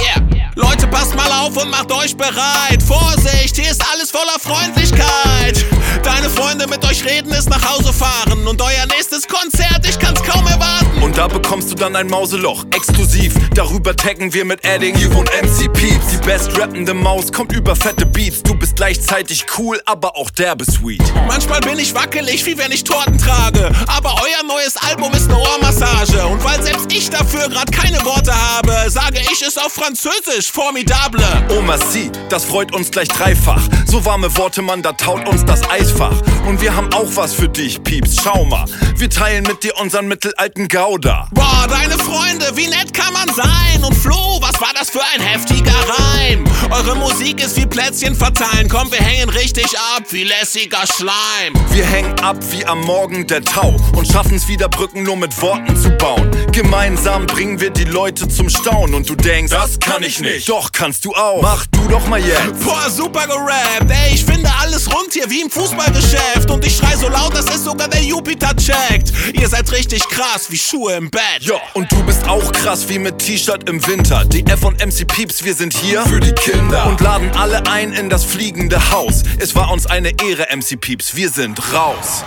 Yeah. 0.00 0.50
Leute, 0.54 0.86
passt 0.86 1.14
mal 1.14 1.30
auf 1.30 1.56
und 1.56 1.68
macht 1.70 1.92
euch 1.92 2.16
bereit. 2.16 2.82
Vorsicht, 2.82 3.56
hier 3.56 3.70
ist 3.70 3.84
alles 3.92 4.10
voller 4.10 4.38
Freundlichkeit. 4.40 5.64
Deine 6.02 6.28
Freunde 6.28 6.66
mit 6.66 6.84
euch 6.84 7.04
reden 7.04 7.32
ist 7.32 7.48
nach 7.48 7.62
Hause 7.64 7.92
fahren. 7.92 8.46
Und 8.46 8.60
euer 8.60 8.86
nächstes 8.86 9.26
Konzert, 9.26 9.86
ich 9.88 9.98
kann's 9.98 10.22
kaum 10.22 10.46
erwarten. 10.46 11.02
Und 11.02 11.16
da 11.16 11.28
bekommst 11.28 11.70
du 11.70 11.74
dann 11.74 11.96
ein 11.96 12.08
Mauseloch, 12.08 12.64
exklusiv. 12.74 13.34
Darüber 13.54 13.94
taggen 13.94 14.32
wir 14.32 14.44
mit 14.44 14.64
Adding 14.66 14.96
You 14.98 15.10
und 15.10 15.30
MC 15.42 15.72
Peeps. 15.72 16.08
Die 16.12 16.26
best 16.26 16.58
rappende 16.58 16.94
Maus 16.94 17.32
kommt 17.32 17.52
über 17.52 17.76
fette 17.76 18.06
Beats. 18.06 18.42
Du 18.42 18.54
bist 18.54 18.76
gleichzeitig 18.76 19.46
cool, 19.58 19.80
aber 19.86 20.16
auch 20.16 20.30
derbe 20.30 20.64
sweet. 20.64 21.02
Manchmal 21.26 21.60
bin 21.60 21.78
ich 21.78 21.94
wackelig, 21.94 22.44
wie 22.46 22.56
wenn 22.58 22.72
ich 22.72 22.84
Torten 22.84 23.18
trage. 23.18 23.70
Aber 23.86 24.14
euer 24.22 24.46
neues 24.46 24.76
Album 24.76 25.12
ist 25.12 25.28
eine 25.28 25.38
Ohrmassage. 25.38 26.26
Und 26.26 26.42
weil 26.44 26.62
selbst 26.62 26.92
ich 26.92 27.10
dafür 27.10 27.48
grad 27.48 27.70
keine 27.70 28.02
Worte 28.04 28.32
habe, 28.34 28.90
sage 28.90 29.20
ich 29.32 29.42
es 29.46 29.58
auf 29.58 29.72
Französisch, 29.72 30.50
formidable. 30.50 31.24
Oh 31.50 31.60
merci, 31.62 32.10
das 32.28 32.44
freut 32.44 32.74
uns 32.74 32.90
gleich 32.90 33.08
dreifach. 33.08 33.62
So 33.86 34.04
warme 34.04 34.34
Worte, 34.36 34.62
Mann, 34.62 34.82
da 34.82 34.92
taut 34.92 35.28
uns 35.28 35.44
das 35.44 35.68
Eisfach. 35.84 36.16
Und 36.46 36.62
wir 36.62 36.74
haben 36.74 36.90
auch 36.94 37.14
was 37.14 37.34
für 37.34 37.48
dich, 37.48 37.82
Pieps, 37.82 38.16
schau 38.22 38.46
mal. 38.46 38.64
Wir 38.96 39.10
teilen 39.10 39.44
mit 39.44 39.62
dir 39.62 39.76
unseren 39.78 40.08
mittelalten 40.08 40.66
Gouda. 40.68 41.28
Boah, 41.32 41.66
deine 41.68 41.98
Freunde, 41.98 42.46
wie 42.54 42.68
nett 42.68 42.94
kann 42.94 43.12
man 43.12 43.28
sein? 43.34 43.84
Und 43.84 43.94
Flo, 43.94 44.38
was 44.40 44.58
war 44.62 44.72
das 44.78 44.88
für 44.88 45.02
ein 45.14 45.20
heftiger 45.20 45.72
Reim? 45.72 46.44
Eure 46.74 46.96
Musik 46.96 47.40
ist 47.40 47.56
wie 47.56 47.66
Plätzchen 47.66 48.16
verteilen. 48.16 48.68
Komm, 48.68 48.90
wir 48.90 48.98
hängen 48.98 49.28
richtig 49.28 49.66
ab, 49.94 50.02
wie 50.10 50.24
lässiger 50.24 50.84
Schleim. 50.96 51.54
Wir 51.70 51.84
hängen 51.84 52.18
ab 52.18 52.36
wie 52.50 52.66
am 52.66 52.80
Morgen 52.80 53.28
der 53.28 53.44
Tau 53.44 53.76
und 53.94 54.10
schaffen's 54.10 54.48
wieder 54.48 54.68
Brücken 54.68 55.04
nur 55.04 55.16
mit 55.16 55.40
Worten 55.40 55.76
zu 55.80 55.90
bauen. 55.90 56.28
Gemeinsam 56.50 57.26
bringen 57.26 57.60
wir 57.60 57.70
die 57.70 57.84
Leute 57.84 58.26
zum 58.26 58.48
Staunen 58.48 58.96
und 58.96 59.08
du 59.08 59.14
denkst, 59.14 59.52
das 59.52 59.78
kann 59.78 60.02
ich 60.02 60.18
nicht. 60.18 60.48
Doch 60.48 60.72
kannst 60.72 61.04
du 61.04 61.12
auch. 61.12 61.42
Mach 61.42 61.64
du 61.66 61.86
doch 61.86 62.08
mal 62.08 62.20
jetzt. 62.20 62.64
Boah, 62.64 62.90
super 62.90 63.28
gerappt. 63.28 63.90
Ey, 63.90 64.14
ich 64.14 64.24
finde 64.24 64.50
alles 64.60 64.92
rund 64.92 65.12
hier 65.12 65.30
wie 65.30 65.42
im 65.42 65.50
Fußballgeschäft. 65.50 66.50
Und 66.50 66.66
ich 66.66 66.76
schrei 66.76 66.96
so 66.96 67.08
laut, 67.08 67.34
dass 67.34 67.46
es 67.54 67.62
sogar 67.62 67.86
der 67.86 68.02
Jupiter 68.02 68.50
checkt. 68.56 69.12
Ihr 69.32 69.48
seid 69.48 69.70
richtig 69.70 70.02
krass 70.08 70.46
wie 70.48 70.58
Schuhe 70.58 70.94
im 70.94 71.08
Bett. 71.08 71.22
Ja, 71.40 71.60
und 71.74 71.90
du 71.92 72.02
bist 72.02 72.26
auch 72.26 72.50
krass 72.50 72.88
wie 72.88 72.98
mit 72.98 73.18
T-Shirt 73.18 73.68
im 73.70 73.86
Winter. 73.86 74.24
DF 74.24 74.64
und 74.64 74.84
MC 74.84 75.06
Pieps, 75.06 75.44
wir 75.44 75.54
sind 75.54 75.72
hier 75.72 76.02
für 76.06 76.18
die 76.18 76.32
Kinder 76.32 76.63
und 76.86 77.00
laden 77.00 77.30
alle 77.32 77.66
ein 77.66 77.92
in 77.92 78.08
das 78.08 78.24
fliegende 78.24 78.90
Haus. 78.90 79.22
Es 79.38 79.54
war 79.54 79.70
uns 79.70 79.86
eine 79.86 80.10
Ehre, 80.22 80.46
MC 80.54 80.80
Pieps, 80.80 81.16
wir 81.16 81.28
sind 81.28 81.72
raus. 81.72 82.24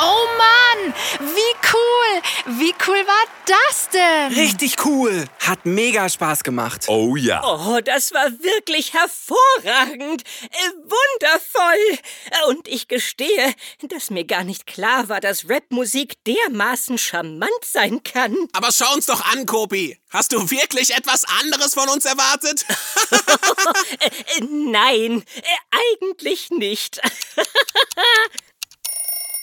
Oh 0.00 0.26
Mann, 0.38 0.94
wie 1.20 1.54
cool! 1.72 2.58
Wie 2.58 2.74
cool 2.86 3.06
war 3.06 3.24
das 3.46 3.88
denn? 3.90 4.32
Richtig 4.32 4.84
cool. 4.84 5.24
Hat 5.40 5.66
mega 5.66 6.08
Spaß 6.08 6.44
gemacht. 6.44 6.84
Oh 6.88 7.16
ja. 7.16 7.42
Oh, 7.44 7.80
das 7.80 8.12
war 8.12 8.30
wirklich 8.30 8.92
hervorragend. 8.94 10.22
Äh, 10.42 10.70
wundervoll. 10.84 11.98
Äh, 12.30 12.44
Und 12.48 12.68
ich 12.68 12.88
gestehe, 12.88 13.54
dass 13.88 14.10
mir 14.10 14.24
gar 14.24 14.44
nicht 14.44 14.66
klar 14.66 15.08
war, 15.08 15.20
dass 15.20 15.48
Rapmusik 15.48 16.22
dermaßen 16.24 16.96
charmant 16.98 17.50
sein 17.64 18.02
kann. 18.04 18.36
Aber 18.52 18.70
schau 18.72 18.92
uns 18.94 19.06
doch 19.06 19.24
an, 19.32 19.46
Kopi. 19.46 19.98
Hast 20.10 20.32
du 20.32 20.50
wirklich 20.50 20.94
etwas 20.96 21.24
anderes 21.40 21.74
von 21.74 21.88
uns 21.88 22.04
erwartet? 22.04 22.64
Äh, 24.00 24.40
nein, 24.50 25.24
äh, 25.36 25.78
eigentlich 26.06 26.50
nicht. 26.50 27.00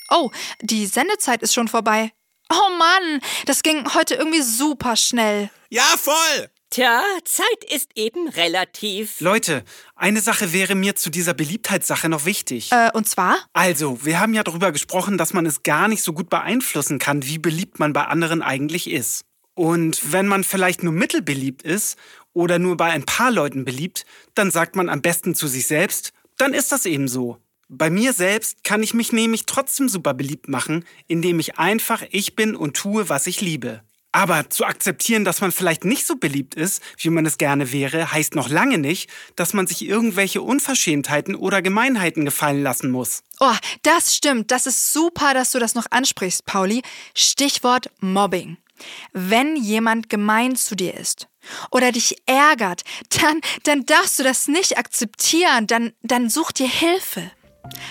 Oh, 0.09 0.31
die 0.61 0.85
Sendezeit 0.85 1.41
ist 1.41 1.53
schon 1.53 1.67
vorbei. 1.67 2.11
Oh 2.51 2.69
Mann, 2.77 3.21
das 3.45 3.63
ging 3.63 3.93
heute 3.93 4.15
irgendwie 4.15 4.41
super 4.41 4.95
schnell. 4.95 5.49
ja, 5.69 5.83
voll. 5.97 6.49
Tja, 6.71 7.03
Zeit 7.23 7.71
ist 7.73 7.91
eben 7.95 8.27
relativ. 8.27 9.21
Leute, 9.21 9.63
eine 9.95 10.19
Sache 10.19 10.51
wäre 10.51 10.75
mir 10.75 10.95
zu 10.95 11.09
dieser 11.09 11.33
Beliebtheitssache 11.33 12.09
noch 12.09 12.25
wichtig. 12.25 12.71
Äh, 12.71 12.89
und 12.93 13.07
zwar? 13.07 13.37
Also, 13.53 14.03
wir 14.03 14.19
haben 14.19 14.33
ja 14.33 14.43
darüber 14.43 14.71
gesprochen, 14.73 15.17
dass 15.17 15.31
man 15.33 15.45
es 15.45 15.63
gar 15.63 15.87
nicht 15.87 16.03
so 16.03 16.11
gut 16.11 16.29
beeinflussen 16.29 16.99
kann, 16.99 17.23
wie 17.25 17.37
beliebt 17.37 17.79
man 17.79 17.93
bei 17.93 18.05
anderen 18.05 18.41
eigentlich 18.41 18.89
ist. 18.89 19.23
Und 19.53 20.11
wenn 20.11 20.27
man 20.27 20.43
vielleicht 20.43 20.83
nur 20.83 20.91
mittelbeliebt 20.91 21.61
ist 21.61 21.97
oder 22.33 22.59
nur 22.59 22.75
bei 22.75 22.91
ein 22.91 23.05
paar 23.05 23.31
Leuten 23.31 23.63
beliebt, 23.63 24.05
dann 24.33 24.51
sagt 24.51 24.75
man 24.75 24.89
am 24.89 25.01
besten 25.01 25.33
zu 25.33 25.47
sich 25.47 25.67
selbst, 25.67 26.11
dann 26.37 26.53
ist 26.53 26.73
das 26.73 26.85
eben 26.85 27.07
so. 27.07 27.37
Bei 27.67 27.89
mir 27.89 28.13
selbst 28.13 28.63
kann 28.63 28.83
ich 28.83 28.93
mich 28.93 29.11
nämlich 29.11 29.45
trotzdem 29.47 29.89
super 29.89 30.13
beliebt 30.13 30.47
machen, 30.47 30.85
indem 31.07 31.39
ich 31.39 31.57
einfach 31.57 32.03
ich 32.11 32.35
bin 32.35 32.55
und 32.55 32.75
tue, 32.75 33.09
was 33.09 33.25
ich 33.25 33.41
liebe. 33.41 33.81
Aber 34.11 34.49
zu 34.49 34.63
akzeptieren, 34.63 35.25
dass 35.25 35.41
man 35.41 35.51
vielleicht 35.51 35.83
nicht 35.83 36.05
so 36.05 36.15
beliebt 36.15 36.55
ist, 36.55 36.81
wie 36.99 37.09
man 37.09 37.25
es 37.25 37.37
gerne 37.37 37.73
wäre, 37.73 38.13
heißt 38.13 38.35
noch 38.35 38.47
lange 38.47 38.77
nicht, 38.77 39.09
dass 39.35 39.53
man 39.53 39.67
sich 39.67 39.83
irgendwelche 39.85 40.41
Unverschämtheiten 40.41 41.35
oder 41.35 41.61
Gemeinheiten 41.61 42.23
gefallen 42.23 42.63
lassen 42.63 42.91
muss. 42.91 43.23
Oh, 43.41 43.55
das 43.81 44.15
stimmt. 44.15 44.51
Das 44.51 44.67
ist 44.67 44.93
super, 44.93 45.33
dass 45.33 45.51
du 45.51 45.59
das 45.59 45.75
noch 45.75 45.87
ansprichst, 45.89 46.45
Pauli. 46.45 46.81
Stichwort 47.13 47.89
Mobbing. 47.99 48.55
Wenn 49.11 49.57
jemand 49.57 50.09
gemein 50.09 50.55
zu 50.55 50.75
dir 50.75 50.93
ist 50.93 51.27
oder 51.71 51.91
dich 51.91 52.15
ärgert, 52.25 52.83
dann, 53.21 53.41
dann 53.63 53.85
darfst 53.85 54.19
du 54.19 54.23
das 54.23 54.47
nicht 54.47 54.77
akzeptieren. 54.77 55.67
Dann, 55.67 55.91
dann 56.03 56.29
such 56.29 56.53
dir 56.53 56.69
Hilfe. 56.69 57.31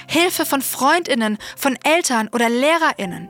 Hilfe 0.08 0.46
von 0.46 0.62
Freundinnen, 0.62 1.38
von 1.56 1.78
Eltern 1.84 2.28
oder 2.32 2.48
Lehrerinnen. 2.48 3.28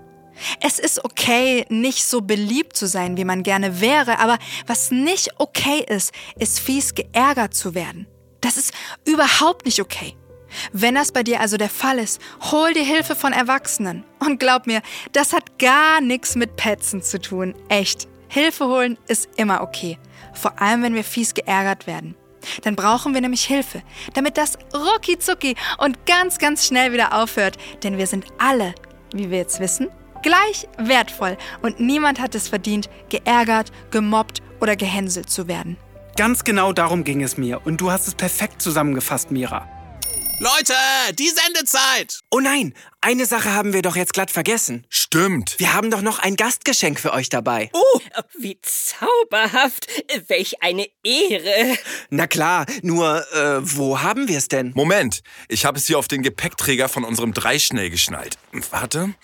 Es 0.60 0.78
ist 0.78 1.04
okay, 1.04 1.64
nicht 1.68 2.04
so 2.04 2.20
beliebt 2.20 2.76
zu 2.76 2.86
sein, 2.86 3.16
wie 3.16 3.24
man 3.24 3.42
gerne 3.42 3.80
wäre, 3.80 4.18
aber 4.18 4.38
was 4.66 4.90
nicht 4.90 5.30
okay 5.38 5.84
ist, 5.86 6.12
ist 6.38 6.60
fies 6.60 6.94
geärgert 6.94 7.54
zu 7.54 7.74
werden. 7.74 8.06
Das 8.40 8.56
ist 8.56 8.74
überhaupt 9.04 9.64
nicht 9.64 9.80
okay. 9.80 10.16
Wenn 10.72 10.94
das 10.94 11.12
bei 11.12 11.22
dir 11.22 11.40
also 11.40 11.56
der 11.56 11.68
Fall 11.68 11.98
ist, 11.98 12.20
hol 12.52 12.72
dir 12.72 12.84
Hilfe 12.84 13.16
von 13.16 13.32
Erwachsenen. 13.32 14.04
Und 14.20 14.38
glaub 14.38 14.66
mir, 14.66 14.82
das 15.12 15.32
hat 15.32 15.58
gar 15.58 16.00
nichts 16.00 16.36
mit 16.36 16.56
Petzen 16.56 17.02
zu 17.02 17.20
tun. 17.20 17.54
Echt. 17.68 18.08
Hilfe 18.28 18.66
holen 18.66 18.98
ist 19.08 19.28
immer 19.36 19.62
okay. 19.62 19.98
Vor 20.32 20.60
allem, 20.60 20.82
wenn 20.82 20.94
wir 20.94 21.04
fies 21.04 21.34
geärgert 21.34 21.86
werden. 21.86 22.16
Dann 22.62 22.76
brauchen 22.76 23.14
wir 23.14 23.20
nämlich 23.20 23.44
Hilfe, 23.44 23.82
damit 24.14 24.36
das 24.36 24.58
rucki 24.74 25.18
zucki 25.18 25.56
und 25.78 26.06
ganz, 26.06 26.38
ganz 26.38 26.66
schnell 26.66 26.92
wieder 26.92 27.20
aufhört. 27.20 27.56
Denn 27.82 27.98
wir 27.98 28.06
sind 28.06 28.26
alle, 28.38 28.74
wie 29.12 29.30
wir 29.30 29.38
jetzt 29.38 29.60
wissen, 29.60 29.88
gleich 30.22 30.66
wertvoll 30.78 31.36
und 31.62 31.80
niemand 31.80 32.20
hat 32.20 32.34
es 32.34 32.48
verdient, 32.48 32.88
geärgert, 33.08 33.70
gemobbt 33.90 34.42
oder 34.60 34.76
gehänselt 34.76 35.30
zu 35.30 35.48
werden. 35.48 35.76
Ganz 36.16 36.44
genau 36.44 36.72
darum 36.72 37.04
ging 37.04 37.22
es 37.22 37.36
mir 37.36 37.60
und 37.64 37.80
du 37.80 37.90
hast 37.90 38.06
es 38.06 38.14
perfekt 38.14 38.62
zusammengefasst, 38.62 39.30
Mira. 39.30 39.68
Leute, 40.40 40.74
die 41.14 41.28
Sendezeit. 41.28 42.20
Oh 42.30 42.40
nein, 42.40 42.74
eine 43.00 43.24
Sache 43.24 43.52
haben 43.52 43.72
wir 43.72 43.82
doch 43.82 43.94
jetzt 43.94 44.12
glatt 44.12 44.32
vergessen. 44.32 44.84
Stimmt. 44.88 45.54
Wir 45.58 45.72
haben 45.74 45.92
doch 45.92 46.00
noch 46.00 46.18
ein 46.18 46.34
Gastgeschenk 46.34 46.98
für 46.98 47.12
euch 47.12 47.28
dabei. 47.28 47.70
Oh, 47.72 48.00
wie 48.36 48.58
zauberhaft. 48.60 49.86
Welch 50.26 50.60
eine 50.60 50.88
Ehre. 51.04 51.78
Na 52.10 52.26
klar, 52.26 52.66
nur 52.82 53.24
äh, 53.32 53.58
wo 53.62 54.02
haben 54.02 54.26
wir 54.26 54.38
es 54.38 54.48
denn? 54.48 54.72
Moment, 54.74 55.22
ich 55.48 55.64
habe 55.64 55.78
es 55.78 55.86
hier 55.86 55.98
auf 55.98 56.08
den 56.08 56.22
Gepäckträger 56.22 56.88
von 56.88 57.04
unserem 57.04 57.32
Dreischnell 57.32 57.90
geschnallt. 57.90 58.36
Warte. 58.70 59.14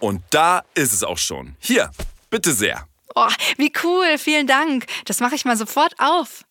Und 0.00 0.22
da 0.30 0.64
ist 0.74 0.94
es 0.94 1.04
auch 1.04 1.18
schon. 1.18 1.56
Hier, 1.58 1.90
bitte 2.30 2.54
sehr. 2.54 2.88
Oh, 3.14 3.28
wie 3.58 3.72
cool, 3.82 4.16
vielen 4.16 4.46
Dank. 4.46 4.86
Das 5.04 5.20
mache 5.20 5.34
ich 5.34 5.44
mal 5.44 5.56
sofort 5.56 5.94
auf. 5.98 6.44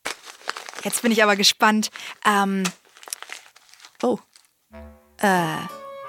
Jetzt 0.84 1.02
bin 1.02 1.12
ich 1.12 1.24
aber 1.24 1.36
gespannt. 1.36 1.90
Ähm. 2.26 2.64
Oh. 4.02 4.20
Äh. 5.22 5.58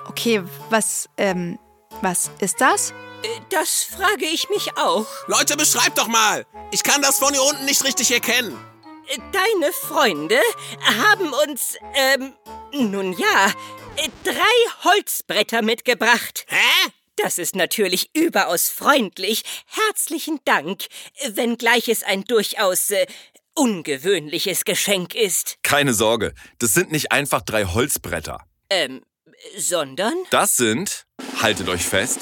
Okay, 0.08 0.42
was, 0.70 1.08
ähm, 1.18 1.58
was 2.00 2.30
ist 2.40 2.60
das? 2.60 2.92
Äh, 3.22 3.28
Das 3.50 3.84
frage 3.84 4.24
ich 4.24 4.48
mich 4.48 4.76
auch. 4.78 5.06
Leute, 5.26 5.56
beschreibt 5.56 5.98
doch 5.98 6.08
mal. 6.08 6.46
Ich 6.70 6.82
kann 6.82 7.02
das 7.02 7.18
von 7.18 7.32
hier 7.32 7.42
unten 7.42 7.64
nicht 7.66 7.84
richtig 7.84 8.10
erkennen. 8.10 8.56
Äh, 9.08 9.18
Deine 9.32 9.72
Freunde 9.72 10.40
haben 10.80 11.32
uns, 11.46 11.76
ähm, 11.94 12.32
nun 12.72 13.12
ja, 13.12 13.52
äh, 13.96 14.08
drei 14.24 14.84
Holzbretter 14.84 15.62
mitgebracht. 15.62 16.46
Hä? 16.48 16.90
Das 17.16 17.36
ist 17.36 17.56
natürlich 17.56 18.10
überaus 18.14 18.68
freundlich. 18.68 19.42
Herzlichen 19.66 20.40
Dank, 20.44 20.84
wenngleich 21.26 21.88
es 21.88 22.02
ein 22.04 22.24
durchaus 22.24 22.90
äh, 22.90 23.06
ungewöhnliches 23.58 24.64
Geschenk 24.64 25.14
ist. 25.14 25.56
Keine 25.62 25.94
Sorge, 25.94 26.32
das 26.58 26.74
sind 26.74 26.92
nicht 26.92 27.12
einfach 27.12 27.42
drei 27.42 27.64
Holzbretter. 27.64 28.38
Ähm, 28.70 29.02
sondern? 29.56 30.14
Das 30.30 30.56
sind, 30.56 31.06
haltet 31.40 31.68
euch 31.68 31.82
fest, 31.82 32.20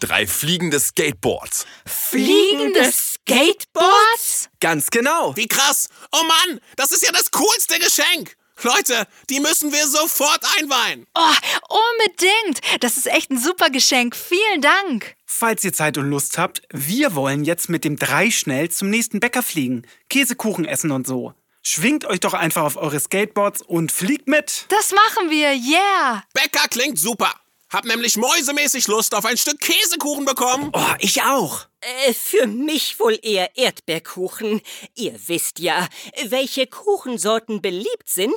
drei 0.00 0.26
fliegende 0.26 0.80
Skateboards. 0.80 1.66
Fliegende 1.86 2.90
Skateboards? 2.90 4.48
Ganz 4.60 4.88
genau. 4.90 5.36
Wie 5.36 5.48
krass. 5.48 5.88
Oh 6.12 6.22
Mann, 6.24 6.60
das 6.76 6.92
ist 6.92 7.04
ja 7.04 7.12
das 7.12 7.30
coolste 7.30 7.78
Geschenk. 7.78 8.36
Leute, 8.62 9.06
die 9.28 9.38
müssen 9.38 9.70
wir 9.70 9.86
sofort 9.86 10.42
einweihen. 10.58 11.06
Oh, 11.14 11.76
unbedingt. 11.92 12.60
Das 12.82 12.96
ist 12.96 13.06
echt 13.06 13.30
ein 13.30 13.38
super 13.38 13.68
Geschenk. 13.68 14.16
Vielen 14.16 14.62
Dank. 14.62 15.14
Falls 15.38 15.62
ihr 15.64 15.72
Zeit 15.74 15.98
und 15.98 16.08
Lust 16.08 16.38
habt, 16.38 16.62
wir 16.72 17.14
wollen 17.14 17.44
jetzt 17.44 17.68
mit 17.68 17.84
dem 17.84 17.96
Dreischnell 17.96 18.70
zum 18.70 18.88
nächsten 18.88 19.20
Bäcker 19.20 19.42
fliegen, 19.42 19.82
Käsekuchen 20.08 20.64
essen 20.64 20.90
und 20.90 21.06
so. 21.06 21.34
Schwingt 21.60 22.06
euch 22.06 22.20
doch 22.20 22.32
einfach 22.32 22.62
auf 22.62 22.78
eure 22.78 22.98
Skateboards 22.98 23.60
und 23.60 23.92
fliegt 23.92 24.28
mit. 24.28 24.64
Das 24.70 24.92
machen 24.92 25.28
wir, 25.28 25.52
yeah! 25.52 26.24
Bäcker 26.32 26.66
klingt 26.70 26.98
super. 26.98 27.34
Hab 27.68 27.84
nämlich 27.84 28.16
mäusemäßig 28.16 28.86
Lust 28.86 29.14
auf 29.14 29.24
ein 29.24 29.36
Stück 29.36 29.58
Käsekuchen 29.58 30.24
bekommen. 30.24 30.70
Oh, 30.72 30.94
ich 31.00 31.22
auch. 31.22 31.66
Äh, 31.80 32.14
für 32.14 32.46
mich 32.46 33.00
wohl 33.00 33.18
eher 33.20 33.56
Erdbeerkuchen. 33.56 34.60
Ihr 34.94 35.18
wisst 35.26 35.58
ja, 35.58 35.88
welche 36.28 36.68
Kuchensorten 36.68 37.60
beliebt 37.60 38.08
sind, 38.08 38.34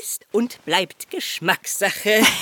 ist 0.00 0.24
und 0.32 0.64
bleibt 0.64 1.10
Geschmackssache. 1.10 2.22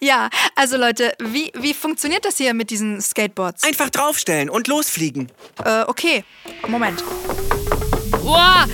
Ja, 0.00 0.28
also 0.54 0.76
Leute, 0.76 1.14
wie, 1.20 1.50
wie 1.54 1.72
funktioniert 1.72 2.24
das 2.24 2.36
hier 2.36 2.54
mit 2.54 2.70
diesen 2.70 3.00
Skateboards? 3.00 3.62
Einfach 3.62 3.88
draufstellen 3.88 4.50
und 4.50 4.68
losfliegen. 4.68 5.32
Äh, 5.64 5.84
okay. 5.86 6.24
Moment. 6.66 7.02
Wow, 8.22 8.66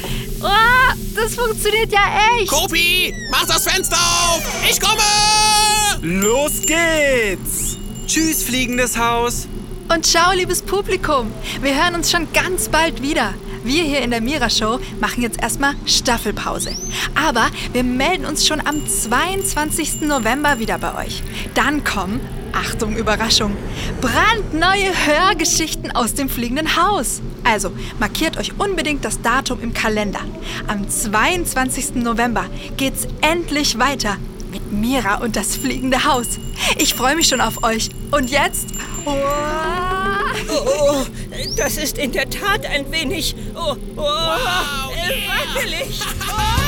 wow, 0.43 0.95
das 1.15 1.35
funktioniert 1.35 1.93
ja 1.93 2.01
echt. 2.39 2.51
Kopi, 2.51 3.15
mach 3.31 3.47
das 3.47 3.67
Fenster 3.67 3.97
auf. 3.97 4.43
Ich 4.69 4.81
komme. 4.81 5.03
Los 6.03 6.63
geht's! 6.63 7.77
Tschüss, 8.07 8.43
fliegendes 8.43 8.99
Haus. 8.99 9.47
Und 9.89 10.05
ciao, 10.05 10.33
liebes 10.33 10.63
Publikum. 10.63 11.33
Wir 11.61 11.75
hören 11.75 11.95
uns 11.95 12.11
schon 12.11 12.27
ganz 12.33 12.69
bald 12.69 13.03
wieder. 13.03 13.35
Wir 13.65 13.85
hier 13.85 14.01
in 14.01 14.11
der 14.11 14.21
Mira 14.21 14.51
Show 14.51 14.81
machen 15.01 15.23
jetzt 15.23 15.41
erstmal 15.41 15.75
Staffelpause. 15.87 16.71
Aber 17.15 17.47
wir 17.73 17.85
melden 17.85 18.25
uns 18.25 18.47
schon 18.47 18.61
am 18.67 18.85
22. 18.87 20.01
November 20.03 20.59
wieder 20.59 20.79
bei 20.79 21.05
euch. 21.05 21.23
Dann 21.55 21.85
kommen, 21.85 22.21
Achtung, 22.53 22.97
Überraschung, 22.97 23.57
brandneue 24.01 24.93
Hörgeschichten 25.07 25.93
aus 25.93 26.15
dem 26.15 26.29
fliegenden 26.29 26.77
Haus. 26.77 27.23
Also 27.45 27.73
markiert 27.99 28.37
euch 28.37 28.59
unbedingt 28.59 29.05
das 29.05 29.21
Datum 29.21 29.61
im 29.63 29.75
Kalender. 29.75 30.21
Am 30.67 30.89
22. 30.89 31.97
November 31.97 32.47
geht's 32.77 33.07
endlich 33.21 33.79
weiter 33.79 34.17
mit 34.51 34.71
Mira 34.71 35.17
und 35.17 35.37
das 35.37 35.57
fliegende 35.57 36.05
Haus. 36.05 36.39
Ich 36.79 36.95
freue 36.95 37.17
mich 37.17 37.29
schon 37.29 37.41
auf 37.41 37.63
euch. 37.63 37.89
Und 38.11 38.31
jetzt? 38.31 38.69
Oh. 39.05 39.17
Oh, 40.49 41.05
das 41.57 41.77
ist 41.77 41.99
in 41.99 42.13
der 42.13 42.29
Tat 42.29 42.67
ein 42.67 42.91
wenig. 42.91 43.35
Oh, 43.55 43.77
oh, 43.97 44.01
äh, 44.01 45.29
wackelig. 45.29 46.01
Oh. 46.29 46.53